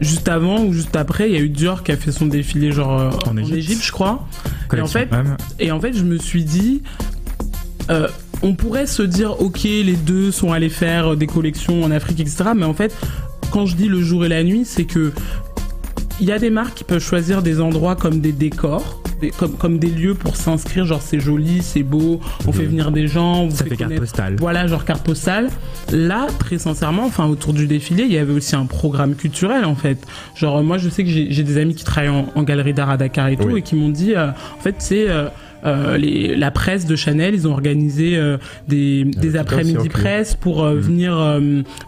juste 0.00 0.28
avant 0.28 0.60
ou 0.64 0.72
juste 0.72 0.96
après, 0.96 1.28
il 1.30 1.34
y 1.34 1.38
a 1.38 1.40
eu 1.40 1.48
Dior 1.48 1.82
qui 1.82 1.92
a 1.92 1.96
fait 1.96 2.12
son 2.12 2.26
défilé 2.26 2.72
genre 2.72 2.98
euh, 3.00 3.10
En 3.26 3.32
en, 3.32 3.36
Égypte. 3.36 3.56
Égypte, 3.56 3.84
je 3.84 3.92
crois. 3.92 4.26
Fait. 4.86 5.08
Et 5.60 5.70
en 5.70 5.80
fait, 5.80 5.96
je 5.96 6.02
me 6.04 6.18
suis 6.18 6.44
dit, 6.44 6.82
euh, 7.90 8.08
on 8.42 8.54
pourrait 8.54 8.86
se 8.86 9.02
dire, 9.02 9.40
ok, 9.40 9.62
les 9.62 9.94
deux 9.96 10.30
sont 10.30 10.52
allés 10.52 10.68
faire 10.68 11.12
euh, 11.12 11.16
des 11.16 11.26
collections 11.26 11.82
en 11.84 11.90
Afrique, 11.90 12.20
etc. 12.20 12.50
Mais 12.56 12.64
en 12.64 12.74
fait, 12.74 12.94
quand 13.50 13.66
je 13.66 13.76
dis 13.76 13.86
le 13.88 14.02
jour 14.02 14.24
et 14.24 14.28
la 14.28 14.42
nuit, 14.42 14.64
c'est 14.64 14.84
que 14.84 15.12
il 16.20 16.26
y 16.26 16.32
a 16.32 16.38
des 16.38 16.50
marques 16.50 16.74
qui 16.74 16.84
peuvent 16.84 17.02
choisir 17.02 17.42
des 17.42 17.60
endroits 17.60 17.96
comme 17.96 18.20
des 18.20 18.32
décors. 18.32 19.00
des- 19.20 19.30
comme, 19.30 19.52
comme 19.54 19.78
des 19.78 19.88
lieux 19.88 20.12
pour 20.14 20.36
s'inscrire, 20.36 20.84
genre 20.84 21.00
c'est 21.00 21.20
joli, 21.20 21.62
c'est 21.62 21.82
beau, 21.82 22.20
on 22.46 22.52
fait 22.52 22.64
venir 22.66 22.90
des 22.92 23.06
gens, 23.08 23.44
on 23.44 23.48
vous 23.48 23.56
Ça 23.56 23.64
fait 23.64 23.70
fait 23.70 23.76
carte 23.76 23.94
postale. 23.96 24.36
voilà, 24.38 24.66
genre 24.66 24.84
carte 24.84 25.02
postale. 25.06 25.48
Là, 25.90 26.26
très 26.38 26.58
sincèrement, 26.58 27.04
enfin, 27.06 27.24
autour 27.26 27.54
du 27.54 27.66
défilé, 27.66 28.02
il 28.04 28.12
y 28.12 28.18
avait 28.18 28.34
aussi 28.34 28.54
un 28.56 28.66
programme 28.66 29.14
culturel, 29.14 29.64
en 29.64 29.74
fait. 29.74 30.06
Genre, 30.34 30.62
moi, 30.62 30.76
je 30.76 30.90
sais 30.90 31.02
que 31.02 31.08
j'ai 31.08 31.28
j'ai 31.30 31.42
des 31.44 31.56
amis 31.56 31.74
qui 31.74 31.84
travaillent 31.84 32.10
en, 32.10 32.26
en 32.34 32.42
galerie 32.42 32.74
d'art 32.74 32.90
à 32.90 32.98
Dakar 32.98 33.28
et 33.28 33.36
tout, 33.38 33.44
Oui. 33.48 33.60
et 33.60 33.62
qui 33.62 33.74
m'ont 33.74 33.88
dit, 33.88 34.14
euh, 34.14 34.28
en 34.58 34.60
fait, 34.62 34.74
c'est 34.80 35.08
euh, 35.08 35.28
euh, 35.64 35.96
les, 35.96 36.36
la 36.36 36.50
presse 36.50 36.86
de 36.86 36.96
Chanel, 36.96 37.34
ils 37.34 37.48
ont 37.48 37.52
organisé 37.52 38.16
euh, 38.16 38.36
des, 38.68 39.06
après-midi 39.38 39.88
presse 39.88 40.34
pour 40.34 40.64
euh, 40.64 40.74
Mhm. 40.74 40.80
venir 40.80 41.40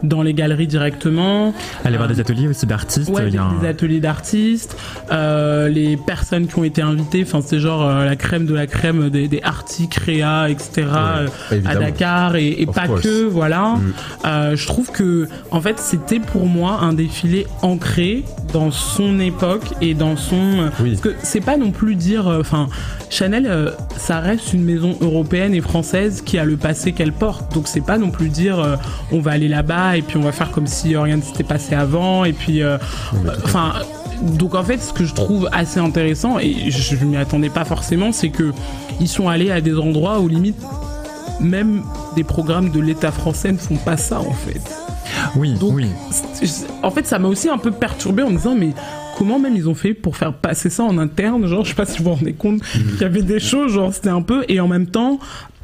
dans 0.03 0.23
les 0.23 0.35
galeries 0.35 0.67
directement. 0.67 1.55
Aller 1.85 1.97
voir 1.97 2.09
des 2.09 2.21
ateliers 2.21 2.49
aussi 2.49 2.67
d'artistes. 2.67 3.09
Ouais, 3.11 3.23
il 3.25 3.29
y 3.29 3.33
des, 3.33 3.39
un- 3.39 3.65
ateliers 3.69 4.01
d'artistes, 4.01 4.77
les 5.11 5.97
personnes 6.07 6.47
qui 6.47 6.59
ont 6.59 6.65
été 6.65 6.83
invitées, 6.83 7.23
enfin 7.27 7.41
c'est 7.45 7.59
genre 7.61 7.87
la 7.87 8.17
crème 8.17 8.47
de 8.47 8.55
la 8.55 8.67
crème 8.67 9.11
des, 9.11 9.29
des 9.29 9.41
artis, 9.43 9.89
créa, 9.89 10.49
etc. 10.51 10.87
à. 10.93 11.75
Dakar 11.77 12.37
et, 12.37 12.67
pas 12.75 12.87
course. 12.87 13.03
que, 13.03 13.25
voilà. 13.25 13.77
Mm. 14.25 14.55
Je 14.57 14.67
trouve 14.67 14.91
que 14.91 15.29
en 15.51 15.61
fait 15.61 15.79
c'était 15.79 16.21
pour 16.21 16.47
moi 16.47 16.79
un 16.83 16.93
défilé 16.93 17.47
ancré 17.63 18.25
dans 18.53 18.71
son 18.71 19.21
époque 19.21 19.67
et 19.81 19.95
dans 19.95 20.17
son 20.17 20.71
Oui. 20.81 20.91
parce 20.91 21.01
que 21.03 21.15
c'est 21.23 21.41
pas 21.45 21.57
non 21.57 21.71
plus 21.71 21.95
dire 21.95 22.27
enfin 22.27 22.69
Chanel 23.11 23.47
euh, 23.59 23.71
ça 23.97 24.21
reste 24.21 24.53
une 24.53 24.63
maison 24.63 24.97
européenne 25.01 25.55
et 25.55 25.61
française 25.61 26.23
qui 26.25 26.39
a 26.39 26.45
le 26.45 26.57
passé 26.57 26.93
qu'elle 26.93 27.13
porte 27.13 27.53
donc 27.55 27.67
c'est 27.67 27.81
pas 27.85 27.99
non 27.99 28.11
plus 28.11 28.29
dire 28.29 28.59
euh, 28.59 28.77
on 29.13 29.21
va 29.21 29.33
aller 29.33 29.49
là-bas 29.49 29.97
et 29.97 30.03
puis 30.03 30.17
on 30.17 30.23
va 30.23 30.33
faire 30.33 30.51
comme 30.51 30.67
si 30.67 30.97
rien 30.97 31.17
ne 31.17 31.23
s'était 31.23 31.45
passé 31.45 31.75
avant 31.75 32.25
et 32.25 32.33
puis 32.33 32.63
euh, 32.63 32.79
enfin 33.45 33.75
donc 34.23 34.55
en 34.55 34.63
fait 34.63 34.79
ce 34.79 34.93
que 34.93 35.05
je 35.05 35.15
trouve 35.15 35.49
assez 35.53 35.81
intéressant 35.81 36.39
et 36.39 36.71
je, 36.71 36.97
je 36.97 37.05
m'y 37.05 37.17
attendais 37.17 37.51
pas 37.51 37.65
forcément 37.65 38.13
c'est 38.13 38.31
que 38.31 38.53
ils 39.01 39.09
sont 39.09 39.29
allés 39.29 39.51
à 39.51 39.61
des 39.61 39.77
endroits 39.77 40.21
où 40.21 40.29
limite 40.29 40.61
même 41.41 41.83
des 42.17 42.25
programmes 42.25 42.71
de 42.71 42.81
l'État 42.81 43.13
français 43.13 43.53
ne 43.53 43.59
font 43.59 43.77
pas 43.77 43.97
ça 43.97 44.21
en 44.21 44.33
fait. 44.33 44.61
Oui, 45.37 45.55
Donc, 45.55 45.75
oui. 45.75 45.89
En 46.83 46.91
fait, 46.91 47.07
ça 47.07 47.19
m'a 47.19 47.29
aussi 47.29 47.49
un 47.49 47.59
peu 47.59 47.71
perturbé 47.71 48.23
en 48.23 48.31
me 48.31 48.37
disant, 48.37 48.55
mais 48.55 48.73
comment 49.19 49.41
même 49.41 49.57
ils 49.57 49.69
ont 49.69 49.75
fait 49.75 49.95
pour 49.95 50.17
faire 50.17 50.33
passer 50.33 50.71
ça 50.71 50.85
en 50.85 50.97
interne 50.97 51.47
Genre, 51.47 51.65
je 51.65 51.71
sais 51.71 51.75
pas 51.75 51.87
si 51.87 51.99
vous 51.99 52.05
vous 52.05 52.15
rendez 52.15 52.33
compte 52.33 52.63
qu'il 52.63 53.01
y 53.01 53.05
avait 53.05 53.23
des 53.23 53.41
choses, 53.41 53.73
genre, 53.73 53.93
c'était 53.93 54.09
un 54.09 54.23
peu. 54.23 54.45
Et 54.49 54.61
en 54.61 54.69
même 54.69 54.87
temps, 54.87 55.19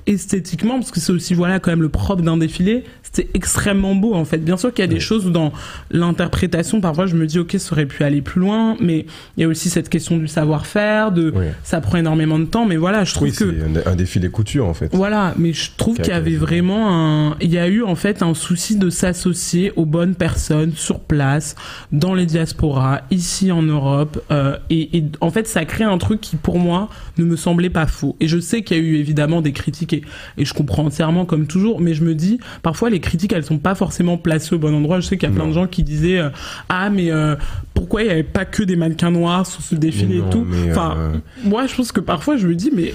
esthétiquement, 0.07 0.75
parce 0.75 0.91
que 0.91 1.01
c'est 1.01 1.13
aussi, 1.13 1.35
voilà, 1.35 1.61
quand 1.61 1.71
même 1.71 1.83
le 1.83 1.89
propre 1.89 2.23
d'un 2.23 2.37
défilé, 2.37 2.85
c'était 3.15 3.31
extrêmement 3.35 3.95
beau, 3.95 4.15
en 4.15 4.25
fait. 4.25 4.39
Bien 4.39 4.57
sûr 4.57 4.73
qu'il 4.73 4.83
y 4.85 4.89
a 4.89 4.93
des 4.93 5.01
choses 5.01 5.27
où 5.27 5.31
dans 5.31 5.53
l'interprétation, 5.91 6.81
parfois, 6.81 7.07
je 7.07 7.15
me 7.15 7.27
dis, 7.27 7.39
ok, 7.39 7.55
ça 7.59 7.73
aurait 7.73 7.87
pu 7.87 8.03
aller 8.03 8.21
plus 8.23 8.41
loin, 8.41 8.77
mais 8.81 9.07
il 9.37 9.41
y 9.41 9.45
a 9.45 9.49
aussi 9.49 9.71
cette 9.71 9.89
question 9.89 10.17
du 10.17 10.27
savoir-faire, 10.29 11.13
de. 11.13 11.33
Oui. 11.35 11.47
Ça 11.63 11.81
prend 11.81 11.99
énormément 11.99 12.39
de 12.39 12.45
temps, 12.45 12.67
mais 12.67 12.77
voilà, 12.77 13.05
je 13.05 13.15
trouve 13.15 13.29
Oui, 13.29 13.35
que. 13.35 13.55
c'est 13.75 13.87
un, 13.87 13.93
un 13.93 13.97
défilé 13.97 14.29
couture 14.29 14.67
en 14.67 14.75
fait. 14.75 14.91
Voilà, 14.93 15.35
mais 15.39 15.53
je 15.53 15.71
trouve 15.77 15.97
qu'il 15.97 16.09
y 16.09 16.17
avait 16.17 16.37
vraiment 16.37 16.89
un, 17.31 17.37
il 17.41 17.51
y 17.53 17.59
a 17.59 17.69
eu 17.69 17.83
en 17.83 17.95
fait 17.95 18.23
un 18.23 18.35
souci 18.35 18.77
de 18.77 18.91
s'associer 18.91 19.73
aux 19.77 19.87
bonnes 19.87 20.15
personnes 20.15 20.73
sur 20.75 21.01
place, 21.01 21.55
dans 21.93 22.15
les 22.15 22.27
diasporas, 22.27 23.03
ici 23.11 23.53
en 23.53 23.63
Europe, 23.63 24.23
euh, 24.31 24.57
et, 24.71 24.97
et 24.99 25.05
en 25.21 25.31
fait 25.31 25.47
ça 25.47 25.65
crée 25.65 25.85
un 25.85 25.99
truc 25.99 26.21
qui 26.21 26.37
pour 26.37 26.59
moi 26.59 26.89
ne 27.19 27.25
me 27.25 27.37
semblait 27.37 27.71
pas 27.71 27.87
faux. 27.87 28.17
Et 28.21 28.29
je 28.29 28.39
sais 28.39 28.63
qu'il 28.63 28.77
y 28.77 28.81
a 28.81 28.83
eu 28.83 28.97
évidemment 28.97 29.43
des 29.43 29.53
critiques 29.53 29.93
et, 29.93 30.03
et 30.39 30.45
je 30.45 30.55
comprends 30.55 30.85
entièrement 30.85 31.25
comme 31.25 31.47
toujours, 31.47 31.81
mais 31.81 31.95
je 31.95 32.05
me 32.05 32.15
dis 32.15 32.39
parfois 32.63 32.91
les 32.91 33.01
critiques 33.05 33.33
elles 33.33 33.45
sont 33.45 33.59
pas 33.59 33.75
forcément 33.75 34.17
placées 34.17 34.55
au 34.55 34.59
bon 34.59 34.75
endroit. 34.75 35.01
Je 35.01 35.07
sais 35.07 35.17
qu'il 35.17 35.29
y 35.29 35.33
a 35.33 35.35
plein 35.35 35.47
de 35.47 35.53
gens 35.53 35.67
qui 35.67 35.83
disaient 35.83 36.19
euh, 36.19 36.31
ah 36.69 36.91
mais 36.91 37.11
euh, 37.11 37.37
pourquoi 37.75 38.03
il 38.03 38.09
y 38.09 38.11
avait 38.11 38.23
pas 38.23 38.45
que 38.45 38.63
des 38.63 38.77
mannequins 38.77 39.11
noirs 39.11 39.47
sur 39.47 39.63
ce 39.63 39.75
défilé 39.75 40.19
non, 40.19 40.27
et 40.27 40.31
tout. 40.31 40.47
Enfin, 40.71 40.97
euh, 40.99 41.17
moi 41.45 41.67
je 41.67 41.75
pense 41.75 41.93
que 41.93 42.01
parfois 42.01 42.37
je 42.37 42.47
me 42.47 42.55
dis 42.55 42.71
mais 42.75 42.93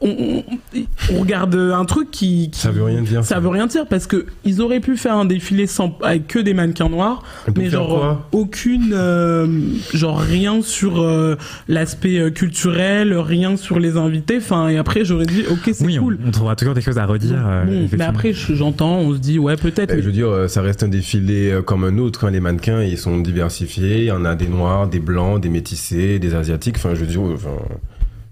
on, 0.00 0.08
on- 0.08 0.44
on 1.14 1.20
regarde 1.20 1.54
un 1.54 1.84
truc 1.84 2.10
qui, 2.10 2.50
qui- 2.50 2.60
Ça 2.60 2.70
veut 2.70 2.82
rien 2.84 3.02
dire. 3.02 3.24
ça 3.24 3.40
veut 3.40 3.48
rien 3.48 3.66
dire 3.66 3.86
parce 3.86 4.06
que 4.06 4.26
ils 4.44 4.60
auraient 4.60 4.80
pu 4.80 4.96
faire 4.96 5.16
un 5.16 5.24
défilé 5.24 5.66
sans 5.66 5.96
avec 6.02 6.26
que 6.28 6.38
des 6.38 6.54
mannequins 6.54 6.88
noirs 6.88 7.22
mais 7.56 7.68
genre 7.70 7.88
quoi 7.88 8.28
aucune 8.32 8.92
euh, 8.92 9.46
genre 9.94 10.18
rien 10.20 10.62
sur 10.62 11.00
euh, 11.02 11.36
l'aspect 11.66 12.18
euh, 12.18 12.30
culturel 12.30 13.14
rien 13.16 13.56
sur 13.56 13.78
les 13.78 13.96
invités 13.96 14.36
enfin 14.38 14.68
et 14.68 14.78
après 14.78 15.04
j'aurais 15.04 15.26
dit 15.26 15.44
ok 15.50 15.70
c'est 15.72 15.84
Oui, 15.84 15.98
on, 15.98 16.04
cool 16.04 16.18
on 16.26 16.30
trouvera 16.30 16.56
toujours 16.56 16.74
des 16.74 16.80
choses 16.80 16.98
à 16.98 17.06
redire. 17.06 17.42
euh, 17.46 17.64
Bon, 17.64 17.88
mais 17.96 18.04
après 18.04 18.32
je- 18.32 18.54
j'entends 18.54 18.98
on 18.98 19.14
se 19.14 19.18
dit 19.18 19.38
ouais 19.38 19.56
peut-être 19.56 19.92
mais- 19.94 20.00
je 20.02 20.06
veux 20.06 20.12
dire, 20.12 20.28
euh, 20.28 20.48
ça 20.48 20.62
reste 20.62 20.82
un 20.82 20.88
défilé 20.88 21.50
euh, 21.50 21.62
comme 21.62 21.84
un 21.84 21.98
autre. 21.98 22.24
hein. 22.26 22.30
Les 22.30 22.40
mannequins, 22.40 22.82
ils 22.82 22.98
sont 22.98 23.18
diversifiés. 23.18 23.98
Il 23.98 24.04
y 24.04 24.10
en 24.12 24.24
a 24.24 24.34
des 24.34 24.46
noirs, 24.48 24.88
des 24.88 25.00
blancs, 25.00 25.40
des 25.40 25.48
métissés, 25.48 26.18
des 26.18 26.34
asiatiques. 26.34 26.76
Enfin, 26.76 26.94
je 26.94 27.00
veux 27.00 27.06
dire, 27.06 27.20
enfin, 27.22 27.50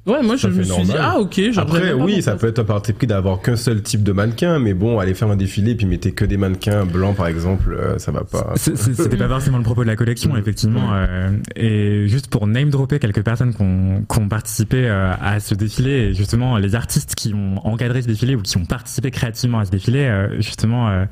ouais 0.06 0.22
moi 0.22 0.36
je 0.36 0.48
me 0.48 0.62
suis 0.62 0.82
dit 0.84 0.92
ah 0.98 1.18
ok 1.18 1.40
Après, 1.56 1.92
oui, 1.92 2.22
ça 2.22 2.36
peut 2.36 2.48
être 2.48 2.58
un 2.60 2.64
parti 2.64 2.92
pris 2.92 3.06
d'avoir 3.06 3.40
qu'un 3.40 3.56
seul 3.56 3.82
type 3.82 4.02
de 4.02 4.12
mannequin, 4.12 4.58
mais 4.58 4.74
bon, 4.74 4.98
aller 4.98 5.14
faire 5.14 5.30
un 5.30 5.36
défilé 5.36 5.74
puis 5.74 5.86
mettez 5.86 6.12
que 6.12 6.24
des 6.24 6.36
mannequins 6.36 6.84
blancs, 6.84 7.16
par 7.16 7.26
exemple, 7.26 7.74
euh, 7.78 7.98
ça 7.98 8.12
va 8.12 8.24
pas. 8.24 8.52
C'était 8.56 9.16
pas 9.16 9.28
forcément 9.28 9.58
le 9.58 9.64
propos 9.64 9.82
de 9.82 9.88
la 9.88 9.96
collection, 9.96 10.32
Mm. 10.34 10.38
effectivement. 10.38 10.90
euh, 10.94 11.30
et 11.54 12.06
juste 12.08 12.28
pour 12.28 12.46
name 12.46 12.70
dropper 12.70 12.98
quelques 12.98 13.22
personnes 13.22 13.54
qui 13.54 13.62
ont, 13.62 14.04
qui 14.10 14.18
ont 14.18 14.28
participé 14.28 14.86
euh, 14.88 15.12
à 15.20 15.40
ce 15.40 15.54
défilé, 15.54 15.90
et 15.90 16.14
justement 16.14 16.56
les 16.58 16.74
artistes 16.74 17.14
qui 17.14 17.34
ont 17.34 17.66
encadré 17.66 18.02
ce 18.02 18.06
défilé 18.06 18.34
ou 18.36 18.42
qui 18.42 18.56
ont 18.56 18.64
participé 18.64 19.10
créativement 19.10 19.58
à 19.58 19.64
ce 19.64 19.70
défilé, 19.70 20.00
euh, 20.04 20.40
justement, 20.40 20.88
euh, 20.88 21.04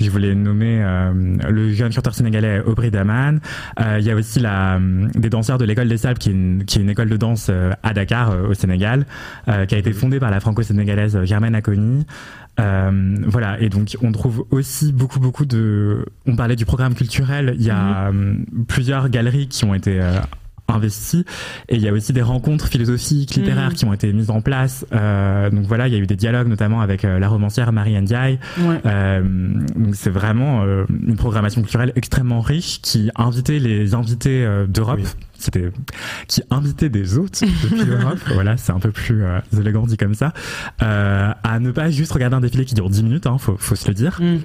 je 0.00 0.08
voulais 0.10 0.34
nommer 0.34 0.80
euh, 0.82 1.12
le 1.50 1.72
jeune 1.72 1.92
chanteur 1.92 2.14
sénégalais 2.14 2.60
Aubry 2.66 2.90
Daman. 2.90 3.40
Euh, 3.80 3.96
Il 4.00 4.06
y 4.06 4.10
a 4.10 4.14
aussi 4.14 4.40
la, 4.40 4.76
euh, 4.76 5.06
des 5.14 5.28
danseurs 5.30 5.58
de 5.58 5.64
l'école 5.64 5.88
des 5.88 5.96
Sables, 5.98 6.18
qui 6.18 6.28
est 6.30 6.32
une, 6.32 6.64
qui 6.64 6.78
est 6.78 6.82
une 6.82 6.90
école 6.90 7.08
de 7.08 7.16
danse 7.16 7.48
euh, 7.50 7.72
à 7.82 7.92
Dakar, 7.94 8.30
euh, 8.30 8.37
au 8.46 8.54
Sénégal, 8.54 9.06
euh, 9.48 9.66
qui 9.66 9.74
a 9.74 9.78
été 9.78 9.92
fondée 9.92 10.20
par 10.20 10.30
la 10.30 10.40
franco-sénégalaise 10.40 11.16
euh, 11.16 11.24
Germaine 11.24 11.54
Aconi. 11.54 12.06
Euh, 12.60 13.16
voilà, 13.26 13.60
et 13.60 13.68
donc 13.68 13.96
on 14.02 14.10
trouve 14.10 14.44
aussi 14.50 14.92
beaucoup, 14.92 15.20
beaucoup 15.20 15.46
de. 15.46 16.04
On 16.26 16.34
parlait 16.34 16.56
du 16.56 16.64
programme 16.64 16.94
culturel, 16.94 17.54
il 17.56 17.64
y 17.64 17.70
a 17.70 18.08
euh, 18.08 18.34
plusieurs 18.66 19.08
galeries 19.08 19.46
qui 19.48 19.64
ont 19.64 19.74
été 19.74 20.00
euh, 20.00 20.18
investies, 20.68 21.24
et 21.68 21.76
il 21.76 21.82
y 21.82 21.88
a 21.88 21.92
aussi 21.92 22.12
des 22.12 22.22
rencontres 22.22 22.66
philosophiques, 22.68 23.34
littéraires 23.34 23.70
Mhm. 23.70 23.74
qui 23.74 23.84
ont 23.86 23.92
été 23.92 24.12
mises 24.12 24.30
en 24.30 24.40
place. 24.40 24.84
Euh, 24.92 25.50
donc 25.50 25.66
voilà, 25.66 25.88
il 25.88 25.94
y 25.94 25.96
a 25.96 26.00
eu 26.00 26.06
des 26.06 26.16
dialogues 26.16 26.48
notamment 26.48 26.80
avec 26.80 27.04
euh, 27.04 27.18
la 27.18 27.28
romancière 27.28 27.72
Marie 27.72 28.00
Ndiaye. 28.00 28.38
ouais. 28.60 28.80
Euh, 28.86 29.22
donc 29.76 29.94
c'est 29.94 30.10
vraiment 30.10 30.62
euh, 30.64 30.84
une 31.06 31.16
programmation 31.16 31.62
culturelle 31.62 31.92
extrêmement 31.96 32.40
riche 32.40 32.80
qui 32.82 33.10
invitait 33.16 33.58
les 33.58 33.94
invités 33.94 34.44
euh, 34.44 34.66
d'Europe. 34.66 35.00
Oui. 35.02 35.08
C'était 35.40 35.70
qui 36.26 36.42
invitait 36.50 36.88
des 36.88 37.16
hôtes 37.16 37.42
depuis 37.62 37.84
l'Europe. 37.86 38.18
Voilà, 38.34 38.56
c'est 38.56 38.72
un 38.72 38.80
peu 38.80 38.90
plus 38.90 39.22
euh, 39.22 39.38
élégant 39.56 39.86
dit 39.86 39.96
comme 39.96 40.14
ça. 40.14 40.32
Euh, 40.82 41.30
à 41.44 41.60
ne 41.60 41.70
pas 41.70 41.90
juste 41.90 42.12
regarder 42.12 42.36
un 42.36 42.40
défilé 42.40 42.64
qui 42.64 42.74
dure 42.74 42.90
10 42.90 43.04
minutes, 43.04 43.26
hein, 43.26 43.38
faut, 43.38 43.56
faut 43.56 43.76
se 43.76 43.86
le 43.88 43.94
dire, 43.94 44.18
Mm. 44.20 44.38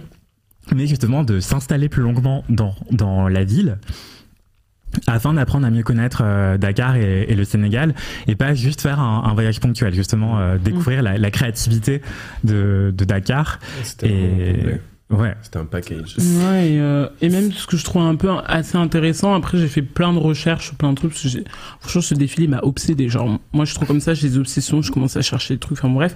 mais 0.76 0.86
justement 0.88 1.24
de 1.24 1.40
s'installer 1.40 1.90
plus 1.90 2.02
longuement 2.04 2.44
dans 2.48 2.76
dans 2.92 3.28
la 3.28 3.44
ville 3.44 3.78
afin 5.08 5.34
d'apprendre 5.34 5.66
à 5.66 5.70
mieux 5.70 5.84
connaître 5.84 6.22
euh, 6.24 6.58
Dakar 6.58 6.96
et, 6.96 7.26
et 7.28 7.36
le 7.36 7.44
Sénégal 7.44 7.94
et 8.28 8.36
pas 8.36 8.54
juste 8.54 8.82
faire 8.82 9.00
un, 9.00 9.24
un 9.26 9.34
voyage 9.34 9.60
ponctuel 9.60 9.94
justement 9.94 10.40
euh, 10.40 10.58
découvrir 10.58 11.02
la, 11.04 11.18
la 11.18 11.32
créativité 11.32 12.02
de, 12.44 12.94
de 12.96 13.06
Dakar 13.06 13.60
et 14.04 14.56
ouais 15.10 15.36
C'était 15.44 15.60
un 15.60 15.66
package. 15.66 16.16
Ouais, 16.18 16.72
et, 16.72 16.80
euh, 16.80 17.08
et 17.22 17.30
même 17.30 17.52
ce 17.52 17.68
que 17.68 17.78
je 17.78 17.84
trouve 17.84 18.02
un 18.02 18.16
peu 18.16 18.30
assez 18.46 18.78
intéressant, 18.78 19.36
après 19.36 19.58
j'ai 19.58 19.68
fait 19.68 19.82
plein 19.84 20.12
de 20.14 20.18
recherches 20.18 20.74
plein 20.74 20.92
de 20.92 20.96
trucs, 20.96 21.12
parce 21.12 21.24
que 21.24 21.44
franchement 21.80 22.02
ce 22.02 22.14
défilé 22.16 22.48
m'a 22.48 22.60
obsédé, 22.64 23.10
genre 23.10 23.40
moi 23.52 23.66
je 23.66 23.76
trouve 23.76 23.88
comme 23.88 24.00
ça, 24.00 24.14
j'ai 24.14 24.30
des 24.30 24.38
obsessions, 24.38 24.82
je 24.82 24.92
commence 24.92 25.16
à 25.18 25.22
chercher 25.22 25.54
des 25.56 25.60
trucs, 25.60 25.78
enfin 25.78 25.90
bref. 25.90 26.16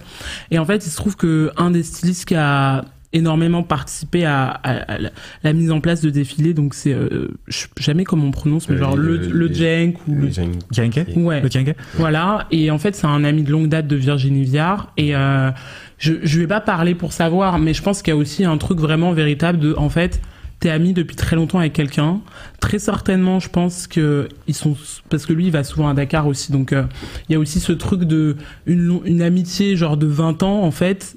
Et 0.51 0.57
en 0.57 0.65
fait 0.65 0.85
il 0.85 0.89
se 0.89 0.95
trouve 0.95 1.15
que 1.15 1.51
un 1.57 1.71
des 1.71 1.83
stylistes 1.83 2.25
qui 2.25 2.35
a 2.35 2.85
énormément 3.13 3.63
participé 3.63 4.25
à, 4.25 4.47
à- 4.47 4.93
à 4.93 4.97
la, 4.97 5.09
la 5.43 5.53
mise 5.53 5.71
en 5.71 5.79
place 5.79 6.01
de 6.01 6.09
défilés, 6.09 6.53
donc 6.53 6.73
c'est, 6.73 6.93
euh, 6.93 7.29
je 7.47 7.57
sais 7.59 7.67
jamais 7.79 8.03
comment 8.03 8.25
on 8.25 8.31
prononce, 8.31 8.67
mais 8.69 8.75
Euh, 8.75 8.79
genre 8.79 8.97
le, 8.97 9.17
les- 9.17 9.27
le 9.29 9.45
les- 9.47 9.53
Jenk 9.53 10.07
ou 10.07 10.15
le... 10.15 10.27
Kianke 10.73 11.07
Ouais. 11.15 11.41
le 11.41 11.49
Kianke 11.49 11.75
Voilà, 11.95 12.47
et 12.51 12.69
en 12.69 12.77
fait, 12.77 12.95
c'est 12.95 13.07
un 13.07 13.23
ami 13.23 13.43
de 13.43 13.51
longue 13.51 13.69
date 13.69 13.87
de 13.87 13.95
Virginie 13.95 14.43
Viard. 14.43 14.91
Et 14.97 15.15
euh, 15.15 15.51
je, 15.97 16.13
je 16.23 16.39
vais 16.39 16.47
pas 16.47 16.59
parler 16.61 16.95
pour 16.95 17.13
savoir, 17.13 17.59
mais 17.59 17.73
je 17.73 17.81
pense 17.81 18.01
qu'il 18.01 18.13
y 18.13 18.17
a 18.17 18.17
aussi 18.17 18.43
un 18.43 18.57
truc 18.57 18.79
vraiment 18.79 19.13
véritable 19.13 19.57
de, 19.59 19.73
en 19.77 19.89
fait, 19.89 20.19
t'es 20.59 20.69
ami 20.71 20.91
depuis 20.93 21.15
très 21.15 21.35
longtemps 21.35 21.59
avec 21.59 21.73
quelqu'un. 21.73 22.19
Très 22.59 22.79
certainement, 22.79 23.39
je 23.39 23.47
pense 23.49 23.85
que 23.87 24.27
ils 24.47 24.55
sont, 24.55 24.75
parce 25.09 25.25
que 25.27 25.33
lui, 25.33 25.45
il 25.45 25.51
va 25.51 25.63
souvent 25.63 25.87
à 25.87 25.93
Dakar 25.93 26.25
aussi, 26.27 26.51
donc 26.51 26.73
euh, 26.73 26.83
il 27.29 27.33
y 27.33 27.35
a 27.35 27.39
aussi 27.39 27.59
ce 27.59 27.71
truc 27.71 28.03
de 28.05 28.35
une, 28.65 28.99
une 29.05 29.21
amitié 29.21 29.75
genre 29.75 29.97
de 29.97 30.07
20 30.07 30.41
ans, 30.43 30.63
en 30.63 30.71
fait. 30.71 31.15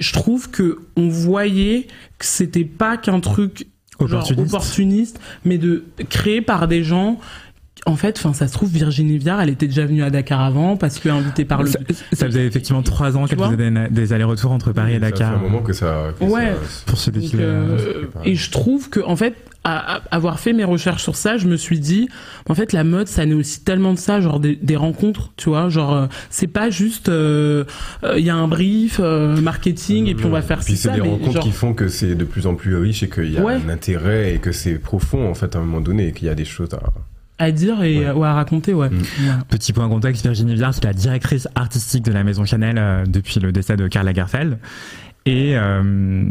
Je 0.00 0.12
trouve 0.12 0.50
que 0.50 0.78
on 0.96 1.08
voyait 1.08 1.86
que 2.18 2.24
c'était 2.26 2.64
pas 2.64 2.96
qu'un 2.96 3.20
truc 3.20 3.66
genre 4.06 4.28
Opportuniste. 4.38 5.20
mais 5.44 5.56
de 5.58 5.84
créé 6.10 6.40
par 6.40 6.66
des 6.68 6.82
gens. 6.82 7.18
En 7.86 7.96
fait, 7.96 8.16
enfin, 8.18 8.32
ça 8.32 8.48
se 8.48 8.54
trouve, 8.54 8.70
Virginie 8.70 9.18
Viard, 9.18 9.42
elle 9.42 9.50
était 9.50 9.66
déjà 9.66 9.84
venue 9.84 10.02
à 10.02 10.08
Dakar 10.08 10.40
avant 10.40 10.76
parce 10.78 10.98
que 10.98 11.08
invitée 11.10 11.44
par 11.44 11.62
le. 11.62 11.68
ça, 11.70 11.78
ça 12.14 12.26
faisait 12.26 12.46
effectivement 12.46 12.82
trois 12.82 13.16
ans 13.16 13.26
qu'elle 13.26 13.38
faisait 13.38 13.56
des, 13.70 13.88
des 13.90 14.12
allers-retours 14.14 14.52
entre 14.52 14.72
Paris 14.72 14.92
et 14.92 15.00
Ça 15.00 15.06
fait 15.06 15.12
Dakar 15.12 15.34
un 15.34 15.38
moment 15.38 15.60
que 15.62 15.72
ça. 15.74 16.06
que 16.18 16.24
Ouais. 16.24 16.54
ça- 16.54 16.84
pour 16.86 16.98
ce 16.98 17.10
Donc, 17.10 17.20
défilé. 17.22 17.42
euh, 17.44 18.06
pareil. 18.12 18.32
et 18.32 18.34
je 18.36 18.50
trouve 18.50 18.88
que, 18.88 19.00
en 19.00 19.16
fait, 19.16 19.34
à, 19.64 19.96
à- 19.96 20.02
avoir 20.10 20.38
fait 20.38 20.52
mes 20.52 20.64
recherches 20.64 21.02
sur 21.02 21.16
ça, 21.16 21.36
je 21.38 21.46
me 21.46 21.56
suis 21.56 21.78
dit, 21.80 22.08
en 22.48 22.54
fait, 22.54 22.72
la 22.72 22.84
mode, 22.84 23.08
ça 23.08 23.24
n'est 23.26 23.34
aussi 23.34 23.60
tellement 23.64 23.92
de 23.94 23.98
ça, 23.98 24.20
genre 24.20 24.38
des, 24.40 24.56
des 24.56 24.76
rencontres, 24.76 25.32
tu 25.36 25.48
vois, 25.48 25.68
genre 25.70 25.94
euh, 25.94 26.06
c'est 26.30 26.46
pas 26.46 26.70
juste, 26.70 27.08
euh, 27.08 27.64
euh, 28.04 28.18
il 28.18 28.24
y 28.24 28.30
a 28.30 28.36
un 28.36 28.46
brief 28.48 29.00
euh, 29.02 29.36
marketing 29.40 30.06
et 30.06 30.14
puis 30.14 30.26
on 30.26 30.30
va 30.30 30.42
faire 30.42 30.60
Et 30.60 30.64
puis 30.64 30.76
c'est 30.76 30.90
des 30.92 31.00
mais 31.00 31.08
rencontres 31.08 31.32
genre, 31.32 31.42
qui 31.42 31.50
font 31.52 31.74
que 31.74 31.88
c'est 31.88 32.14
de 32.14 32.24
plus 32.24 32.46
en 32.46 32.54
plus 32.54 32.76
riche 32.76 33.02
et 33.02 33.08
qu'il 33.08 33.32
y 33.32 33.38
a 33.38 33.42
Ouais. 33.42 33.54
un 33.54 33.68
intérêt 33.68 34.34
et 34.34 34.38
que 34.38 34.52
c'est 34.52 34.74
profond 34.74 35.28
en 35.28 35.34
fait 35.34 35.56
à 35.56 35.58
un 35.58 35.62
moment 35.62 35.80
donné 35.80 36.08
et 36.08 36.12
qu'il 36.12 36.26
y 36.26 36.30
a 36.30 36.34
des 36.34 36.44
choses 36.44 36.68
à. 36.74 36.80
à 37.44 37.50
dire 37.50 37.82
et 37.82 37.98
Ouais. 38.06 38.10
ouais, 38.12 38.26
à 38.28 38.34
raconter, 38.34 38.74
ouais. 38.74 38.90
Mm. 38.90 39.02
Voilà. 39.20 39.38
Petit 39.48 39.72
point 39.72 39.88
contexte, 39.88 40.22
Virginie 40.24 40.54
Viard, 40.54 40.74
c'est 40.74 40.84
la 40.84 40.92
directrice 40.92 41.48
artistique 41.54 42.04
de 42.04 42.12
la 42.12 42.22
maison 42.22 42.44
Chanel 42.44 42.76
euh, 42.78 43.04
depuis 43.06 43.40
le 43.40 43.50
décès 43.52 43.76
de 43.76 43.88
Karl 43.88 44.06
Lagerfeld. 44.06 44.58
Et, 45.26 45.56
euh, 45.56 46.22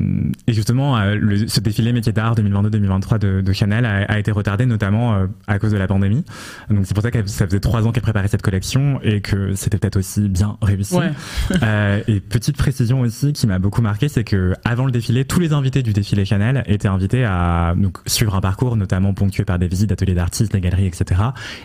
et 0.45 0.53
justement, 0.53 0.95
euh, 0.97 1.15
le- 1.15 1.47
ce 1.47 1.59
défilé 1.59 1.91
métier 1.93 2.11
d'art 2.13 2.35
2022-2023 2.35 3.17
de, 3.17 3.41
de 3.41 3.53
Chanel 3.53 3.85
a, 3.85 4.03
a 4.03 4.19
été 4.19 4.29
retardé 4.31 4.67
notamment 4.67 5.15
euh, 5.15 5.25
à 5.47 5.57
cause 5.57 5.71
de 5.71 5.77
la 5.77 5.87
pandémie. 5.87 6.23
Donc 6.69 6.85
c'est 6.85 6.93
pour 6.93 7.01
ça 7.01 7.09
que 7.09 7.25
ça 7.25 7.45
faisait 7.47 7.59
trois 7.59 7.87
ans 7.87 7.91
qu'elle 7.91 8.03
préparait 8.03 8.27
cette 8.27 8.43
collection 8.43 8.99
et 9.01 9.21
que 9.21 9.55
c'était 9.55 9.79
peut-être 9.79 9.97
aussi 9.97 10.29
bien 10.29 10.57
réussi. 10.61 10.95
Ouais. 10.95 11.11
Euh, 11.63 12.01
et 12.07 12.19
petite 12.19 12.57
précision 12.57 13.01
aussi 13.01 13.31
qui 13.31 13.47
m'a 13.47 13.57
beaucoup 13.57 13.81
marqué, 13.81 14.09
c'est 14.09 14.23
que 14.23 14.53
avant 14.65 14.85
le 14.85 14.91
défilé, 14.91 15.23
tous 15.23 15.39
les 15.39 15.53
invités 15.53 15.81
du 15.81 15.93
défilé 15.93 16.25
Chanel 16.25 16.63
étaient 16.67 16.87
invités 16.89 17.23
à 17.23 17.73
donc, 17.77 17.97
suivre 18.05 18.35
un 18.35 18.41
parcours, 18.41 18.75
notamment 18.75 19.13
ponctué 19.13 19.45
par 19.45 19.59
des 19.59 19.67
visites 19.67 19.89
d'ateliers 19.89 20.13
d'artistes, 20.15 20.51
des 20.51 20.59
galeries, 20.61 20.87
etc. 20.87 21.21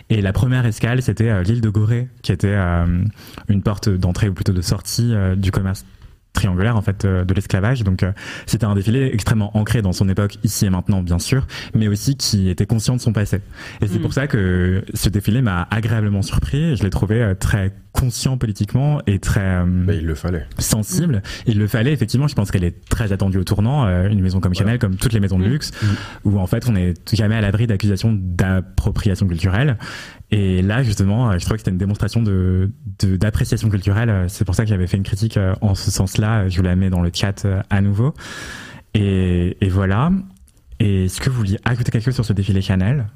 Et 0.09 0.21
la 0.21 0.31
première 0.31 0.65
escale, 0.65 1.01
c'était 1.01 1.29
euh, 1.29 1.43
l'île 1.43 1.61
de 1.61 1.69
Gorée, 1.69 2.07
qui 2.21 2.31
était 2.31 2.47
euh, 2.55 3.03
une 3.49 3.61
porte 3.61 3.89
d'entrée 3.89 4.29
ou 4.29 4.33
plutôt 4.33 4.53
de 4.53 4.61
sortie 4.61 5.13
euh, 5.13 5.35
du 5.35 5.51
commerce 5.51 5.85
triangulaire 6.33 6.77
en 6.77 6.81
fait 6.81 7.05
euh, 7.05 7.25
de 7.25 7.33
l'esclavage. 7.33 7.83
Donc 7.83 8.03
euh, 8.03 8.11
c'était 8.45 8.65
un 8.65 8.75
défilé 8.75 9.09
extrêmement 9.13 9.55
ancré 9.57 9.81
dans 9.81 9.93
son 9.93 10.07
époque 10.09 10.37
ici 10.43 10.65
et 10.65 10.69
maintenant 10.69 11.01
bien 11.01 11.19
sûr 11.19 11.47
mais 11.73 11.87
aussi 11.87 12.15
qui 12.15 12.49
était 12.49 12.65
conscient 12.65 12.95
de 12.95 13.01
son 13.01 13.13
passé. 13.13 13.41
Et 13.81 13.87
c'est 13.87 13.99
Mm. 13.99 14.01
pour 14.01 14.13
ça 14.13 14.27
que 14.27 14.83
ce 14.93 15.09
défilé 15.09 15.41
m'a 15.41 15.67
agréablement 15.71 16.21
surpris. 16.21 16.75
Je 16.77 16.83
l'ai 16.83 16.89
trouvé 16.89 17.21
euh, 17.21 17.33
très 17.35 17.73
conscient 17.99 18.37
politiquement 18.37 19.01
et 19.07 19.19
très 19.19 19.41
euh, 19.41 19.65
Bah, 19.65 19.93
il 19.93 20.05
le 20.05 20.15
fallait. 20.15 20.45
sensible. 20.57 21.21
Il 21.45 21.57
le 21.59 21.67
fallait 21.67 21.91
effectivement. 21.91 22.27
Je 22.27 22.35
pense 22.35 22.51
qu'elle 22.51 22.63
est 22.63 22.87
très 22.89 23.11
attendue 23.11 23.37
au 23.37 23.43
tournant. 23.43 23.85
euh, 23.85 24.07
une 24.09 24.21
maison 24.21 24.39
comme 24.39 24.53
Chanel, 24.55 24.79
comme 24.79 24.95
toutes 24.95 25.13
les 25.13 25.19
maisons 25.19 25.37
de 25.39 25.45
Mm. 25.45 25.49
luxe, 25.49 25.71
où 26.23 26.39
en 26.39 26.47
fait 26.47 26.67
on 26.67 26.71
n'est 26.73 26.93
jamais 27.13 27.35
à 27.35 27.41
l'abri 27.41 27.67
d'accusations 27.67 28.15
d'appropriation 28.17 29.27
culturelle. 29.27 29.77
Et 30.31 30.61
là 30.61 30.83
justement, 30.83 31.29
euh, 31.31 31.37
je 31.37 31.39
trouvais 31.45 31.55
que 31.55 31.61
c'était 31.61 31.71
une 31.71 31.77
démonstration 31.77 32.21
de 32.23 32.71
de- 32.99 33.15
d'appréciation 33.17 33.69
culturelle. 33.69 34.25
C'est 34.27 34.45
pour 34.45 34.55
ça 34.55 34.63
que 34.63 34.69
j'avais 34.69 34.87
fait 34.87 34.97
une 34.97 35.03
critique 35.03 35.37
en 35.61 35.75
ce 35.75 35.91
sens-là. 35.91 36.47
Je 36.49 36.57
vous 36.57 36.63
la 36.63 36.75
mets 36.75 36.89
dans 36.89 37.01
le 37.01 37.11
chat 37.13 37.45
à 37.69 37.81
nouveau. 37.81 38.13
Et, 38.93 39.57
et 39.61 39.69
voilà. 39.69 40.11
Et 40.79 41.05
est-ce 41.05 41.19
que 41.21 41.29
vous 41.29 41.37
vouliez 41.37 41.59
ajouter 41.65 41.91
quelque 41.91 42.05
chose 42.05 42.15
sur 42.15 42.25
ce 42.25 42.33
défilé 42.33 42.61
Chanel? 42.61 43.07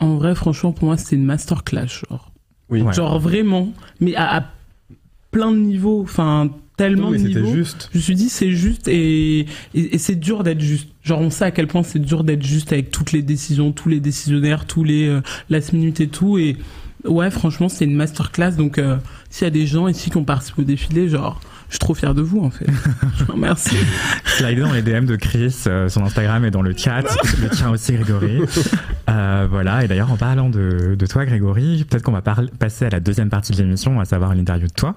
En 0.00 0.16
vrai, 0.16 0.34
franchement, 0.34 0.72
pour 0.72 0.86
moi, 0.86 0.96
c'était 0.96 1.16
une 1.16 1.24
masterclass, 1.24 1.86
genre. 2.10 2.32
Oui. 2.74 2.82
Ouais. 2.82 2.92
Genre 2.92 3.18
vraiment, 3.18 3.72
mais 4.00 4.14
à, 4.16 4.36
à 4.38 4.44
plein 5.30 5.50
de 5.52 5.56
niveaux, 5.58 6.02
enfin 6.02 6.50
tellement 6.76 7.10
Oui, 7.10 7.22
de 7.22 7.28
niveaux. 7.28 7.52
juste. 7.54 7.88
Je 7.92 7.98
me 7.98 8.02
suis 8.02 8.14
dit 8.16 8.28
c'est 8.28 8.50
juste 8.50 8.88
et, 8.88 9.40
et, 9.40 9.46
et 9.94 9.98
c'est 9.98 10.16
dur 10.16 10.42
d'être 10.42 10.60
juste. 10.60 10.88
Genre 11.02 11.20
on 11.20 11.30
sait 11.30 11.44
à 11.44 11.50
quel 11.52 11.66
point 11.68 11.82
c'est 11.84 11.98
dur 12.00 12.24
d'être 12.24 12.42
juste 12.42 12.72
avec 12.72 12.90
toutes 12.90 13.12
les 13.12 13.22
décisions, 13.22 13.70
tous 13.72 13.88
les 13.88 14.00
décisionnaires, 14.00 14.66
tous 14.66 14.82
les 14.84 15.06
euh, 15.06 15.20
last 15.50 15.72
minute 15.72 16.00
et 16.00 16.08
tout. 16.08 16.38
Et 16.38 16.56
ouais, 17.04 17.30
franchement 17.30 17.68
c'est 17.68 17.84
une 17.84 17.94
masterclass. 17.94 18.52
Donc 18.56 18.78
euh, 18.78 18.96
s'il 19.30 19.44
y 19.44 19.48
a 19.48 19.50
des 19.50 19.66
gens 19.66 19.86
ici 19.88 20.10
qui 20.10 20.16
ont 20.16 20.24
participé 20.24 20.62
au 20.62 20.64
défilé, 20.64 21.08
genre 21.08 21.40
suis 21.74 21.78
trop 21.80 21.94
fier 21.94 22.14
de 22.14 22.22
vous 22.22 22.40
en 22.40 22.50
fait. 22.50 22.66
Je 23.18 23.24
vous 23.24 23.32
remercie. 23.32 23.76
Slidez 24.24 24.62
dans 24.62 24.72
les 24.72 24.82
DM 24.82 25.04
de 25.04 25.16
Chris, 25.16 25.54
euh, 25.66 25.88
son 25.88 26.02
Instagram 26.04 26.44
et 26.44 26.50
dans 26.50 26.62
le 26.62 26.74
chat, 26.76 27.02
le 27.42 27.48
tien 27.50 27.70
aussi 27.70 27.92
Grégory. 27.94 28.40
Euh, 29.10 29.46
voilà, 29.50 29.84
et 29.84 29.86
d'ailleurs 29.86 30.10
en 30.10 30.16
parlant 30.16 30.48
de, 30.48 30.94
de 30.98 31.06
toi 31.06 31.26
Grégory, 31.26 31.84
peut-être 31.84 32.02
qu'on 32.02 32.12
va 32.12 32.22
passer 32.22 32.86
à 32.86 32.88
la 32.88 33.00
deuxième 33.00 33.28
partie 33.28 33.52
de 33.52 33.58
l'émission, 33.58 34.00
à 34.00 34.06
savoir 34.06 34.34
l'interview 34.34 34.66
de 34.66 34.72
toi. 34.72 34.94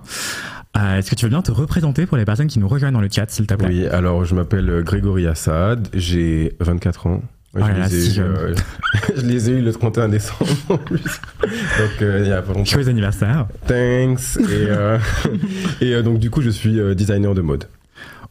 Euh, 0.78 0.98
Est-ce 0.98 1.12
que 1.12 1.16
tu 1.16 1.26
veux 1.26 1.30
bien 1.30 1.42
te 1.42 1.52
représenter 1.52 2.06
pour 2.06 2.16
les 2.16 2.24
personnes 2.24 2.48
qui 2.48 2.60
nous 2.60 2.70
rejoignent 2.70 2.94
dans 2.94 3.02
le 3.02 3.10
chat, 3.12 3.30
s'il 3.30 3.48
te 3.48 3.54
plaît? 3.54 3.68
Oui, 3.68 3.86
alors 3.88 4.24
je 4.24 4.34
m'appelle 4.34 4.82
Grégory 4.82 5.28
Assad, 5.28 5.90
j'ai 5.94 6.56
24 6.62 7.08
ans. 7.08 7.22
Ouais, 7.58 7.64
Oh 7.64 7.68
je, 7.68 7.72
là 7.74 7.80
là, 7.80 7.88
les 7.88 7.96
ai 7.98 8.02
si 8.02 8.10
eu, 8.10 8.14
jeune. 8.14 8.36
euh, 8.38 8.56
je 9.16 9.22
les 9.22 9.50
ai 9.50 9.54
eu 9.54 9.62
le 9.62 9.72
31 9.74 10.10
décembre 10.10 10.52
en 10.70 10.78
plus. 10.78 11.04
Donc 11.42 12.02
euh, 12.02 12.20
il 12.24 12.28
y 12.30 12.32
a 12.32 12.42
pas 12.42 12.54
longtemps. 12.54 12.66
Joyeux 12.66 12.90
anniversaire. 12.90 13.48
Thanks. 13.68 14.38
Et, 14.38 14.44
euh, 14.52 14.98
et 15.82 15.94
euh, 15.96 16.02
donc 16.04 16.20
du 16.20 16.30
coup 16.30 16.42
je 16.42 16.50
suis 16.50 16.80
euh, 16.80 16.94
designer 16.96 17.34
de 17.34 17.42
mode, 17.42 17.66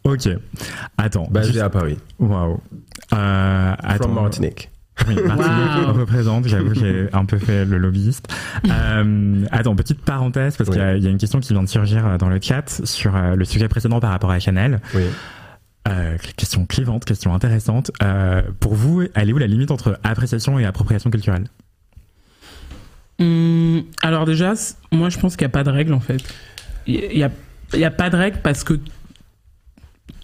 Ok. 0.05 0.29
Attends. 0.99 1.27
basé 1.31 1.53
juste- 1.53 1.62
à 1.64 1.68
Paris. 1.70 1.99
Waouh. 2.18 2.61
Attends. 3.11 4.05
From 4.05 4.14
Martinique. 4.14 4.70
Oui, 5.07 5.14
Martinique 5.27 5.87
Wow. 5.89 5.93
représente, 5.93 6.49
j'avoue 6.49 6.70
que 6.70 6.79
j'ai 6.79 7.09
un 7.12 7.27
peu 7.27 7.37
fait 7.37 7.66
le 7.66 7.77
lobbyiste. 7.77 8.29
Euh, 8.70 9.45
attends, 9.53 9.77
petite 9.77 10.01
parenthèse, 10.03 10.57
parce 10.57 10.70
Oui. 10.70 10.77
qu'il 10.77 10.99
y, 11.03 11.05
y 11.05 11.07
a 11.07 11.11
une 11.11 11.18
question 11.18 11.39
qui 11.39 11.53
vient 11.53 11.62
de 11.62 11.68
surgir 11.68 12.16
dans 12.18 12.31
le 12.31 12.39
chat 12.41 12.81
sur 12.85 13.12
le 13.14 13.45
sujet 13.45 13.68
précédent 13.68 14.01
par 14.01 14.11
rapport 14.11 14.31
à 14.31 14.39
Chanel. 14.39 14.81
Oui. 14.95 15.03
Euh, 15.87 16.16
question 16.37 16.66
clivante, 16.66 17.05
question 17.05 17.32
intéressante. 17.32 17.93
Euh, 18.03 18.43
pour 18.59 18.74
vous, 18.74 19.05
elle 19.14 19.28
est 19.28 19.32
où 19.32 19.39
la 19.39 19.47
limite 19.47 19.70
entre 19.70 20.01
appréciation 20.03 20.59
et 20.59 20.64
appropriation 20.64 21.11
culturelle? 21.11 21.47
Hum, 23.18 23.84
alors 24.03 24.24
déjà, 24.24 24.55
moi 24.91 25.09
je 25.09 25.18
pense 25.18 25.37
qu'il 25.37 25.47
n'y 25.47 25.51
a 25.51 25.55
pas 25.55 25.64
de 25.64 25.70
règle 25.70 25.95
en 25.95 26.01
fait. 26.01 26.22
Il 26.87 27.01
n'y 27.14 27.22
a, 27.22 27.87
a 27.87 27.91
pas 27.91 28.11
de 28.11 28.16
règle 28.16 28.41
parce 28.43 28.64
que 28.64 28.78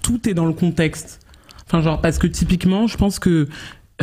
tout 0.02 0.28
est 0.28 0.34
dans 0.34 0.46
le 0.46 0.52
contexte. 0.52 1.20
Enfin 1.66 1.80
genre 1.80 2.00
parce 2.00 2.18
que 2.18 2.26
typiquement, 2.26 2.86
je 2.86 2.96
pense 2.96 3.18
que 3.18 3.48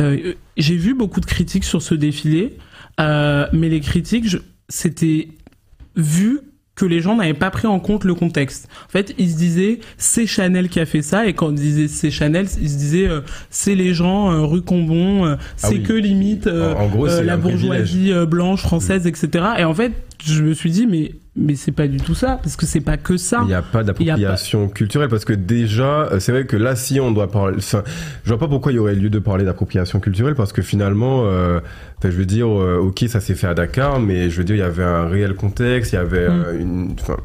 euh, 0.00 0.34
j'ai 0.56 0.76
vu 0.76 0.94
beaucoup 0.94 1.20
de 1.20 1.26
critiques 1.26 1.64
sur 1.64 1.82
ce 1.82 1.94
défilé, 1.94 2.58
mais 2.98 3.68
les 3.68 3.80
critiques, 3.80 4.36
c'était 4.68 5.28
vu 5.96 6.40
que 6.80 6.86
les 6.86 7.00
gens 7.00 7.16
n'avaient 7.16 7.34
pas 7.34 7.50
pris 7.50 7.66
en 7.66 7.78
compte 7.78 8.04
le 8.04 8.14
contexte. 8.14 8.68
En 8.86 8.90
fait, 8.90 9.14
ils 9.18 9.30
se 9.30 9.36
disaient 9.36 9.80
c'est 9.98 10.26
Chanel 10.26 10.68
qui 10.68 10.80
a 10.80 10.86
fait 10.86 11.02
ça 11.02 11.26
et 11.26 11.34
quand 11.34 11.50
ils 11.50 11.54
disaient 11.56 11.88
c'est 11.88 12.10
Chanel, 12.10 12.46
ils 12.60 12.70
se 12.70 12.76
disaient 12.78 13.08
euh, 13.08 13.20
c'est 13.50 13.74
les 13.74 13.92
gens 13.94 14.32
euh, 14.32 14.40
rue 14.46 14.62
Combon, 14.62 15.26
euh, 15.26 15.36
c'est 15.56 15.66
Ah 15.66 15.70
oui. 15.72 15.82
que 15.82 15.92
limite 15.92 16.46
En- 16.46 16.80
en 16.80 16.88
gros, 16.88 17.08
c'est 17.08 17.24
la 17.24 17.36
bourgeoisie 17.36 18.12
blanche 18.28 18.62
française, 18.62 19.06
etc. 19.06 19.44
Et 19.58 19.64
en 19.64 19.74
fait, 19.74 19.92
je 20.24 20.42
me 20.42 20.52
suis 20.54 20.70
dit 20.70 20.86
mais 20.86 21.12
mais 21.36 21.54
c'est 21.54 21.72
pas 21.72 21.86
du 21.86 21.98
tout 21.98 22.14
ça 22.14 22.38
parce 22.42 22.56
que 22.56 22.66
c'est 22.66 22.80
pas 22.80 22.96
que 22.96 23.16
ça. 23.16 23.38
Il 23.42 23.46
n'y 23.48 23.54
a 23.54 23.62
pas 23.62 23.82
d'appropriation 23.84 24.68
culturelle 24.68 25.08
parce 25.08 25.24
que 25.24 25.32
déjà, 25.32 26.08
euh, 26.12 26.18
c'est 26.20 26.32
vrai 26.32 26.44
que 26.44 26.56
là, 26.56 26.74
si 26.76 26.98
on 27.00 27.12
doit 27.12 27.30
parler, 27.30 27.56
enfin, 27.58 27.82
je 28.24 28.28
vois 28.28 28.38
pas 28.38 28.48
pourquoi 28.48 28.72
il 28.72 28.76
y 28.76 28.78
aurait 28.78 28.94
lieu 28.96 29.10
de 29.10 29.18
parler 29.20 29.44
d'appropriation 29.44 30.00
culturelle 30.00 30.34
parce 30.34 30.52
que 30.52 30.60
finalement, 30.60 31.22
euh, 31.26 31.60
je 32.02 32.08
veux 32.08 32.26
dire, 32.26 32.48
euh, 32.48 32.78
ok, 32.78 33.04
ça 33.08 33.20
s'est 33.20 33.34
fait 33.34 33.46
à 33.46 33.54
Dakar, 33.54 34.00
mais 34.00 34.28
je 34.28 34.36
veux 34.38 34.44
dire, 34.44 34.56
il 34.56 34.60
y 34.60 34.62
avait 34.62 34.82
un 34.84 35.06
réel 35.08 35.34
contexte, 35.34 35.92
il 35.92 35.96
y 35.96 35.98
avait 35.98 36.28
Mm. 36.28 36.42
euh, 36.46 36.60
une, 36.60 36.96
enfin. 37.00 37.16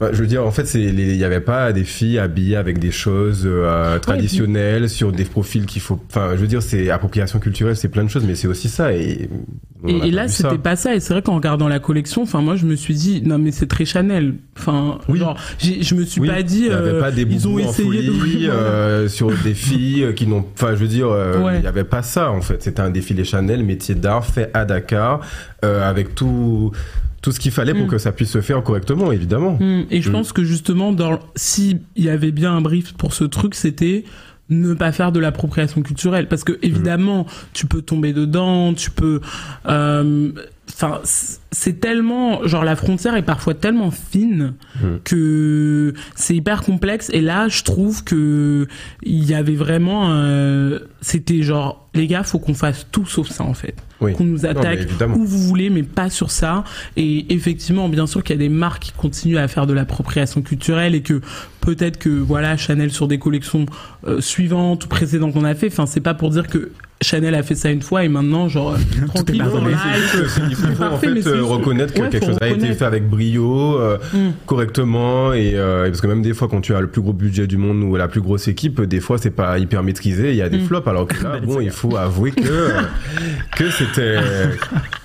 Enfin, 0.00 0.10
je 0.12 0.18
veux 0.20 0.26
dire, 0.26 0.44
en 0.46 0.50
fait, 0.50 0.72
il 0.74 0.94
n'y 1.16 1.24
avait 1.24 1.40
pas 1.40 1.72
des 1.72 1.84
filles 1.84 2.18
habillées 2.18 2.56
avec 2.56 2.78
des 2.78 2.90
choses 2.90 3.42
euh, 3.44 3.98
traditionnelles 3.98 4.88
sur 4.88 5.12
des 5.12 5.24
profils 5.24 5.66
qu'il 5.66 5.82
faut. 5.82 6.00
Enfin, 6.08 6.30
je 6.32 6.40
veux 6.40 6.46
dire, 6.46 6.62
c'est 6.62 6.90
appropriation 6.90 7.38
culturelle, 7.38 7.76
c'est 7.76 7.88
plein 7.88 8.04
de 8.04 8.08
choses, 8.10 8.24
mais 8.26 8.34
c'est 8.34 8.48
aussi 8.48 8.68
ça. 8.68 8.92
Et, 8.94 9.28
Et, 9.86 10.08
et 10.08 10.10
là, 10.10 10.28
c'était 10.28 10.58
pas 10.58 10.76
ça. 10.76 10.94
Et 10.94 11.00
c'est 11.00 11.12
vrai 11.14 11.22
qu'en 11.22 11.34
regardant 11.36 11.68
la 11.68 11.78
collection, 11.78 12.22
enfin, 12.22 12.40
moi, 12.42 12.56
je 12.56 12.66
me 12.66 12.76
suis 12.76 12.94
dit, 12.94 13.22
non, 13.24 13.38
mais 13.38 13.50
c'est 13.52 13.66
très 13.66 13.84
Chanel. 13.84 14.34
Enfin, 14.58 14.98
Oui. 15.08 15.18
genre, 15.18 15.38
je 15.58 15.94
me 15.94 16.04
suis 16.04 16.20
Oui, 16.20 16.28
pas 16.28 16.42
dit, 16.42 16.64
il 16.66 16.72
avait 16.72 16.90
euh, 16.90 17.00
pas 17.00 17.10
des 17.10 17.22
ils 17.22 17.48
ont 17.48 17.54
en 17.54 17.58
essayé 17.58 18.02
de. 18.08 18.48
euh, 18.50 19.08
sur 19.08 19.30
des 19.42 19.54
filles 19.54 20.12
qui 20.14 20.26
n'ont. 20.26 20.44
Enfin, 20.54 20.70
je 20.74 20.80
veux 20.80 20.88
dire, 20.88 21.08
euh, 21.08 21.34
il 21.38 21.44
Ouais. 21.44 21.60
n'y 21.60 21.66
avait 21.66 21.84
pas 21.84 22.02
ça 22.02 22.30
en 22.30 22.42
fait. 22.42 22.62
C'était 22.62 22.80
un 22.80 22.90
défilé 22.90 23.24
Chanel, 23.24 23.64
métier 23.64 23.94
d'art 23.94 24.24
fait 24.26 24.50
à 24.52 24.64
Dakar, 24.64 25.20
euh, 25.64 25.88
avec 25.88 26.14
tout 26.14 26.72
tout 27.22 27.32
ce 27.32 27.40
qu'il 27.40 27.50
fallait 27.52 27.74
pour 27.74 27.84
Mm. 27.86 27.90
que 27.90 27.98
ça 27.98 28.12
puisse 28.12 28.30
se 28.30 28.40
faire 28.40 28.62
correctement, 28.62 29.12
évidemment. 29.12 29.58
Hmm, 29.60 29.82
Et 29.90 30.00
je 30.02 30.08
Mm. 30.08 30.12
pense 30.12 30.32
que 30.32 30.42
justement, 30.44 30.92
dans, 30.92 31.18
si 31.36 31.78
il 31.96 32.04
y 32.04 32.08
avait 32.10 32.32
bien 32.32 32.52
un 32.56 32.60
brief 32.60 32.94
pour 32.94 33.12
ce 33.14 33.24
truc, 33.24 33.54
c'était 33.54 34.04
ne 34.52 34.74
pas 34.74 34.90
faire 34.90 35.12
de 35.12 35.20
l'appropriation 35.20 35.80
culturelle 35.82 36.26
parce 36.26 36.42
que 36.42 36.58
évidemment 36.62 37.24
tu 37.52 37.66
peux 37.66 37.82
tomber 37.82 38.12
dedans 38.12 38.74
tu 38.74 38.90
peux 38.90 39.20
euh, 39.68 40.32
enfin 40.68 40.98
c'est 41.04 41.78
tellement 41.78 42.44
genre 42.48 42.64
la 42.64 42.74
frontière 42.74 43.14
est 43.14 43.22
parfois 43.22 43.54
tellement 43.54 43.92
fine 43.92 44.54
Mm. 44.82 44.86
que 45.04 45.94
c'est 46.16 46.34
hyper 46.34 46.62
complexe 46.62 47.10
et 47.12 47.20
là 47.20 47.46
je 47.46 47.62
trouve 47.62 48.02
que 48.02 48.66
il 49.04 49.22
y 49.24 49.34
avait 49.34 49.54
vraiment 49.54 50.08
euh, 50.10 50.80
c'était 51.00 51.42
genre 51.42 51.88
les 51.94 52.06
gars 52.06 52.22
faut 52.22 52.38
qu'on 52.38 52.54
fasse 52.54 52.86
tout 52.92 53.04
sauf 53.06 53.28
ça 53.28 53.42
en 53.44 53.52
fait 53.54 53.74
Oui. 54.00 54.12
qu'on 54.14 54.24
nous 54.24 54.46
attaque 54.46 54.86
où 55.16 55.24
vous 55.24 55.38
voulez, 55.38 55.70
mais 55.70 55.82
pas 55.82 56.08
sur 56.08 56.30
ça. 56.30 56.62
Et 56.96 57.32
effectivement, 57.34 57.88
bien 57.88 58.06
sûr 58.06 58.22
qu'il 58.22 58.36
y 58.36 58.38
a 58.38 58.42
des 58.42 58.48
marques 58.48 58.82
qui 58.84 58.92
continuent 58.92 59.38
à 59.38 59.48
faire 59.48 59.66
de 59.66 59.72
l'appropriation 59.72 60.40
culturelle 60.42 60.94
et 60.94 61.02
que 61.02 61.20
peut-être 61.60 61.98
que 61.98 62.08
voilà 62.10 62.56
Chanel 62.56 62.90
sur 62.92 63.08
des 63.08 63.18
collections 63.18 63.66
euh, 64.06 64.20
suivantes 64.20 64.84
ou 64.84 64.88
précédentes 64.88 65.32
qu'on 65.32 65.44
a 65.44 65.54
fait. 65.54 65.66
Enfin, 65.66 65.86
c'est 65.86 66.00
pas 66.00 66.14
pour 66.14 66.30
dire 66.30 66.46
que 66.46 66.70
Chanel 67.02 67.34
a 67.34 67.42
fait 67.42 67.54
ça 67.54 67.70
une 67.70 67.80
fois 67.80 68.04
et 68.04 68.08
maintenant 68.10 68.48
genre 68.48 68.76
tranquille, 69.14 69.42
Il 69.42 70.54
faut, 70.54 70.82
en 70.84 70.98
fait 70.98 71.26
euh, 71.26 71.42
reconnaître 71.42 71.94
que 71.94 72.02
ouais, 72.02 72.08
quelque 72.10 72.26
chose 72.26 72.36
a 72.42 72.48
été 72.48 72.72
fait 72.74 72.84
avec 72.84 73.08
brio, 73.08 73.78
euh, 73.78 73.96
Mm. 74.12 74.30
correctement, 74.46 75.32
et, 75.32 75.52
euh, 75.54 75.86
et 75.86 75.88
parce 75.88 76.00
que 76.02 76.06
même 76.06 76.20
des 76.22 76.34
fois 76.34 76.46
quand 76.48 76.60
tu 76.60 76.74
as 76.74 76.80
le 76.80 76.88
plus 76.88 77.00
gros 77.00 77.12
budget 77.14 77.46
du 77.46 77.56
monde 77.56 77.82
ou 77.82 77.96
la 77.96 78.06
plus 78.08 78.20
grosse 78.20 78.48
équipe, 78.48 78.82
des 78.82 79.00
fois 79.00 79.16
c'est 79.18 79.30
pas 79.30 79.58
hyper 79.58 79.82
maîtrisé, 79.82 80.30
il 80.30 80.36
y 80.36 80.42
a 80.42 80.48
des 80.50 80.58
Mm. 80.58 80.66
flops. 80.66 80.86
Alors 80.88 81.06
que 81.06 81.14
là, 81.24 81.38
bon, 81.42 81.60
il 81.60 81.70
faut 81.70 81.79
avouer 81.96 82.30
que 82.32 82.42
euh, 82.48 82.80
que 83.56 83.70
c'était 83.70 84.18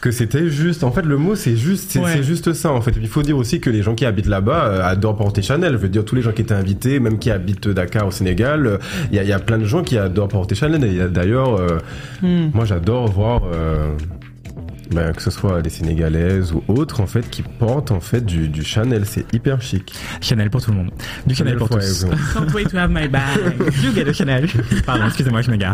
que 0.01 0.11
c'était 0.11 0.49
juste. 0.49 0.83
En 0.83 0.91
fait, 0.91 1.01
le 1.03 1.17
mot 1.17 1.35
c'est 1.35 1.55
juste, 1.55 1.91
c'est 1.91 1.99
Ouais. 1.99 2.21
juste 2.23 2.53
ça. 2.53 2.71
En 2.71 2.81
fait, 2.81 2.93
il 2.99 3.07
faut 3.07 3.23
dire 3.23 3.37
aussi 3.37 3.59
que 3.59 3.69
les 3.69 3.81
gens 3.83 3.95
qui 3.95 4.05
habitent 4.05 4.27
là-bas 4.27 4.65
euh, 4.65 4.83
adorent 4.83 5.15
porter 5.17 5.41
Chanel. 5.41 5.73
Je 5.73 5.77
veux 5.77 5.89
dire, 5.89 6.05
tous 6.05 6.15
les 6.15 6.21
gens 6.21 6.31
qui 6.31 6.41
étaient 6.41 6.53
invités, 6.53 6.99
même 6.99 7.17
qui 7.19 7.31
habitent 7.31 7.67
Dakar 7.69 8.07
au 8.07 8.11
Sénégal, 8.11 8.67
euh, 8.67 8.77
il 9.11 9.15
y, 9.15 9.19
a, 9.19 9.23
il 9.23 9.29
y 9.29 9.33
a 9.33 9.39
plein 9.39 9.57
de 9.57 9.65
gens 9.65 9.83
qui 9.83 9.97
adorent 9.97 10.27
porter 10.27 10.55
Chanel. 10.55 11.11
D'ailleurs, 11.11 11.55
euh, 11.59 11.79
Hmm. 12.21 12.49
moi 12.53 12.65
j'adore 12.65 13.07
voir. 13.11 13.41
euh, 13.53 13.89
ben, 14.91 15.11
que 15.13 15.21
ce 15.21 15.31
soit 15.31 15.63
des 15.63 15.71
Sénégalaises 15.71 16.51
ou 16.53 16.63
autres 16.67 17.01
en 17.01 17.07
fait 17.07 17.27
qui 17.31 17.41
portent 17.41 17.89
en 17.89 17.99
fait 17.99 18.23
du, 18.23 18.47
du 18.49 18.63
Chanel, 18.63 19.05
c'est 19.07 19.25
hyper 19.33 19.59
chic. 19.59 19.91
Chanel 20.21 20.51
pour 20.51 20.61
tout 20.61 20.69
le 20.69 20.77
monde. 20.77 20.91
Du 21.25 21.33
Chanel, 21.33 21.57
pour 21.57 21.69
tous. 21.69 22.05
Can't 22.35 22.53
wait 22.53 22.65
to 22.65 22.77
have 22.77 22.91
my 22.91 23.07
bag. 23.07 23.39
You 23.83 23.91
get 23.95 24.07
a 24.07 24.13
Chanel. 24.13 24.47
Pardon, 24.85 25.05
excusez-moi, 25.07 25.41
je 25.41 25.49
m'égare. 25.49 25.73